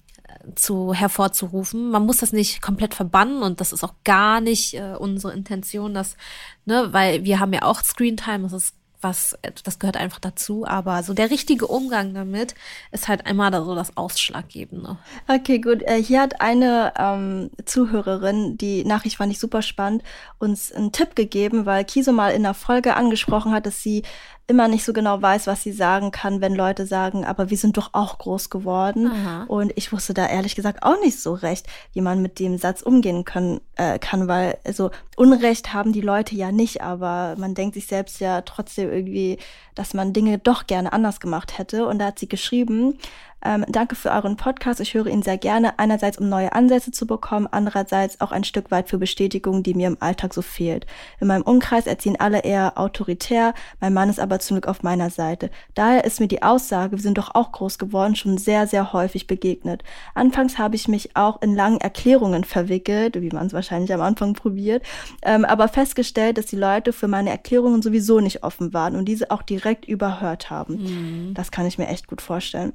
zu 0.53 0.93
hervorzurufen. 0.93 1.89
Man 1.89 2.05
muss 2.05 2.17
das 2.17 2.33
nicht 2.33 2.61
komplett 2.61 2.93
verbannen 2.93 3.41
und 3.41 3.59
das 3.61 3.73
ist 3.73 3.83
auch 3.83 3.95
gar 4.03 4.41
nicht 4.41 4.75
äh, 4.75 4.93
unsere 4.99 5.33
Intention, 5.33 5.95
dass, 5.95 6.17
ne, 6.65 6.89
weil 6.91 7.23
wir 7.23 7.39
haben 7.39 7.51
ja 7.51 7.63
auch 7.63 7.81
Screentime, 7.81 8.43
das 8.43 8.53
ist 8.53 8.75
was, 9.01 9.38
das 9.63 9.77
gehört 9.77 9.97
einfach 9.97 10.19
dazu, 10.19 10.65
aber 10.65 11.03
so 11.03 11.13
der 11.13 11.29
richtige 11.29 11.67
Umgang 11.67 12.13
damit 12.15 12.55
ist 12.91 13.07
halt 13.07 13.25
einmal 13.27 13.51
da 13.51 13.63
so 13.63 13.75
das 13.75 13.95
Ausschlaggebende. 13.97 14.97
Okay, 15.27 15.59
gut. 15.59 15.83
Äh, 15.83 16.01
hier 16.01 16.21
hat 16.21 16.41
eine 16.41 16.93
ähm, 16.97 17.51
Zuhörerin, 17.65 18.57
die 18.57 18.83
Nachricht 18.83 19.17
fand 19.17 19.31
ich 19.31 19.39
super 19.39 19.61
spannend, 19.61 20.03
uns 20.39 20.71
einen 20.71 20.91
Tipp 20.91 21.15
gegeben, 21.15 21.65
weil 21.65 21.85
Kiso 21.85 22.13
mal 22.13 22.29
in 22.29 22.45
einer 22.45 22.55
Folge 22.55 22.95
angesprochen 22.95 23.51
hat, 23.51 23.67
dass 23.67 23.83
sie 23.83 24.01
immer 24.47 24.67
nicht 24.67 24.86
so 24.86 24.93
genau 24.93 25.21
weiß, 25.21 25.47
was 25.47 25.63
sie 25.63 25.71
sagen 25.71 26.12
kann, 26.12 26.39
wenn 26.39 26.53
Leute 26.53 26.86
sagen, 26.86 27.25
aber 27.25 27.49
wir 27.49 27.58
sind 27.58 27.77
doch 27.77 27.89
auch 27.93 28.19
groß 28.19 28.49
geworden. 28.51 29.08
Aha. 29.08 29.45
Und 29.47 29.73
ich 29.75 29.91
wusste 29.91 30.13
da 30.13 30.27
ehrlich 30.27 30.55
gesagt 30.55 30.84
auch 30.84 30.99
nicht 31.01 31.19
so 31.19 31.34
recht, 31.34 31.65
wie 31.93 32.01
man 32.01 32.21
mit 32.21 32.39
dem 32.39 32.58
Satz 32.58 32.81
umgehen 32.81 33.25
können, 33.25 33.60
äh, 33.75 33.97
kann, 33.97 34.27
weil 34.27 34.58
also 34.63 34.91
Unrecht 35.15 35.73
haben 35.73 35.93
die 35.93 36.01
Leute 36.01 36.36
ja 36.36 36.51
nicht, 36.51 36.81
aber 36.81 37.36
man 37.39 37.55
denkt 37.55 37.73
sich 37.73 37.88
selbst 37.88 38.19
ja 38.19 38.41
trotzdem 38.41 38.91
irgendwie, 38.91 39.39
dass 39.73 39.95
man 39.95 40.13
Dinge 40.13 40.38
doch 40.38 40.67
gerne 40.67 40.93
anders 40.93 41.19
gemacht 41.19 41.58
hätte. 41.58 41.88
Und 41.88 41.97
da 41.97 42.08
hat 42.08 42.19
sie 42.19 42.29
geschrieben, 42.29 42.99
ähm, 43.45 43.65
danke 43.69 43.95
für 43.95 44.12
euren 44.12 44.36
Podcast. 44.36 44.79
Ich 44.79 44.93
höre 44.93 45.08
ihn 45.08 45.21
sehr 45.21 45.38
gerne. 45.38 45.77
Einerseits, 45.79 46.17
um 46.17 46.27
neue 46.27 46.53
Ansätze 46.53 46.91
zu 46.91 47.05
bekommen, 47.05 47.47
andererseits 47.49 48.19
auch 48.19 48.31
ein 48.31 48.43
Stück 48.43 48.71
weit 48.71 48.89
für 48.89 48.97
Bestätigung, 48.97 49.63
die 49.63 49.73
mir 49.73 49.88
im 49.88 49.97
Alltag 49.99 50.34
so 50.34 50.41
fehlt. 50.41 50.86
In 51.19 51.27
meinem 51.27 51.43
Umkreis 51.43 51.88
erziehen 51.88 52.19
alle 52.19 52.39
eher 52.39 52.77
autoritär. 52.77 53.53
Mein 53.79 53.93
Mann 53.93 54.10
ist 54.10 54.19
aber 54.19 54.39
zum 54.39 54.55
Glück 54.55 54.67
auf 54.67 54.84
meiner 54.84 55.10
Seite. 55.10 55.51
Daher 55.75 56.03
ist 56.03 56.19
mir 56.19 56.27
die 56.27 56.43
Aussage, 56.43 56.93
wir 56.93 57.01
sind 57.01 57.17
doch 57.17 57.36
auch 57.36 57.51
groß 57.51 57.77
geworden, 57.77 58.15
schon 58.15 58.38
sehr, 58.38 58.67
sehr 58.67 58.93
häufig 58.93 59.27
begegnet. 59.27 59.84
Anfangs 60.15 60.58
habe 60.58 60.75
ich 60.75 60.88
mich 60.88 61.15
auch 61.15 61.41
in 61.41 61.55
langen 61.55 61.79
Erklärungen 61.79 62.43
verwickelt, 62.43 63.21
wie 63.21 63.29
man 63.29 63.47
es 63.47 63.53
wahrscheinlich 63.53 63.93
am 63.93 64.01
Anfang 64.01 64.34
probiert, 64.34 64.84
ähm, 65.21 65.45
aber 65.45 65.67
festgestellt, 65.67 66.38
dass 66.38 66.47
die 66.47 66.55
Leute 66.55 66.93
für 66.93 67.08
meine 67.08 67.29
Erklärungen 67.29 67.81
sowieso 67.81 68.19
nicht 68.19 68.43
offen 68.43 68.73
waren 68.73 68.95
und 68.95 69.05
diese 69.05 69.29
auch 69.31 69.43
direkt 69.43 69.86
überhört 69.86 70.49
haben. 70.49 70.75
Mhm. 70.75 71.34
Das 71.34 71.51
kann 71.51 71.65
ich 71.65 71.77
mir 71.77 71.88
echt 71.88 72.08
gut 72.08 72.21
vorstellen. 72.21 72.73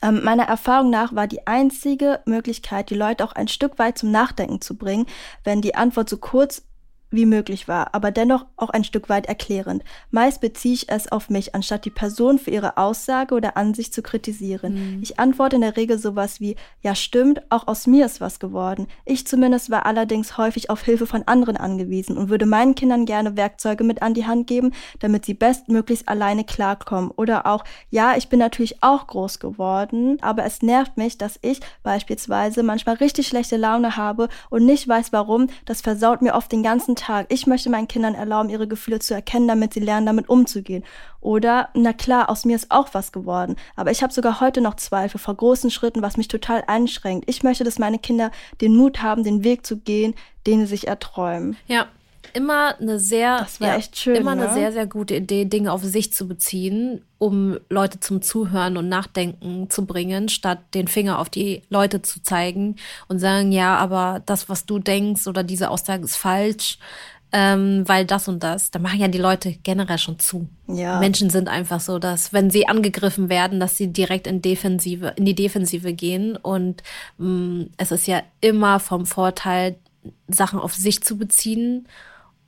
Ähm, 0.00 0.24
meiner 0.24 0.44
Erfahrung 0.44 0.90
nach 0.90 1.14
war 1.14 1.26
die 1.26 1.46
einzige 1.46 2.20
Möglichkeit, 2.24 2.90
die 2.90 2.94
Leute 2.94 3.24
auch 3.24 3.32
ein 3.32 3.48
Stück 3.48 3.78
weit 3.78 3.98
zum 3.98 4.10
Nachdenken 4.10 4.60
zu 4.60 4.76
bringen, 4.76 5.06
wenn 5.44 5.60
die 5.60 5.74
Antwort 5.74 6.08
so 6.08 6.16
kurz 6.16 6.62
wie 7.12 7.26
möglich 7.26 7.68
war, 7.68 7.94
aber 7.94 8.10
dennoch 8.10 8.46
auch 8.56 8.70
ein 8.70 8.84
Stück 8.84 9.08
weit 9.08 9.26
erklärend. 9.26 9.84
Meist 10.10 10.40
beziehe 10.40 10.74
ich 10.74 10.88
es 10.88 11.10
auf 11.12 11.30
mich, 11.30 11.54
anstatt 11.54 11.84
die 11.84 11.90
Person 11.90 12.38
für 12.38 12.50
ihre 12.50 12.76
Aussage 12.76 13.34
oder 13.34 13.56
Ansicht 13.56 13.94
zu 13.94 14.02
kritisieren. 14.02 14.96
Mhm. 14.96 15.02
Ich 15.02 15.18
antworte 15.20 15.56
in 15.56 15.62
der 15.62 15.76
Regel 15.76 15.98
sowas 15.98 16.40
wie, 16.40 16.56
ja 16.80 16.94
stimmt, 16.94 17.42
auch 17.50 17.66
aus 17.68 17.86
mir 17.86 18.06
ist 18.06 18.20
was 18.20 18.40
geworden. 18.40 18.86
Ich 19.04 19.26
zumindest 19.26 19.70
war 19.70 19.86
allerdings 19.86 20.38
häufig 20.38 20.70
auf 20.70 20.82
Hilfe 20.82 21.06
von 21.06 21.22
anderen 21.26 21.56
angewiesen 21.56 22.16
und 22.16 22.30
würde 22.30 22.46
meinen 22.46 22.74
Kindern 22.74 23.04
gerne 23.04 23.36
Werkzeuge 23.36 23.84
mit 23.84 24.02
an 24.02 24.14
die 24.14 24.26
Hand 24.26 24.46
geben, 24.46 24.72
damit 25.00 25.26
sie 25.26 25.34
bestmöglichst 25.34 26.08
alleine 26.08 26.44
klarkommen. 26.44 27.10
Oder 27.10 27.46
auch, 27.46 27.64
ja, 27.90 28.16
ich 28.16 28.28
bin 28.28 28.38
natürlich 28.38 28.82
auch 28.82 29.06
groß 29.06 29.38
geworden, 29.38 30.18
aber 30.22 30.44
es 30.44 30.62
nervt 30.62 30.96
mich, 30.96 31.18
dass 31.18 31.38
ich 31.42 31.60
beispielsweise 31.82 32.62
manchmal 32.62 32.96
richtig 32.96 33.28
schlechte 33.28 33.56
Laune 33.56 33.96
habe 33.96 34.28
und 34.50 34.64
nicht 34.64 34.88
weiß 34.88 35.12
warum. 35.12 35.48
Das 35.66 35.82
versaut 35.82 36.22
mir 36.22 36.34
oft 36.34 36.50
den 36.50 36.62
ganzen 36.62 36.96
Tag. 36.96 37.01
Ich 37.28 37.46
möchte 37.46 37.70
meinen 37.70 37.88
Kindern 37.88 38.14
erlauben, 38.14 38.48
ihre 38.48 38.68
Gefühle 38.68 38.98
zu 38.98 39.14
erkennen, 39.14 39.48
damit 39.48 39.74
sie 39.74 39.80
lernen, 39.80 40.06
damit 40.06 40.28
umzugehen. 40.28 40.84
Oder, 41.20 41.68
na 41.74 41.92
klar, 41.92 42.28
aus 42.28 42.44
mir 42.44 42.56
ist 42.56 42.70
auch 42.70 42.88
was 42.92 43.12
geworden. 43.12 43.56
Aber 43.76 43.90
ich 43.90 44.02
habe 44.02 44.12
sogar 44.12 44.40
heute 44.40 44.60
noch 44.60 44.76
Zweifel 44.76 45.18
vor 45.18 45.34
großen 45.36 45.70
Schritten, 45.70 46.02
was 46.02 46.16
mich 46.16 46.28
total 46.28 46.64
einschränkt. 46.66 47.28
Ich 47.28 47.42
möchte, 47.42 47.64
dass 47.64 47.78
meine 47.78 47.98
Kinder 47.98 48.30
den 48.60 48.76
Mut 48.76 49.02
haben, 49.02 49.24
den 49.24 49.44
Weg 49.44 49.66
zu 49.66 49.78
gehen, 49.78 50.14
den 50.46 50.60
sie 50.60 50.66
sich 50.66 50.88
erträumen. 50.88 51.56
Ja, 51.66 51.86
immer 52.34 52.78
eine 52.80 52.98
sehr, 52.98 53.46
ja, 53.60 53.78
schön, 53.94 54.16
immer 54.16 54.34
ne? 54.34 54.44
eine 54.44 54.54
sehr, 54.54 54.72
sehr 54.72 54.86
gute 54.86 55.16
Idee, 55.16 55.44
Dinge 55.44 55.72
auf 55.72 55.82
sich 55.82 56.12
zu 56.12 56.26
beziehen, 56.26 57.04
um 57.18 57.58
Leute 57.68 58.00
zum 58.00 58.22
Zuhören 58.22 58.76
und 58.76 58.88
Nachdenken 58.88 59.70
zu 59.70 59.86
bringen, 59.86 60.28
statt 60.28 60.60
den 60.74 60.88
Finger 60.88 61.18
auf 61.18 61.30
die 61.30 61.62
Leute 61.70 62.02
zu 62.02 62.22
zeigen 62.22 62.76
und 63.08 63.18
sagen, 63.18 63.52
ja, 63.52 63.76
aber 63.76 64.22
das, 64.26 64.48
was 64.48 64.66
du 64.66 64.78
denkst 64.78 65.26
oder 65.26 65.42
diese 65.42 65.70
Aussage 65.70 66.04
ist 66.04 66.16
falsch, 66.16 66.78
ähm, 67.32 67.84
weil 67.86 68.04
das 68.04 68.28
und 68.28 68.42
das, 68.42 68.70
da 68.70 68.78
machen 68.78 69.00
ja 69.00 69.08
die 69.08 69.18
Leute 69.18 69.56
generell 69.62 69.98
schon 69.98 70.18
zu. 70.18 70.48
Ja. 70.68 70.98
Menschen 70.98 71.30
sind 71.30 71.48
einfach 71.48 71.80
so, 71.80 71.98
dass 71.98 72.32
wenn 72.32 72.50
sie 72.50 72.68
angegriffen 72.68 73.30
werden, 73.30 73.58
dass 73.58 73.76
sie 73.76 73.88
direkt 73.88 74.26
in 74.26 74.42
Defensive, 74.42 75.14
in 75.16 75.24
die 75.24 75.34
Defensive 75.34 75.94
gehen 75.94 76.36
und 76.36 76.82
mh, 77.18 77.28
mm, 77.28 77.70
es 77.78 77.90
ist 77.90 78.06
ja 78.06 78.22
immer 78.40 78.80
vom 78.80 79.06
Vorteil, 79.06 79.76
Sachen 80.28 80.58
auf 80.58 80.74
sich 80.74 81.02
zu 81.02 81.16
beziehen 81.16 81.86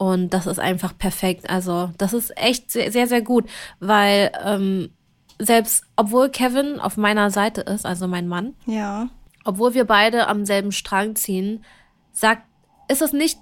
und 0.05 0.35
das 0.35 0.47
ist 0.47 0.59
einfach 0.59 0.97
perfekt. 0.99 1.49
Also, 1.49 1.91
das 1.97 2.13
ist 2.13 2.37
echt 2.37 2.71
sehr, 2.71 2.93
sehr, 2.93 3.07
sehr 3.07 3.23
gut, 3.23 3.49
weil 3.81 4.31
ähm, 4.45 4.91
selbst 5.39 5.85
obwohl 5.97 6.29
Kevin 6.29 6.79
auf 6.79 6.99
meiner 6.99 7.31
Seite 7.31 7.63
ist, 7.63 7.87
also 7.87 8.07
mein 8.07 8.29
Mann, 8.29 8.55
ja. 8.67 9.09
obwohl 9.47 9.73
wir 9.73 9.87
beide 9.87 10.29
am 10.29 10.45
selben 10.45 10.73
Strang 10.73 11.17
ziehen, 11.17 11.65
sagt, 12.13 12.43
ist 12.89 13.01
es 13.01 13.15
nicht, 13.15 13.39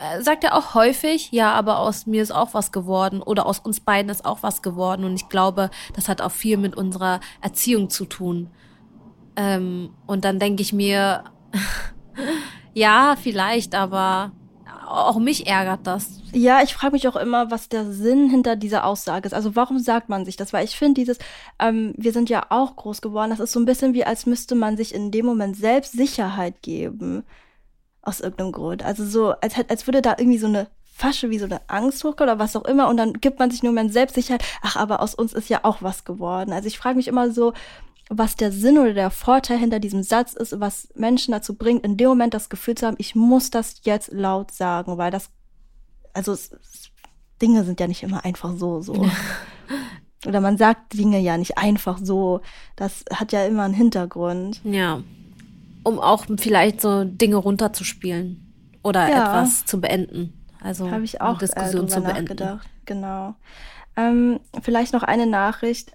äh, 0.00 0.20
sagt 0.22 0.42
er 0.42 0.56
auch 0.56 0.74
häufig, 0.74 1.30
ja, 1.30 1.52
aber 1.52 1.78
aus 1.78 2.06
mir 2.06 2.20
ist 2.20 2.32
auch 2.32 2.52
was 2.52 2.72
geworden 2.72 3.22
oder 3.22 3.46
aus 3.46 3.60
uns 3.60 3.78
beiden 3.78 4.10
ist 4.10 4.24
auch 4.24 4.42
was 4.42 4.60
geworden. 4.60 5.04
Und 5.04 5.14
ich 5.14 5.28
glaube, 5.28 5.70
das 5.94 6.08
hat 6.08 6.20
auch 6.20 6.32
viel 6.32 6.56
mit 6.56 6.76
unserer 6.76 7.20
Erziehung 7.40 7.90
zu 7.90 8.06
tun. 8.06 8.50
Ähm, 9.36 9.90
und 10.06 10.24
dann 10.24 10.40
denke 10.40 10.62
ich 10.62 10.72
mir, 10.72 11.22
ja, 12.74 13.14
vielleicht, 13.22 13.76
aber 13.76 14.32
auch 14.86 15.18
mich 15.18 15.46
ärgert 15.46 15.86
das. 15.86 16.20
Ja, 16.32 16.62
ich 16.62 16.74
frage 16.74 16.92
mich 16.92 17.08
auch 17.08 17.16
immer, 17.16 17.50
was 17.50 17.68
der 17.68 17.90
Sinn 17.92 18.30
hinter 18.30 18.56
dieser 18.56 18.84
Aussage 18.84 19.26
ist. 19.26 19.34
Also 19.34 19.56
warum 19.56 19.78
sagt 19.78 20.08
man 20.08 20.24
sich 20.24 20.36
das? 20.36 20.52
Weil 20.52 20.64
ich 20.64 20.76
finde 20.76 21.00
dieses, 21.00 21.18
ähm, 21.58 21.94
wir 21.96 22.12
sind 22.12 22.30
ja 22.30 22.46
auch 22.48 22.76
groß 22.76 23.02
geworden, 23.02 23.30
das 23.30 23.40
ist 23.40 23.52
so 23.52 23.60
ein 23.60 23.66
bisschen 23.66 23.94
wie, 23.94 24.04
als 24.04 24.26
müsste 24.26 24.54
man 24.54 24.76
sich 24.76 24.94
in 24.94 25.10
dem 25.10 25.26
Moment 25.26 25.56
selbst 25.56 25.92
Sicherheit 25.92 26.62
geben. 26.62 27.24
Aus 28.04 28.20
irgendeinem 28.20 28.50
Grund. 28.50 28.82
Also 28.82 29.04
so, 29.04 29.30
als, 29.30 29.54
als 29.68 29.86
würde 29.86 30.02
da 30.02 30.16
irgendwie 30.18 30.38
so 30.38 30.48
eine 30.48 30.66
Fasche 30.94 31.30
wie 31.30 31.38
so 31.38 31.46
eine 31.46 31.60
Angst 31.68 32.04
hochkommen 32.04 32.34
oder 32.34 32.38
was 32.38 32.54
auch 32.54 32.64
immer 32.64 32.88
und 32.88 32.96
dann 32.96 33.14
gibt 33.14 33.38
man 33.38 33.50
sich 33.50 33.62
nur 33.62 33.72
Moment 33.72 33.92
Selbstsicherheit. 33.92 34.44
Ach, 34.60 34.76
aber 34.76 35.00
aus 35.00 35.14
uns 35.14 35.32
ist 35.32 35.48
ja 35.48 35.60
auch 35.62 35.78
was 35.80 36.04
geworden. 36.04 36.52
Also 36.52 36.66
ich 36.66 36.78
frage 36.78 36.96
mich 36.96 37.08
immer 37.08 37.30
so, 37.30 37.54
was 38.08 38.36
der 38.36 38.52
Sinn 38.52 38.78
oder 38.78 38.94
der 38.94 39.10
Vorteil 39.10 39.58
hinter 39.58 39.80
diesem 39.80 40.02
Satz 40.02 40.34
ist, 40.34 40.58
was 40.60 40.88
Menschen 40.94 41.32
dazu 41.32 41.54
bringt, 41.54 41.84
in 41.84 41.96
dem 41.96 42.08
Moment 42.08 42.34
das 42.34 42.50
Gefühl 42.50 42.74
zu 42.74 42.86
haben, 42.86 42.96
ich 42.98 43.14
muss 43.14 43.50
das 43.50 43.80
jetzt 43.84 44.12
laut 44.12 44.50
sagen, 44.50 44.98
weil 44.98 45.10
das, 45.10 45.30
also 46.12 46.32
es, 46.32 46.50
Dinge 47.40 47.64
sind 47.64 47.80
ja 47.80 47.88
nicht 47.88 48.02
immer 48.02 48.24
einfach 48.24 48.54
so, 48.56 48.80
so. 48.80 49.06
oder 50.26 50.40
man 50.40 50.56
sagt 50.56 50.94
Dinge 50.94 51.18
ja 51.18 51.36
nicht 51.36 51.58
einfach 51.58 51.98
so. 52.00 52.40
Das 52.76 53.04
hat 53.12 53.32
ja 53.32 53.44
immer 53.46 53.64
einen 53.64 53.74
Hintergrund. 53.74 54.60
Ja. 54.64 55.02
Um 55.82 55.98
auch 55.98 56.26
vielleicht 56.38 56.80
so 56.80 57.04
Dinge 57.04 57.36
runterzuspielen 57.36 58.52
oder 58.84 59.08
ja. 59.08 59.40
etwas 59.40 59.64
zu 59.64 59.80
beenden. 59.80 60.46
Also 60.60 60.90
habe 60.90 61.04
ich 61.04 61.20
auch 61.20 61.38
Diskussion 61.38 61.86
äh, 61.86 61.88
zu 61.88 62.00
beenden. 62.02 62.60
Genau. 62.84 63.34
Ähm, 63.96 64.40
vielleicht 64.62 64.92
noch 64.92 65.02
eine 65.02 65.26
Nachricht 65.26 65.92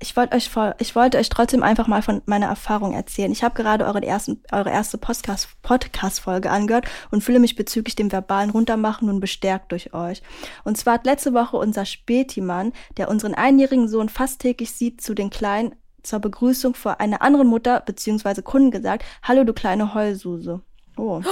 ich 0.00 0.16
wollte 0.16 0.36
euch 0.36 0.48
vor, 0.48 0.76
ich 0.78 0.94
wollte 0.94 1.18
euch 1.18 1.28
trotzdem 1.28 1.62
einfach 1.62 1.88
mal 1.88 2.02
von 2.02 2.22
meiner 2.26 2.46
Erfahrung 2.46 2.92
erzählen. 2.92 3.32
Ich 3.32 3.42
habe 3.42 3.60
gerade 3.60 3.84
eure, 3.84 4.02
ersten, 4.02 4.40
eure 4.52 4.70
erste 4.70 4.96
Podcast, 4.96 5.48
Podcast-Folge 5.62 6.50
angehört 6.50 6.86
und 7.10 7.24
fühle 7.24 7.40
mich 7.40 7.56
bezüglich 7.56 7.96
dem 7.96 8.12
verbalen 8.12 8.50
Runtermachen 8.50 9.08
nun 9.08 9.18
bestärkt 9.18 9.72
durch 9.72 9.94
euch. 9.94 10.22
Und 10.64 10.78
zwar 10.78 10.94
hat 10.94 11.06
letzte 11.06 11.34
Woche 11.34 11.56
unser 11.56 11.84
Spätimann, 11.84 12.72
der 12.96 13.08
unseren 13.08 13.34
einjährigen 13.34 13.88
Sohn 13.88 14.08
fast 14.08 14.40
täglich 14.40 14.72
sieht, 14.72 15.00
zu 15.00 15.14
den 15.14 15.30
Kleinen 15.30 15.74
zur 16.04 16.20
Begrüßung 16.20 16.74
vor 16.74 17.00
einer 17.00 17.22
anderen 17.22 17.48
Mutter 17.48 17.80
bzw. 17.80 18.42
Kunden 18.42 18.70
gesagt, 18.70 19.04
Hallo 19.22 19.42
du 19.44 19.52
kleine 19.52 19.94
Heulsuse. 19.94 20.60
Oh. 20.96 21.22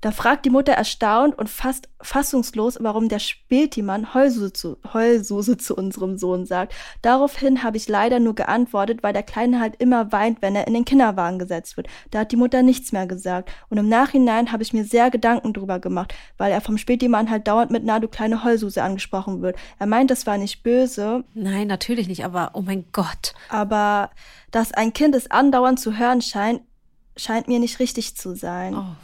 Da 0.00 0.12
fragt 0.12 0.46
die 0.46 0.50
Mutter 0.50 0.72
erstaunt 0.72 1.38
und 1.38 1.50
fast 1.50 1.88
fassungslos, 2.00 2.78
warum 2.80 3.08
der 3.08 3.18
Spätimann 3.18 4.14
Heulsuse 4.14 4.52
zu, 4.52 4.78
Heulsuse 4.94 5.58
zu 5.58 5.76
unserem 5.76 6.16
Sohn 6.16 6.46
sagt. 6.46 6.74
Daraufhin 7.02 7.62
habe 7.62 7.76
ich 7.76 7.88
leider 7.88 8.18
nur 8.18 8.34
geantwortet, 8.34 9.02
weil 9.02 9.12
der 9.12 9.22
Kleine 9.22 9.60
halt 9.60 9.76
immer 9.78 10.10
weint, 10.10 10.40
wenn 10.40 10.56
er 10.56 10.66
in 10.66 10.72
den 10.72 10.86
Kinderwagen 10.86 11.38
gesetzt 11.38 11.76
wird. 11.76 11.88
Da 12.10 12.20
hat 12.20 12.32
die 12.32 12.36
Mutter 12.36 12.62
nichts 12.62 12.92
mehr 12.92 13.06
gesagt. 13.06 13.50
Und 13.68 13.76
im 13.76 13.88
Nachhinein 13.88 14.52
habe 14.52 14.62
ich 14.62 14.72
mir 14.72 14.84
sehr 14.84 15.10
Gedanken 15.10 15.52
drüber 15.52 15.78
gemacht, 15.78 16.14
weil 16.38 16.50
er 16.50 16.62
vom 16.62 16.78
Spätimann 16.78 17.28
halt 17.28 17.46
dauernd 17.46 17.70
mit 17.70 17.84
Na, 17.84 18.00
du 18.00 18.08
kleine 18.08 18.42
Heulsuse 18.42 18.82
angesprochen 18.82 19.42
wird. 19.42 19.56
Er 19.78 19.86
meint, 19.86 20.10
das 20.10 20.26
war 20.26 20.38
nicht 20.38 20.62
böse. 20.62 21.24
Nein, 21.34 21.66
natürlich 21.66 22.08
nicht, 22.08 22.24
aber 22.24 22.52
oh 22.54 22.62
mein 22.62 22.86
Gott. 22.92 23.34
Aber 23.50 24.10
dass 24.50 24.72
ein 24.72 24.94
Kind 24.94 25.14
es 25.14 25.30
andauernd 25.30 25.78
zu 25.78 25.98
hören 25.98 26.22
scheint, 26.22 26.62
scheint 27.16 27.48
mir 27.48 27.58
nicht 27.58 27.78
richtig 27.80 28.16
zu 28.16 28.34
sein. 28.34 28.74
Oh. 28.74 28.96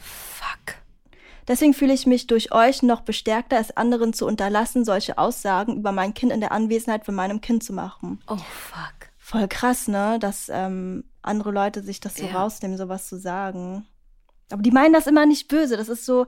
Deswegen 1.47 1.73
fühle 1.73 1.93
ich 1.93 2.05
mich 2.05 2.27
durch 2.27 2.51
euch 2.51 2.83
noch 2.83 3.01
bestärkter, 3.01 3.57
es 3.57 3.75
anderen 3.75 4.13
zu 4.13 4.25
unterlassen, 4.25 4.83
solche 4.83 5.17
Aussagen 5.17 5.77
über 5.77 5.91
mein 5.91 6.13
Kind 6.13 6.31
in 6.31 6.41
der 6.41 6.51
Anwesenheit 6.51 7.05
von 7.05 7.15
meinem 7.15 7.39
Kind 7.39 7.63
zu 7.63 7.73
machen. 7.73 8.21
Oh 8.27 8.37
fuck. 8.37 9.09
voll 9.17 9.47
krass, 9.47 9.87
ne, 9.87 10.19
dass 10.19 10.49
ähm, 10.49 11.05
andere 11.21 11.51
Leute 11.51 11.83
sich 11.83 11.99
das 11.99 12.15
so 12.15 12.25
ja. 12.25 12.33
rausnehmen, 12.37 12.77
sowas 12.77 13.07
zu 13.07 13.17
sagen. 13.17 13.85
Aber 14.49 14.61
die 14.61 14.71
meinen 14.71 14.93
das 14.93 15.07
immer 15.07 15.25
nicht 15.25 15.47
böse. 15.47 15.77
Das 15.77 15.89
ist 15.89 16.05
so, 16.05 16.25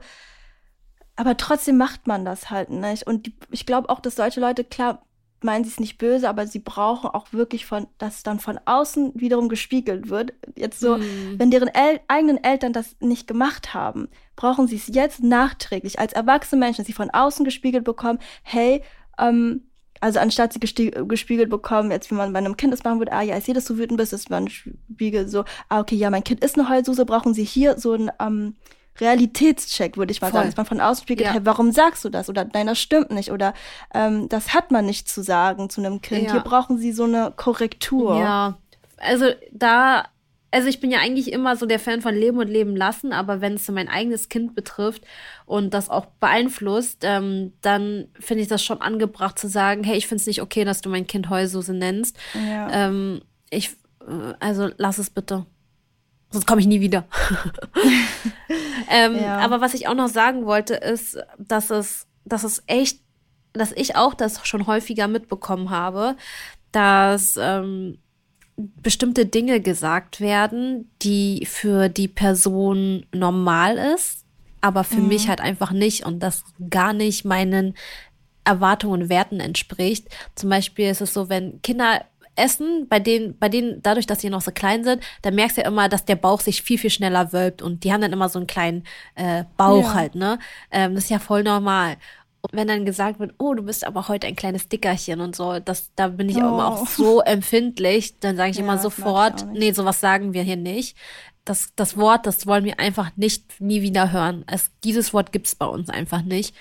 aber 1.16 1.36
trotzdem 1.36 1.76
macht 1.76 2.06
man 2.06 2.24
das 2.24 2.50
halt 2.50 2.70
nicht. 2.70 3.06
Und 3.06 3.26
die, 3.26 3.34
ich 3.50 3.66
glaube 3.66 3.88
auch, 3.90 4.00
dass 4.00 4.16
solche 4.16 4.40
Leute, 4.40 4.64
klar, 4.64 5.02
meinen 5.44 5.64
sie 5.64 5.70
es 5.70 5.80
nicht 5.80 5.98
böse, 5.98 6.28
aber 6.28 6.46
sie 6.46 6.58
brauchen 6.58 7.08
auch 7.08 7.32
wirklich 7.32 7.66
von, 7.66 7.86
dass 7.98 8.22
dann 8.22 8.40
von 8.40 8.58
außen 8.64 9.12
wiederum 9.14 9.48
gespiegelt 9.48 10.10
wird. 10.10 10.32
Jetzt 10.56 10.80
so, 10.80 10.98
mm. 10.98 11.38
wenn 11.38 11.50
deren 11.50 11.68
El 11.68 12.00
eigenen 12.08 12.42
Eltern 12.42 12.72
das 12.72 12.96
nicht 13.00 13.26
gemacht 13.26 13.74
haben, 13.74 14.08
brauchen 14.36 14.66
sie 14.66 14.76
es 14.76 14.88
jetzt 14.88 15.22
nachträglich 15.22 15.98
als 15.98 16.12
erwachsene 16.12 16.60
Menschen, 16.60 16.78
dass 16.78 16.86
sie 16.86 16.92
von 16.92 17.10
außen 17.10 17.44
gespiegelt 17.44 17.84
bekommen, 17.84 18.18
hey, 18.42 18.82
ähm, 19.18 19.62
also 20.00 20.18
anstatt 20.18 20.52
sie 20.52 20.60
gespiegelt 20.60 21.50
bekommen, 21.50 21.90
jetzt 21.90 22.10
wie 22.10 22.14
man 22.14 22.32
bei 22.32 22.38
einem 22.38 22.56
Kind 22.56 22.72
das 22.72 22.84
machen 22.84 23.00
würde, 23.00 23.12
ah 23.12 23.20
ja, 23.22 23.36
ich 23.36 23.44
sehe, 23.44 23.54
dass 23.54 23.66
du 23.66 23.76
wütend 23.76 23.98
bist, 23.98 24.12
ist 24.12 24.30
man 24.30 24.48
spiegelt 24.48 25.30
so, 25.30 25.44
ah 25.68 25.80
okay, 25.80 25.94
ja, 25.94 26.08
mein 26.08 26.24
Kind 26.24 26.42
ist 26.42 26.58
eine 26.58 26.68
Heulsuse, 26.68 27.04
brauchen 27.04 27.34
sie 27.34 27.44
hier 27.44 27.78
so 27.78 27.92
ein 27.92 28.10
ähm, 28.18 28.56
Realitätscheck, 29.00 29.96
würde 29.96 30.12
ich 30.12 30.20
mal 30.20 30.28
Voll. 30.28 30.40
sagen, 30.40 30.48
dass 30.48 30.56
man 30.56 30.66
von 30.66 30.80
außen 30.80 31.02
spiegelt, 31.02 31.28
ja. 31.28 31.34
hey, 31.34 31.40
warum 31.44 31.72
sagst 31.72 32.04
du 32.04 32.08
das? 32.08 32.28
Oder 32.28 32.46
nein, 32.52 32.66
das 32.66 32.78
stimmt 32.78 33.10
nicht. 33.10 33.30
Oder 33.32 33.54
ähm, 33.94 34.28
das 34.28 34.54
hat 34.54 34.70
man 34.70 34.86
nicht 34.86 35.08
zu 35.08 35.22
sagen 35.22 35.70
zu 35.70 35.80
einem 35.80 36.00
Kind. 36.00 36.26
Ja. 36.26 36.32
Hier 36.32 36.40
brauchen 36.40 36.78
sie 36.78 36.92
so 36.92 37.04
eine 37.04 37.32
Korrektur. 37.36 38.18
Ja, 38.18 38.58
also 38.98 39.26
da 39.52 40.04
also 40.52 40.68
ich 40.68 40.80
bin 40.80 40.90
ja 40.90 40.98
eigentlich 40.98 41.32
immer 41.32 41.56
so 41.56 41.66
der 41.66 41.78
Fan 41.78 42.02
von 42.02 42.14
Leben 42.14 42.38
und 42.38 42.48
Leben 42.48 42.74
lassen, 42.74 43.12
aber 43.12 43.40
wenn 43.40 43.54
es 43.54 43.66
so 43.66 43.72
mein 43.72 43.88
eigenes 43.88 44.28
Kind 44.28 44.54
betrifft 44.54 45.04
und 45.46 45.74
das 45.74 45.88
auch 45.88 46.06
beeinflusst, 46.18 47.02
ähm, 47.02 47.52
dann 47.60 48.08
finde 48.18 48.42
ich 48.42 48.48
das 48.48 48.64
schon 48.64 48.80
angebracht 48.80 49.38
zu 49.38 49.48
sagen, 49.48 49.84
hey, 49.84 49.96
ich 49.96 50.08
finde 50.08 50.22
es 50.22 50.26
nicht 50.26 50.42
okay, 50.42 50.64
dass 50.64 50.80
du 50.80 50.88
mein 50.88 51.06
Kind 51.06 51.30
Heulsuse 51.30 51.72
nennst. 51.72 52.16
Ja. 52.34 52.88
Ähm, 52.88 53.22
ich, 53.50 53.70
äh, 54.00 54.34
also 54.40 54.70
lass 54.76 54.98
es 54.98 55.10
bitte. 55.10 55.46
Sonst 56.30 56.46
komme 56.46 56.60
ich 56.60 56.66
nie 56.66 56.80
wieder. 56.80 57.06
ähm, 58.90 59.16
ja. 59.16 59.38
Aber 59.38 59.60
was 59.60 59.74
ich 59.74 59.88
auch 59.88 59.94
noch 59.94 60.08
sagen 60.08 60.46
wollte, 60.46 60.74
ist, 60.74 61.18
dass 61.38 61.70
es, 61.70 62.06
dass 62.24 62.44
es 62.44 62.62
echt, 62.66 63.00
dass 63.52 63.72
ich 63.72 63.96
auch 63.96 64.14
das 64.14 64.46
schon 64.46 64.66
häufiger 64.66 65.08
mitbekommen 65.08 65.70
habe, 65.70 66.16
dass 66.70 67.34
ähm, 67.36 67.98
bestimmte 68.56 69.26
Dinge 69.26 69.60
gesagt 69.60 70.20
werden, 70.20 70.90
die 71.02 71.46
für 71.46 71.88
die 71.88 72.08
Person 72.08 73.06
normal 73.12 73.76
ist, 73.94 74.24
aber 74.60 74.84
für 74.84 75.00
mhm. 75.00 75.08
mich 75.08 75.28
halt 75.28 75.40
einfach 75.40 75.72
nicht 75.72 76.04
und 76.04 76.20
das 76.20 76.44
gar 76.68 76.92
nicht 76.92 77.24
meinen 77.24 77.74
Erwartungen 78.44 79.02
und 79.02 79.08
Werten 79.08 79.40
entspricht. 79.40 80.08
Zum 80.34 80.50
Beispiel 80.50 80.90
ist 80.90 81.00
es 81.00 81.12
so, 81.12 81.28
wenn 81.28 81.60
Kinder 81.62 82.04
essen, 82.36 82.86
bei 82.88 83.00
denen, 83.00 83.38
bei 83.38 83.48
denen, 83.48 83.82
dadurch, 83.82 84.06
dass 84.06 84.20
sie 84.20 84.30
noch 84.30 84.40
so 84.40 84.50
klein 84.50 84.84
sind, 84.84 85.02
da 85.22 85.30
merkst 85.30 85.56
du 85.56 85.62
ja 85.62 85.68
immer, 85.68 85.88
dass 85.88 86.04
der 86.04 86.16
Bauch 86.16 86.40
sich 86.40 86.62
viel, 86.62 86.78
viel 86.78 86.90
schneller 86.90 87.32
wölbt 87.32 87.62
und 87.62 87.84
die 87.84 87.92
haben 87.92 88.00
dann 88.00 88.12
immer 88.12 88.28
so 88.28 88.38
einen 88.38 88.46
kleinen 88.46 88.84
äh, 89.14 89.44
Bauch 89.56 89.82
ja. 89.82 89.94
halt, 89.94 90.14
ne? 90.14 90.38
Ähm, 90.70 90.94
das 90.94 91.04
ist 91.04 91.10
ja 91.10 91.18
voll 91.18 91.42
normal. 91.42 91.96
Und 92.42 92.54
wenn 92.54 92.68
dann 92.68 92.86
gesagt 92.86 93.20
wird, 93.20 93.34
oh, 93.38 93.52
du 93.54 93.62
bist 93.62 93.86
aber 93.86 94.08
heute 94.08 94.26
ein 94.26 94.36
kleines 94.36 94.68
Dickerchen 94.68 95.20
und 95.20 95.36
so, 95.36 95.58
das, 95.58 95.92
da 95.94 96.08
bin 96.08 96.28
ich 96.28 96.36
oh. 96.36 96.40
auch 96.40 96.52
immer 96.52 96.66
auch 96.68 96.86
so 96.86 97.20
empfindlich, 97.20 98.18
dann 98.20 98.36
sage 98.36 98.50
ich 98.50 98.56
ja, 98.56 98.62
immer 98.62 98.78
sofort, 98.78 99.46
nee, 99.52 99.72
sowas 99.72 100.00
sagen 100.00 100.32
wir 100.32 100.42
hier 100.42 100.56
nicht. 100.56 100.96
Das, 101.44 101.72
das 101.76 101.96
Wort, 101.96 102.26
das 102.26 102.46
wollen 102.46 102.64
wir 102.64 102.78
einfach 102.78 103.10
nicht 103.16 103.60
nie 103.60 103.82
wieder 103.82 104.12
hören. 104.12 104.44
Es, 104.46 104.70
dieses 104.84 105.12
Wort 105.12 105.32
gibt's 105.32 105.54
bei 105.54 105.66
uns 105.66 105.90
einfach 105.90 106.22
nicht. 106.22 106.54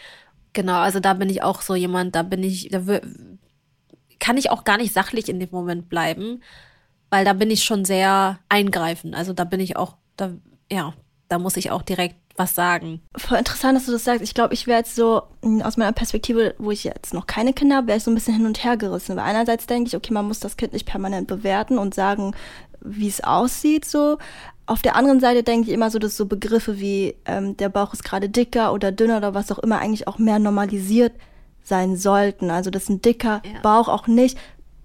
Genau, 0.54 0.80
also 0.80 1.00
da 1.00 1.14
bin 1.14 1.30
ich 1.30 1.44
auch 1.44 1.62
so 1.62 1.76
jemand, 1.76 2.16
da 2.16 2.24
bin 2.24 2.44
ich, 2.44 2.70
da 2.70 2.82
kann 4.20 4.38
ich 4.38 4.50
auch 4.50 4.64
gar 4.64 4.78
nicht 4.78 4.94
sachlich 4.94 5.30
in 5.30 5.40
dem 5.40 5.50
Moment 5.52 5.90
bleiben, 5.90 6.42
weil 7.10 7.26
da 7.26 7.34
bin 7.34 7.52
ich 7.52 7.64
schon 7.64 7.86
sehr 7.86 8.40
eingreifend. 8.50 9.16
Also 9.16 9.34
da 9.34 9.44
bin 9.44 9.60
ich 9.60 9.78
auch, 9.78 9.96
da, 10.18 10.32
ja, 10.72 10.94
da 11.28 11.40
muss 11.40 11.58
ich 11.58 11.72
auch 11.72 11.82
direkt 11.82 12.16
was 12.36 12.56
sagen. 12.56 13.02
Voll 13.18 13.38
interessant, 13.38 13.78
dass 13.78 13.86
du 13.86 13.92
das 13.92 14.06
sagst. 14.06 14.24
Ich 14.24 14.34
glaube, 14.34 14.54
ich 14.54 14.66
wäre 14.66 14.80
jetzt 14.80 14.96
so 14.96 15.24
hm, 15.44 15.62
aus 15.62 15.78
meiner 15.78 15.92
Perspektive, 15.92 16.56
wo 16.58 16.72
ich 16.72 16.84
jetzt 16.86 17.14
noch 17.14 17.28
keine 17.28 17.54
Kinder 17.54 17.78
habe, 17.78 17.88
wäre 17.88 17.98
ich 17.98 18.04
so 18.04 18.12
ein 18.12 18.16
bisschen 18.16 18.36
hin 18.36 18.46
und 18.46 18.64
her 18.64 18.78
gerissen. 18.78 19.16
Weil 19.16 19.26
einerseits 19.26 19.68
denke 19.68 19.90
ich, 19.90 19.96
okay, 19.96 20.14
man 20.14 20.26
muss 20.26 20.40
das 20.40 20.58
Kind 20.58 20.74
nicht 20.74 20.86
permanent 20.86 21.28
bewerten 21.28 21.78
und 21.78 21.94
sagen, 21.94 22.34
wie 22.82 23.08
es 23.08 23.24
aussieht, 23.24 23.86
so. 23.86 24.18
Auf 24.66 24.82
der 24.84 24.96
anderen 24.96 25.20
Seite 25.20 25.44
denke 25.44 25.68
ich 25.68 25.74
immer 25.74 25.90
so, 25.90 25.98
dass 25.98 26.16
so 26.16 26.28
Begriffe 26.28 26.80
wie 26.80 27.16
ähm, 27.26 27.58
der 27.58 27.70
Bauch 27.70 27.92
ist 27.92 28.04
gerade 28.04 28.30
dicker 28.30 28.72
oder 28.72 28.92
dünner 28.92 29.18
oder 29.18 29.34
was 29.34 29.52
auch 29.52 29.60
immer 29.60 29.80
eigentlich 29.80 30.08
auch 30.08 30.20
mehr 30.20 30.38
normalisiert 30.38 31.14
sein 31.64 31.96
sollten. 31.98 32.52
Also 32.52 32.70
dass 32.70 32.90
ein 32.90 33.02
dicker 33.02 33.42
ja. 33.46 33.60
Bauch 33.62 33.88
auch 33.88 34.08
nicht 34.08 34.38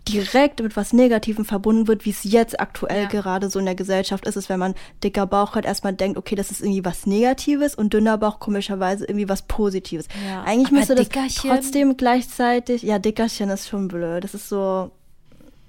direkt 0.09 0.63
mit 0.63 0.77
was 0.77 0.93
Negativem 0.93 1.45
verbunden 1.45 1.89
wird, 1.89 2.05
wie 2.05 2.11
es 2.11 2.25
jetzt 2.25 2.61
aktuell 2.61 3.05
ja. 3.05 3.09
gerade 3.09 3.49
so 3.49 3.59
in 3.59 3.65
der 3.65 3.75
Gesellschaft 3.75 4.27
ist, 4.27 4.37
ist, 4.37 4.49
wenn 4.49 4.59
man 4.59 4.75
dicker 5.03 5.27
Bauch 5.27 5.55
hat, 5.55 5.65
erstmal 5.65 5.95
denkt, 5.95 6.19
okay, 6.19 6.35
das 6.35 6.51
ist 6.51 6.61
irgendwie 6.61 6.85
was 6.85 7.07
Negatives 7.07 7.75
und 7.75 7.95
dünner 7.95 8.19
Bauch 8.19 8.39
komischerweise 8.39 9.07
irgendwie 9.07 9.29
was 9.29 9.43
Positives. 9.43 10.09
Ja. 10.27 10.43
Eigentlich 10.43 10.69
Aber 10.69 10.77
müsste 10.77 10.95
das 10.95 11.35
trotzdem 11.35 11.97
gleichzeitig, 11.97 12.83
ja, 12.83 12.99
Dickerchen 12.99 13.49
ist 13.51 13.69
schon 13.69 13.89
blöd. 13.89 14.25
Das 14.25 14.35
ist 14.35 14.49
so. 14.49 14.91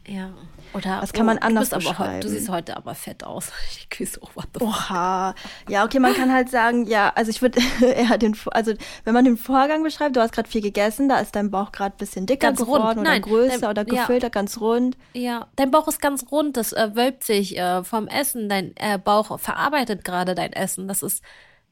Ja. 0.06 0.32
Oder 0.76 1.00
das 1.00 1.14
kann 1.14 1.26
man 1.26 1.38
oh, 1.38 1.46
anders 1.46 1.70
du 1.70 1.78
beschreiben. 1.78 2.20
du 2.20 2.28
siehst 2.28 2.50
heute 2.50 2.76
aber 2.76 2.96
fett 2.96 3.24
aus. 3.24 3.52
Ich 3.78 3.90
küsse 3.90 4.20
oh, 4.22 4.28
what 4.36 4.48
the 4.54 4.66
Oha. 4.66 5.34
Ja, 5.70 5.86
okay, 5.86 6.00
man 6.00 6.14
kann 6.14 6.34
halt 6.34 6.50
sagen, 6.50 6.86
ja, 6.86 7.14
also 7.16 7.30
ich 7.30 7.42
würde 7.42 7.60
eher 7.82 8.18
den, 8.18 8.36
also 8.52 8.74
wenn 9.06 9.14
man 9.14 9.24
den 9.24 9.38
Vorgang 9.38 9.84
beschreibt, 9.84 10.16
du 10.18 10.22
hast 10.22 10.34
gerade 10.34 10.50
viel 10.50 10.62
gegessen, 10.62 11.08
da 11.08 11.20
ist 11.20 11.36
dein 11.36 11.50
Bauch 11.50 11.72
gerade 11.72 11.96
ein 11.96 11.98
bisschen 11.98 12.26
dicker 12.26 12.48
ganz 12.48 12.60
geworden 12.60 12.84
rund. 12.84 12.98
oder 13.00 13.10
Nein, 13.10 13.22
größer 13.22 13.60
dein, 13.60 13.70
oder 13.70 13.86
gefiltert, 13.86 14.24
ja. 14.24 14.30
ganz 14.30 14.60
rund. 14.60 14.98
Ja, 15.14 15.48
dein 15.56 15.72
Bauch 15.72 15.88
ist 15.88 16.02
ganz 16.02 16.26
rund, 16.30 16.58
das 16.58 16.74
äh, 16.74 16.92
wölbt 16.94 17.24
sich 17.24 17.58
äh, 17.58 17.84
vom 17.84 18.08
Essen, 18.08 18.50
dein 18.50 18.76
äh, 18.76 18.98
Bauch 18.98 19.40
verarbeitet 19.40 20.04
gerade 20.04 20.36
dein 20.36 20.52
Essen. 20.52 20.90
Das 20.90 21.04
ist, 21.04 21.24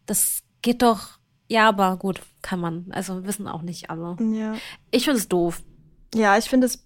das 0.06 0.44
geht 0.62 0.82
doch, 0.82 1.20
ja, 1.50 1.68
aber 1.68 1.98
gut, 1.98 2.22
kann 2.42 2.62
man, 2.62 2.86
also 2.92 3.26
wissen 3.26 3.48
auch 3.50 3.64
nicht 3.64 3.90
alle. 3.90 4.16
Ja. 4.34 4.54
Ich 4.92 5.04
finde 5.04 5.20
es 5.20 5.28
doof. 5.28 5.62
Ja, 6.16 6.38
ich 6.38 6.50
finde 6.50 6.68
es 6.68 6.86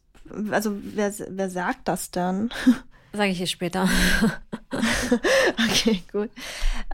also 0.51 0.77
wer, 0.81 1.13
wer 1.29 1.49
sagt 1.49 1.87
das 1.87 2.11
dann? 2.11 2.49
Sage 3.13 3.31
ich 3.31 3.37
dir 3.37 3.47
später. 3.47 3.87
okay, 5.69 6.03
gut. 6.11 6.29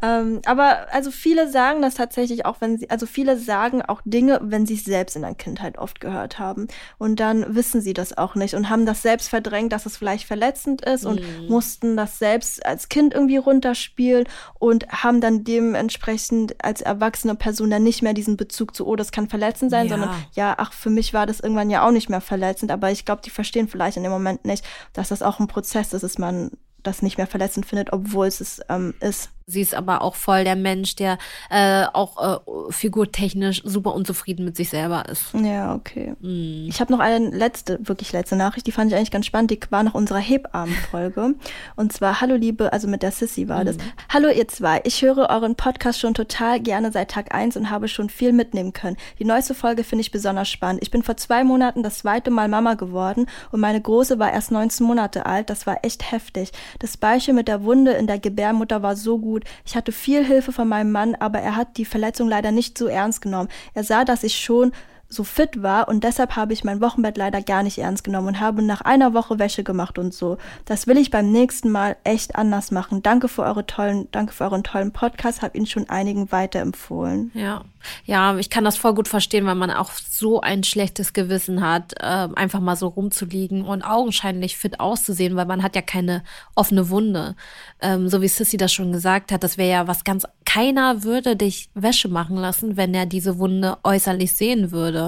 Ähm, 0.02 0.42
aber 0.46 0.88
also 0.92 1.12
viele 1.12 1.50
sagen 1.50 1.82
das 1.82 1.96
tatsächlich 1.96 2.46
auch, 2.46 2.62
wenn 2.62 2.78
sie, 2.78 2.90
also 2.90 3.06
viele 3.06 3.38
sagen 3.38 3.82
auch 3.82 4.02
Dinge, 4.06 4.40
wenn 4.44 4.66
sie 4.66 4.76
es 4.76 4.86
selbst 4.86 5.16
in 5.16 5.24
der 5.24 5.34
Kindheit 5.34 5.78
oft 5.78 6.00
gehört 6.00 6.40
haben. 6.40 6.68
Und 6.98 7.20
dann 7.20 7.56
wissen 7.56 7.82
sie 7.82 7.94
das 7.94 8.18
auch 8.18 8.36
nicht 8.36 8.54
und 8.54 8.70
haben 8.70 8.86
das 8.86 9.02
selbst 9.02 9.30
verdrängt, 9.30 9.74
dass 9.74 9.86
es 9.86 9.98
vielleicht 9.98 10.26
verletzend 10.26 10.86
ist 10.86 11.06
und 11.06 11.22
mhm. 11.22 11.48
mussten 11.48 11.98
das 11.98 12.20
selbst 12.20 12.64
als 12.66 12.90
Kind 12.90 13.14
irgendwie 13.14 13.38
runterspielen 13.38 14.26
und 14.60 14.88
haben 14.90 15.20
dann 15.20 15.44
dementsprechend 15.44 16.64
als 16.64 16.82
erwachsene 16.82 17.36
Person 17.36 17.72
dann 17.72 17.84
nicht 17.84 18.04
mehr 18.04 18.14
diesen 18.14 18.38
Bezug 18.38 18.76
zu, 18.76 18.86
oh, 18.86 18.96
das 18.96 19.12
kann 19.12 19.30
verletzend 19.30 19.72
sein, 19.72 19.88
ja. 19.88 19.92
sondern 19.92 20.10
ja, 20.34 20.54
ach, 20.58 20.74
für 20.74 20.92
mich 20.92 21.14
war 21.14 21.26
das 21.26 21.40
irgendwann 21.40 21.72
ja 21.72 21.86
auch 21.86 21.92
nicht 21.92 22.10
mehr 22.10 22.22
verletzend. 22.22 22.72
Aber 22.72 22.92
ich 22.92 23.04
glaube, 23.04 23.24
die 23.24 23.32
verstehen 23.32 23.68
vielleicht 23.68 23.98
in 23.98 24.04
dem 24.04 24.12
Moment 24.12 24.46
nicht, 24.46 24.64
dass 24.94 25.10
das 25.10 25.24
auch 25.24 25.40
ein 25.40 25.48
Prozess 25.48 25.92
ist, 25.94 26.03
dass 26.04 26.18
man 26.18 26.52
das 26.84 27.02
nicht 27.02 27.18
mehr 27.18 27.28
verletzend 27.28 27.66
findet, 27.66 27.94
obwohl 27.94 28.28
es 28.28 28.42
es 28.42 28.62
ähm, 28.70 28.94
ist. 29.00 29.32
Sie 29.46 29.62
ist 29.62 29.76
aber 29.76 30.02
auch 30.02 30.16
voll 30.16 30.44
der 30.44 30.56
Mensch, 30.56 30.96
der 30.96 31.18
äh, 31.50 31.86
auch 31.92 32.40
äh, 32.40 32.72
figurtechnisch 32.72 33.62
super 33.66 33.94
unzufrieden 33.94 34.46
mit 34.46 34.56
sich 34.56 34.70
selber 34.70 35.08
ist. 35.10 35.34
Ja, 35.34 35.76
okay. 35.76 36.14
Mm. 36.22 36.68
Ich 36.70 36.80
habe 36.80 36.92
noch 36.92 37.00
eine 37.00 37.30
letzte, 37.30 37.80
wirklich 37.82 38.14
letzte 38.14 38.36
Nachricht, 38.36 38.68
die 38.68 38.72
fand 38.72 38.92
ich 38.92 38.98
eigentlich 38.98 39.12
ganz 39.12 39.26
spannend. 39.26 39.52
Die 39.52 39.60
war 39.70 39.84
nach 39.84 39.94
unserer 39.94 40.20
Hebammenfolge. 40.20 41.36
Und 41.76 41.94
zwar, 41.94 42.22
hallo 42.22 42.36
Liebe, 42.36 42.72
also 42.72 42.88
mit 42.88 43.04
der 43.04 43.12
Sissy 43.12 43.50
war 43.50 43.64
mm. 43.64 43.66
das. 43.66 43.78
Hallo 44.10 44.30
ihr 44.30 44.48
zwei, 44.48 44.82
ich 44.86 45.02
höre 45.02 45.30
euren 45.30 45.56
Podcast 45.56 46.00
schon 46.00 46.14
total 46.14 46.60
gerne 46.62 46.92
seit 46.92 47.12
Tag 47.12 47.34
eins 47.34 47.58
und 47.58 47.70
habe 47.70 47.88
schon 47.88 48.10
viel 48.10 48.32
mitnehmen 48.32 48.72
können. 48.72 48.98
Die 49.20 49.26
neueste 49.26 49.54
Folge 49.54 49.84
finde 49.84 50.02
ich 50.02 50.12
besonders 50.12 50.50
spannend. 50.50 50.82
Ich 50.82 50.92
bin 50.92 51.04
vor 51.04 51.18
zwei 51.18 51.44
Monaten 51.44 51.84
das 51.84 52.00
zweite 52.00 52.32
Mal 52.32 52.48
Mama 52.48 52.76
geworden 52.76 53.28
und 53.52 53.60
meine 53.60 53.82
Große 53.82 54.20
war 54.20 54.32
erst 54.32 54.52
19 54.52 54.86
Monate 54.86 55.26
alt. 55.26 55.50
Das 55.50 55.68
war 55.68 55.80
echt 55.84 56.12
heftig. 56.12 56.52
Das 56.80 56.96
Beispiel 56.98 57.34
mit 57.34 57.48
der 57.48 57.64
Wunde 57.64 57.92
in 57.92 58.08
der 58.08 58.20
Gebärmutter 58.20 58.82
war 58.82 58.96
so 58.96 59.20
gut 59.20 59.33
gut. 59.34 59.46
Ich 59.66 59.76
hatte 59.76 59.92
viel 59.92 60.24
Hilfe 60.24 60.52
von 60.52 60.68
meinem 60.68 60.92
Mann, 60.92 61.16
aber 61.16 61.40
er 61.40 61.56
hat 61.56 61.78
die 61.78 61.86
Verletzung 61.86 62.30
leider 62.30 62.52
nicht 62.52 62.78
so 62.78 62.88
ernst 62.88 63.22
genommen. 63.22 63.50
Er 63.74 63.84
sah, 63.84 64.06
dass 64.06 64.24
ich 64.24 64.36
schon 64.36 64.72
so 65.14 65.24
fit 65.24 65.62
war 65.62 65.88
und 65.88 66.04
deshalb 66.04 66.36
habe 66.36 66.54
ich 66.54 66.64
mein 66.64 66.82
Wochenbett 66.82 67.18
leider 67.18 67.42
gar 67.42 67.64
nicht 67.64 67.78
ernst 67.78 68.04
genommen 68.04 68.30
und 68.30 68.40
habe 68.40 68.62
nach 68.62 68.82
einer 68.82 69.14
Woche 69.14 69.40
Wäsche 69.40 69.64
gemacht 69.64 69.98
und 69.98 70.14
so. 70.14 70.38
Das 70.66 70.88
will 70.88 70.98
ich 70.98 71.12
beim 71.12 71.32
nächsten 71.32 71.70
Mal 71.70 71.96
echt 72.04 72.36
anders 72.36 72.72
machen. 72.72 73.04
Danke 73.04 73.28
für 73.28 73.44
eure 73.44 73.66
tollen, 73.66 74.08
danke 74.12 74.34
für 74.34 74.46
euren 74.46 74.64
tollen 74.64 74.92
Podcast, 74.92 75.42
habe 75.42 75.58
ihn 75.58 75.66
schon 75.66 75.90
einigen 75.90 76.32
weiterempfohlen. 76.32 77.32
Ja. 77.34 77.64
Ja, 78.06 78.38
ich 78.38 78.50
kann 78.50 78.64
das 78.64 78.78
voll 78.78 78.94
gut 78.94 79.08
verstehen, 79.08 79.46
weil 79.46 79.56
man 79.56 79.72
auch 79.72 79.92
so 79.92 80.42
ein 80.42 80.64
schlechtes 80.64 81.14
Gewissen 81.14 81.62
hat, 81.62 81.94
äh, 82.00 82.28
einfach 82.36 82.60
mal 82.60 82.76
so 82.76 82.88
rumzuliegen 82.88 83.66
und 83.66 83.84
augenscheinlich 83.84 84.58
fit 84.58 84.80
auszusehen, 84.80 85.36
weil 85.36 85.46
man 85.46 85.64
hat 85.64 85.76
ja 85.76 85.82
keine 85.82 86.24
offene 86.56 86.90
Wunde. 86.90 87.36
Ähm, 87.82 88.08
so 88.10 88.22
wie 88.22 88.28
Sissy 88.28 88.58
das 88.58 88.74
schon 88.74 88.92
gesagt 88.92 89.32
hat, 89.32 89.44
das 89.44 89.58
wäre 89.58 89.70
ja 89.70 89.88
was 89.88 90.04
ganz, 90.04 90.26
keiner 90.46 91.04
würde 91.04 91.36
dich 91.36 91.70
Wäsche 91.74 92.08
machen 92.08 92.38
lassen, 92.38 92.78
wenn 92.78 92.94
er 92.94 93.06
diese 93.06 93.38
Wunde 93.38 93.78
äußerlich 93.84 94.34
sehen 94.34 94.72
würde. 94.72 95.03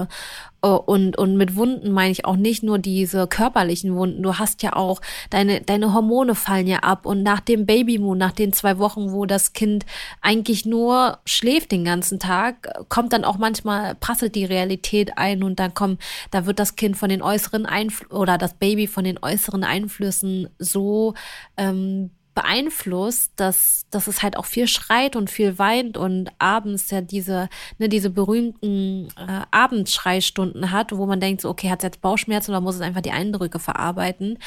Äh, 0.62 0.68
und, 0.68 1.16
und 1.16 1.36
mit 1.36 1.56
Wunden 1.56 1.92
meine 1.92 2.10
ich 2.10 2.24
auch 2.24 2.36
nicht 2.36 2.62
nur 2.62 2.78
diese 2.78 3.26
körperlichen 3.26 3.94
Wunden. 3.94 4.22
Du 4.22 4.38
hast 4.38 4.62
ja 4.62 4.74
auch, 4.74 5.00
deine, 5.30 5.60
deine 5.60 5.94
Hormone 5.94 6.34
fallen 6.34 6.66
ja 6.66 6.78
ab. 6.78 7.06
Und 7.06 7.22
nach 7.22 7.40
dem 7.40 7.66
Babymoon, 7.66 8.18
nach 8.18 8.32
den 8.32 8.52
zwei 8.52 8.78
Wochen, 8.78 9.12
wo 9.12 9.26
das 9.26 9.52
Kind 9.52 9.86
eigentlich 10.20 10.66
nur 10.66 11.18
schläft 11.24 11.72
den 11.72 11.84
ganzen 11.84 12.18
Tag, 12.18 12.88
kommt 12.88 13.12
dann 13.12 13.24
auch 13.24 13.38
manchmal, 13.38 13.94
prasselt 13.94 14.34
die 14.34 14.44
Realität 14.44 15.16
ein 15.18 15.42
und 15.42 15.58
dann 15.58 15.74
kommt, 15.74 16.00
da 16.30 16.46
wird 16.46 16.58
das 16.58 16.76
Kind 16.76 16.96
von 16.96 17.08
den 17.08 17.22
äußeren 17.22 17.66
Einflüssen 17.66 18.16
oder 18.16 18.38
das 18.38 18.54
Baby 18.54 18.86
von 18.86 19.04
den 19.04 19.18
äußeren 19.22 19.64
Einflüssen 19.64 20.48
so 20.58 21.14
ähm, 21.56 22.10
beeinflusst, 22.36 23.32
dass, 23.36 23.86
dass 23.90 24.06
es 24.06 24.22
halt 24.22 24.36
auch 24.36 24.44
viel 24.44 24.68
schreit 24.68 25.16
und 25.16 25.30
viel 25.30 25.58
weint 25.58 25.96
und 25.96 26.30
abends 26.38 26.90
ja 26.90 27.00
diese, 27.00 27.48
ne, 27.78 27.88
diese 27.88 28.10
berühmten 28.10 29.08
äh, 29.16 29.40
Abendschreistunden 29.50 30.70
hat, 30.70 30.92
wo 30.96 31.06
man 31.06 31.18
denkt, 31.18 31.40
so, 31.40 31.48
okay, 31.48 31.70
hat 31.70 31.80
es 31.80 31.84
jetzt 31.84 32.02
Bauchschmerzen 32.02 32.50
oder 32.50 32.60
muss 32.60 32.74
es 32.74 32.82
einfach 32.82 33.00
die 33.00 33.10
Eindrücke 33.10 33.58
verarbeiten. 33.58 34.38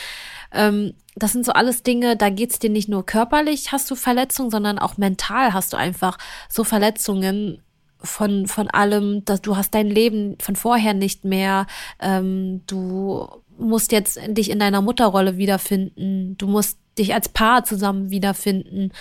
Ähm, 0.54 0.94
das 1.16 1.34
sind 1.34 1.46
so 1.46 1.52
alles 1.52 1.82
Dinge, 1.82 2.16
da 2.16 2.30
geht's 2.30 2.60
dir 2.60 2.70
nicht 2.70 2.90
nur 2.90 3.06
körperlich, 3.06 3.72
hast 3.72 3.90
du 3.90 3.96
Verletzungen, 3.96 4.52
sondern 4.52 4.78
auch 4.78 4.98
mental 4.98 5.54
hast 5.54 5.74
du 5.74 5.78
einfach 5.78 6.20
so 6.48 6.64
Verletzungen 6.64 7.64
von, 7.98 8.46
von 8.46 8.70
allem, 8.70 9.26
dass 9.26 9.42
du 9.42 9.58
hast 9.58 9.74
dein 9.74 9.88
Leben 9.88 10.38
von 10.40 10.56
vorher 10.56 10.94
nicht 10.94 11.26
mehr, 11.26 11.66
ähm, 12.00 12.62
du 12.68 13.28
musst 13.60 13.92
jetzt 13.92 14.20
dich 14.28 14.50
in 14.50 14.60
deiner 14.60 14.82
Mutterrolle 14.82 15.38
wiederfinden, 15.38 16.38
du 16.38 16.48
musst 16.48 16.80
dich 16.98 17.14
als 17.14 17.30
Paar 17.30 17.64
zusammen 17.64 18.10
wiederfinden. 18.10 18.92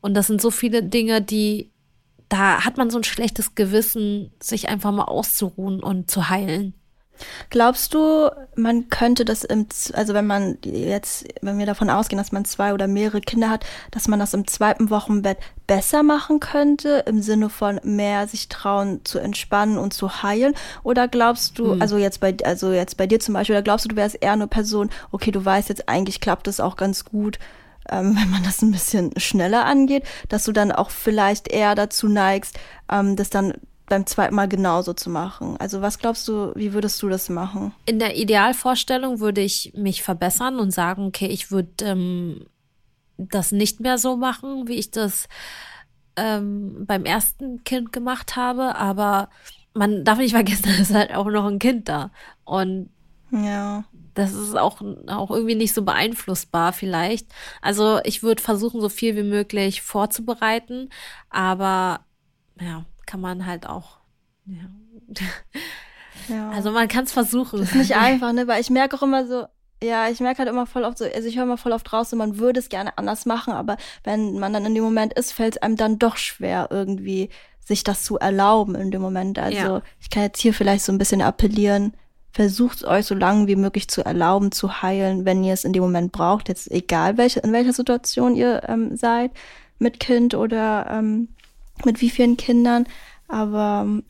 Und 0.00 0.14
das 0.14 0.26
sind 0.26 0.40
so 0.40 0.50
viele 0.50 0.82
Dinge, 0.82 1.22
die, 1.22 1.70
da 2.28 2.64
hat 2.64 2.76
man 2.76 2.90
so 2.90 2.98
ein 2.98 3.04
schlechtes 3.04 3.54
Gewissen, 3.54 4.30
sich 4.40 4.68
einfach 4.68 4.92
mal 4.92 5.04
auszuruhen 5.04 5.82
und 5.82 6.10
zu 6.10 6.28
heilen. 6.28 6.74
Glaubst 7.50 7.94
du, 7.94 8.30
man 8.54 8.88
könnte 8.88 9.24
das 9.24 9.44
im, 9.44 9.66
also 9.92 10.14
wenn 10.14 10.26
man 10.26 10.58
jetzt, 10.62 11.26
wenn 11.42 11.58
wir 11.58 11.66
davon 11.66 11.90
ausgehen, 11.90 12.18
dass 12.18 12.32
man 12.32 12.44
zwei 12.44 12.74
oder 12.74 12.86
mehrere 12.86 13.20
Kinder 13.20 13.50
hat, 13.50 13.64
dass 13.90 14.08
man 14.08 14.18
das 14.18 14.34
im 14.34 14.46
zweiten 14.46 14.90
Wochenbett 14.90 15.38
besser 15.66 16.02
machen 16.02 16.40
könnte, 16.40 17.04
im 17.06 17.22
Sinne 17.22 17.48
von 17.50 17.80
mehr 17.82 18.28
sich 18.28 18.48
trauen 18.48 19.00
zu 19.04 19.18
entspannen 19.18 19.78
und 19.78 19.94
zu 19.94 20.22
heilen? 20.22 20.54
Oder 20.82 21.08
glaubst 21.08 21.58
du, 21.58 21.72
hm. 21.72 21.82
also 21.82 21.98
jetzt 21.98 22.20
bei, 22.20 22.34
also 22.44 22.72
jetzt 22.72 22.96
bei 22.96 23.06
dir 23.06 23.20
zum 23.20 23.34
Beispiel, 23.34 23.54
oder 23.56 23.62
glaubst 23.62 23.84
du, 23.84 23.88
du 23.88 23.96
wärst 23.96 24.22
eher 24.22 24.32
eine 24.32 24.46
Person, 24.46 24.90
okay, 25.10 25.30
du 25.30 25.44
weißt 25.44 25.68
jetzt 25.68 25.88
eigentlich 25.88 26.20
klappt 26.20 26.48
es 26.48 26.60
auch 26.60 26.76
ganz 26.76 27.04
gut, 27.04 27.38
ähm, 27.90 28.16
wenn 28.20 28.30
man 28.30 28.42
das 28.42 28.62
ein 28.62 28.72
bisschen 28.72 29.18
schneller 29.18 29.64
angeht, 29.64 30.04
dass 30.28 30.44
du 30.44 30.52
dann 30.52 30.72
auch 30.72 30.90
vielleicht 30.90 31.48
eher 31.48 31.74
dazu 31.74 32.08
neigst, 32.08 32.58
ähm, 32.90 33.16
das 33.16 33.30
dann 33.30 33.54
beim 33.88 34.06
zweiten 34.06 34.34
Mal 34.34 34.48
genauso 34.48 34.92
zu 34.92 35.10
machen? 35.10 35.56
Also 35.58 35.82
was 35.82 35.98
glaubst 35.98 36.26
du, 36.28 36.52
wie 36.54 36.72
würdest 36.72 37.02
du 37.02 37.08
das 37.08 37.28
machen? 37.28 37.72
In 37.86 37.98
der 37.98 38.16
Idealvorstellung 38.16 39.20
würde 39.20 39.40
ich 39.40 39.72
mich 39.74 40.02
verbessern 40.02 40.58
und 40.58 40.70
sagen, 40.72 41.06
okay, 41.06 41.26
ich 41.26 41.50
würde 41.50 41.84
ähm, 41.84 42.46
das 43.16 43.52
nicht 43.52 43.80
mehr 43.80 43.98
so 43.98 44.16
machen, 44.16 44.68
wie 44.68 44.74
ich 44.74 44.90
das 44.90 45.28
ähm, 46.16 46.84
beim 46.86 47.04
ersten 47.04 47.64
Kind 47.64 47.92
gemacht 47.92 48.36
habe, 48.36 48.76
aber 48.76 49.28
man 49.74 50.04
darf 50.04 50.18
nicht 50.18 50.32
vergessen, 50.32 50.64
da 50.76 50.82
ist 50.82 50.94
halt 50.94 51.14
auch 51.14 51.26
noch 51.26 51.46
ein 51.46 51.58
Kind 51.58 51.88
da. 51.88 52.10
Und 52.44 52.90
ja. 53.30 53.84
Das 54.14 54.32
ist 54.32 54.56
auch, 54.56 54.80
auch 55.08 55.30
irgendwie 55.30 55.54
nicht 55.54 55.74
so 55.74 55.82
beeinflussbar 55.82 56.72
vielleicht. 56.72 57.26
Also 57.60 58.00
ich 58.02 58.22
würde 58.22 58.42
versuchen, 58.42 58.80
so 58.80 58.88
viel 58.88 59.14
wie 59.14 59.22
möglich 59.22 59.82
vorzubereiten, 59.82 60.88
aber 61.28 62.00
ja, 62.58 62.86
kann 63.06 63.20
man 63.20 63.46
halt 63.46 63.66
auch. 63.66 63.98
Ja. 64.46 64.68
ja. 66.28 66.50
Also 66.50 66.70
man 66.72 66.88
kann 66.88 67.04
es 67.04 67.12
versuchen. 67.12 67.62
ist 67.62 67.74
nicht 67.74 67.96
einfach, 67.96 68.32
ne? 68.32 68.46
Weil 68.46 68.60
ich 68.60 68.70
merke 68.70 68.96
auch 68.96 69.02
immer 69.02 69.26
so, 69.26 69.46
ja, 69.82 70.08
ich 70.08 70.20
merke 70.20 70.38
halt 70.38 70.48
immer 70.48 70.66
voll 70.66 70.84
oft 70.84 70.98
so, 70.98 71.04
also 71.04 71.28
ich 71.28 71.36
höre 71.36 71.44
immer 71.44 71.58
voll 71.58 71.72
oft 71.72 71.92
raus, 71.92 72.10
so, 72.10 72.16
man 72.16 72.38
würde 72.38 72.60
es 72.60 72.68
gerne 72.68 72.96
anders 72.96 73.26
machen, 73.26 73.52
aber 73.52 73.76
wenn 74.04 74.38
man 74.38 74.52
dann 74.52 74.64
in 74.64 74.74
dem 74.74 74.84
Moment 74.84 75.12
ist, 75.12 75.32
fällt 75.32 75.56
es 75.56 75.62
einem 75.62 75.76
dann 75.76 75.98
doch 75.98 76.16
schwer, 76.16 76.68
irgendwie 76.70 77.28
sich 77.64 77.84
das 77.84 78.04
zu 78.04 78.18
erlauben 78.18 78.74
in 78.74 78.90
dem 78.90 79.02
Moment. 79.02 79.38
Also 79.38 79.58
ja. 79.58 79.82
ich 80.00 80.08
kann 80.08 80.22
jetzt 80.22 80.40
hier 80.40 80.54
vielleicht 80.54 80.84
so 80.84 80.92
ein 80.92 80.98
bisschen 80.98 81.20
appellieren, 81.20 81.94
versucht 82.32 82.84
euch 82.84 83.06
so 83.06 83.14
lange 83.14 83.48
wie 83.48 83.56
möglich 83.56 83.88
zu 83.88 84.04
erlauben, 84.04 84.52
zu 84.52 84.82
heilen, 84.82 85.24
wenn 85.24 85.42
ihr 85.42 85.52
es 85.52 85.64
in 85.64 85.72
dem 85.72 85.82
Moment 85.82 86.12
braucht, 86.12 86.48
jetzt 86.48 86.70
egal 86.70 87.18
welche, 87.18 87.40
in 87.40 87.52
welcher 87.52 87.72
Situation 87.72 88.36
ihr 88.36 88.62
ähm, 88.68 88.96
seid, 88.96 89.32
mit 89.78 90.00
Kind 90.00 90.34
oder 90.34 90.86
ähm, 90.90 91.28
mit 91.84 92.00
wie 92.00 92.10
vielen 92.10 92.36
Kindern. 92.36 92.86
Aber 93.28 93.82
ähm, 93.84 94.04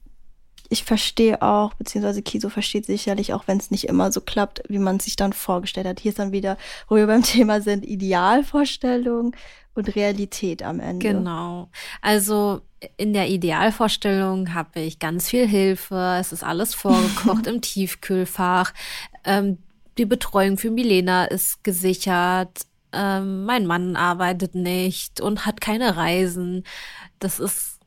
ich 0.68 0.84
verstehe 0.84 1.42
auch, 1.42 1.74
beziehungsweise 1.74 2.22
Kiso 2.22 2.48
versteht 2.48 2.86
sicherlich 2.86 3.32
auch, 3.32 3.46
wenn 3.46 3.58
es 3.58 3.70
nicht 3.70 3.84
immer 3.84 4.10
so 4.10 4.20
klappt, 4.20 4.62
wie 4.68 4.78
man 4.78 5.00
sich 5.00 5.16
dann 5.16 5.32
vorgestellt 5.32 5.86
hat. 5.86 6.00
Hier 6.00 6.10
ist 6.10 6.18
dann 6.18 6.32
wieder, 6.32 6.56
wo 6.88 6.96
wir 6.96 7.06
beim 7.06 7.22
Thema 7.24 7.60
sind, 7.60 7.84
Idealvorstellung 7.84 9.34
und 9.74 9.94
Realität 9.94 10.62
am 10.62 10.80
Ende. 10.80 11.06
Genau. 11.06 11.68
Also 12.00 12.62
in 12.96 13.12
der 13.12 13.28
Idealvorstellung 13.28 14.54
habe 14.54 14.80
ich 14.80 14.98
ganz 14.98 15.28
viel 15.28 15.46
Hilfe. 15.46 16.16
Es 16.18 16.32
ist 16.32 16.42
alles 16.42 16.74
vorgekocht 16.76 17.46
im 17.46 17.60
Tiefkühlfach. 17.60 18.72
Ähm, 19.24 19.58
die 19.98 20.06
Betreuung 20.06 20.58
für 20.58 20.70
Milena 20.70 21.24
ist 21.24 21.64
gesichert. 21.64 22.66
Ähm, 22.96 23.44
mein 23.44 23.66
Mann 23.66 23.96
arbeitet 23.96 24.54
nicht 24.54 25.20
und 25.20 25.46
hat 25.46 25.60
keine 25.60 25.96
Reisen 25.96 26.64
das 27.18 27.40
ist 27.40 27.80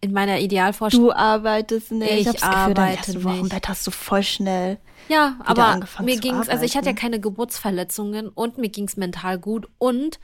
in 0.00 0.12
meiner 0.12 0.40
Idealvorstellung. 0.40 1.08
Du 1.08 1.12
arbeitest 1.12 1.92
nicht. 1.92 2.26
Ich, 2.26 2.34
ich 2.34 2.42
arbeite 2.42 3.12
Gefühl, 3.12 3.14
nicht. 3.14 3.24
Wochenbett 3.24 3.68
hast 3.68 3.86
du 3.86 3.90
voll 3.90 4.22
schnell. 4.22 4.78
Ja, 5.08 5.36
aber 5.44 5.80
mir 6.00 6.18
ging's, 6.18 6.48
also 6.48 6.64
ich 6.64 6.76
hatte 6.76 6.90
ja 6.90 6.94
keine 6.94 7.20
Geburtsverletzungen 7.20 8.28
und 8.28 8.58
mir 8.58 8.68
ging's 8.68 8.96
mental 8.96 9.38
gut 9.38 9.68
und 9.78 10.18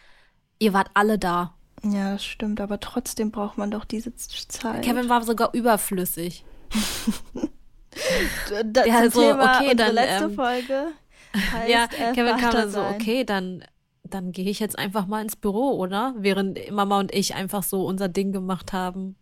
ihr 0.58 0.72
wart 0.72 0.90
alle 0.94 1.18
da. 1.18 1.54
Ja, 1.84 2.12
das 2.12 2.24
stimmt, 2.24 2.60
aber 2.60 2.80
trotzdem 2.80 3.30
braucht 3.30 3.56
man 3.56 3.70
doch 3.70 3.84
diese 3.84 4.14
Zeit. 4.16 4.82
Kevin 4.82 5.08
war 5.08 5.22
sogar 5.22 5.54
überflüssig. 5.54 6.44
das 8.64 8.86
ja, 8.86 8.98
also, 8.98 9.20
Thema 9.20 9.60
okay, 9.60 9.74
dann 9.76 9.94
letzte 9.94 10.24
ähm, 10.24 10.34
Folge. 10.34 10.86
Heißt, 11.52 11.68
ja, 11.68 11.86
Kevin 11.86 12.36
kam 12.38 12.52
dann 12.52 12.70
so, 12.70 12.80
okay, 12.80 13.22
dann 13.24 13.62
dann 14.10 14.32
gehe 14.32 14.48
ich 14.48 14.60
jetzt 14.60 14.78
einfach 14.78 15.06
mal 15.06 15.22
ins 15.22 15.36
Büro, 15.36 15.72
oder? 15.76 16.14
Während 16.18 16.70
Mama 16.70 16.98
und 16.98 17.14
ich 17.14 17.34
einfach 17.34 17.62
so 17.62 17.84
unser 17.86 18.08
Ding 18.08 18.32
gemacht 18.32 18.72
haben. 18.72 19.16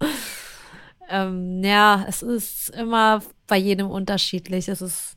ähm, 1.08 1.62
ja, 1.62 2.04
es 2.08 2.22
ist 2.22 2.70
immer 2.70 3.22
bei 3.46 3.56
jedem 3.56 3.90
unterschiedlich. 3.90 4.68
Es 4.68 4.82
ist, 4.82 5.16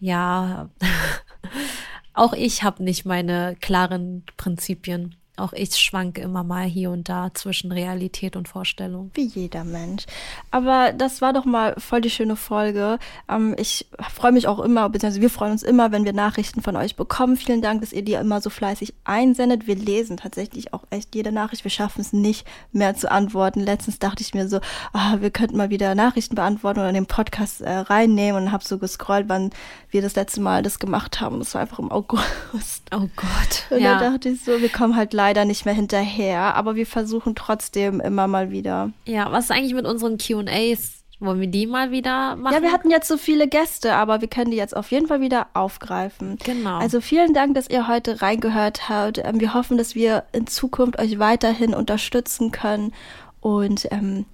ja, 0.00 0.70
auch 2.14 2.32
ich 2.32 2.62
habe 2.62 2.82
nicht 2.82 3.04
meine 3.04 3.56
klaren 3.60 4.24
Prinzipien 4.36 5.16
auch 5.40 5.52
ich 5.52 5.76
schwanke 5.76 6.20
immer 6.20 6.44
mal 6.44 6.64
hier 6.64 6.90
und 6.90 7.08
da 7.08 7.30
zwischen 7.34 7.72
Realität 7.72 8.36
und 8.36 8.48
Vorstellung. 8.48 9.10
Wie 9.14 9.26
jeder 9.26 9.64
Mensch. 9.64 10.04
Aber 10.50 10.92
das 10.92 11.20
war 11.20 11.32
doch 11.32 11.44
mal 11.44 11.74
voll 11.78 12.00
die 12.00 12.10
schöne 12.10 12.36
Folge. 12.36 12.98
Ähm, 13.28 13.54
ich 13.58 13.86
freue 14.14 14.32
mich 14.32 14.46
auch 14.46 14.58
immer, 14.60 14.88
beziehungsweise 14.88 15.20
wir 15.20 15.30
freuen 15.30 15.52
uns 15.52 15.62
immer, 15.62 15.92
wenn 15.92 16.04
wir 16.04 16.12
Nachrichten 16.12 16.62
von 16.62 16.76
euch 16.76 16.96
bekommen. 16.96 17.36
Vielen 17.36 17.62
Dank, 17.62 17.80
dass 17.80 17.92
ihr 17.92 18.02
die 18.02 18.14
immer 18.14 18.40
so 18.40 18.50
fleißig 18.50 18.94
einsendet. 19.04 19.66
Wir 19.66 19.76
lesen 19.76 20.16
tatsächlich 20.16 20.72
auch 20.72 20.84
echt 20.90 21.14
jede 21.14 21.32
Nachricht. 21.32 21.64
Wir 21.64 21.70
schaffen 21.70 22.00
es 22.00 22.12
nicht 22.12 22.46
mehr 22.72 22.94
zu 22.94 23.10
antworten. 23.10 23.60
Letztens 23.60 23.98
dachte 23.98 24.22
ich 24.22 24.34
mir 24.34 24.48
so, 24.48 24.60
ah, 24.92 25.16
wir 25.20 25.30
könnten 25.30 25.56
mal 25.56 25.70
wieder 25.70 25.94
Nachrichten 25.94 26.34
beantworten 26.34 26.80
oder 26.80 26.88
in 26.88 26.94
den 26.94 27.06
Podcast 27.06 27.60
äh, 27.60 27.70
reinnehmen 27.70 28.44
und 28.44 28.52
habe 28.52 28.64
so 28.64 28.78
gescrollt, 28.78 29.28
wann 29.28 29.50
wir 29.90 30.02
das 30.02 30.16
letzte 30.16 30.40
Mal 30.40 30.62
das 30.62 30.78
gemacht 30.78 31.20
haben. 31.20 31.38
Das 31.38 31.54
war 31.54 31.62
einfach 31.62 31.78
im 31.78 31.90
August. 31.90 32.82
Oh 32.90 33.08
Gott. 33.16 33.64
Und 33.70 33.80
ja. 33.80 33.98
da 33.98 34.10
dachte 34.10 34.30
ich 34.30 34.42
so, 34.42 34.60
wir 34.60 34.68
kommen 34.68 34.96
halt 34.96 35.12
leider 35.28 35.44
nicht 35.44 35.66
mehr 35.66 35.74
hinterher, 35.74 36.54
aber 36.54 36.74
wir 36.74 36.86
versuchen 36.86 37.34
trotzdem 37.34 38.00
immer 38.00 38.26
mal 38.26 38.50
wieder. 38.50 38.92
Ja, 39.04 39.30
was 39.30 39.44
ist 39.44 39.50
eigentlich 39.50 39.74
mit 39.74 39.84
unseren 39.84 40.16
QAs? 40.16 41.04
Wollen 41.20 41.40
wir 41.40 41.48
die 41.48 41.66
mal 41.66 41.90
wieder 41.90 42.36
machen? 42.36 42.54
Ja, 42.54 42.62
wir 42.62 42.72
hatten 42.72 42.90
jetzt 42.90 43.08
so 43.08 43.18
viele 43.18 43.46
Gäste, 43.46 43.94
aber 43.94 44.22
wir 44.22 44.28
können 44.28 44.52
die 44.52 44.56
jetzt 44.56 44.74
auf 44.74 44.90
jeden 44.90 45.06
Fall 45.06 45.20
wieder 45.20 45.48
aufgreifen. 45.52 46.38
Genau. 46.42 46.78
Also 46.78 47.02
vielen 47.02 47.34
Dank, 47.34 47.54
dass 47.54 47.68
ihr 47.68 47.88
heute 47.88 48.22
reingehört 48.22 48.88
habt. 48.88 49.18
Ähm, 49.18 49.38
wir 49.38 49.52
hoffen, 49.52 49.76
dass 49.76 49.94
wir 49.94 50.24
in 50.32 50.46
Zukunft 50.46 50.98
euch 50.98 51.18
weiterhin 51.18 51.74
unterstützen 51.74 52.50
können. 52.50 52.94
Und 53.40 53.88
ähm, 53.90 54.24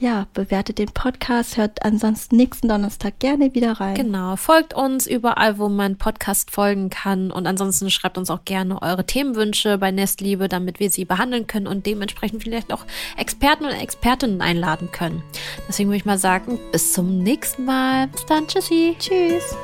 ja, 0.00 0.26
bewertet 0.32 0.78
den 0.78 0.88
Podcast, 0.88 1.58
hört 1.58 1.84
ansonsten 1.84 2.36
nächsten 2.36 2.68
Donnerstag 2.68 3.18
gerne 3.18 3.54
wieder 3.54 3.72
rein. 3.72 3.94
Genau, 3.94 4.34
folgt 4.36 4.72
uns 4.72 5.06
überall, 5.06 5.58
wo 5.58 5.68
man 5.68 5.96
Podcast 5.96 6.50
folgen 6.50 6.88
kann 6.88 7.30
und 7.30 7.46
ansonsten 7.46 7.90
schreibt 7.90 8.16
uns 8.16 8.30
auch 8.30 8.46
gerne 8.46 8.80
eure 8.80 9.04
Themenwünsche 9.04 9.76
bei 9.76 9.90
Nestliebe, 9.90 10.48
damit 10.48 10.80
wir 10.80 10.90
sie 10.90 11.04
behandeln 11.04 11.46
können 11.46 11.66
und 11.66 11.84
dementsprechend 11.84 12.42
vielleicht 12.42 12.72
auch 12.72 12.86
Experten 13.18 13.66
und 13.66 13.72
Expertinnen 13.72 14.40
einladen 14.40 14.90
können. 14.90 15.22
Deswegen 15.68 15.90
würde 15.90 15.98
ich 15.98 16.06
mal 16.06 16.18
sagen, 16.18 16.58
bis 16.72 16.94
zum 16.94 17.18
nächsten 17.18 17.66
Mal. 17.66 18.08
Bis 18.08 18.24
dann, 18.24 18.48
tschüssi. 18.48 18.96
Tschüss. 18.98 19.54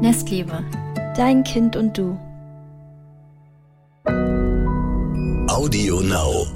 Nestliebe. 0.00 0.64
Dein 1.14 1.44
Kind 1.44 1.76
und 1.76 1.98
du. 1.98 2.18
Audio 5.48 6.00
Now. 6.00 6.55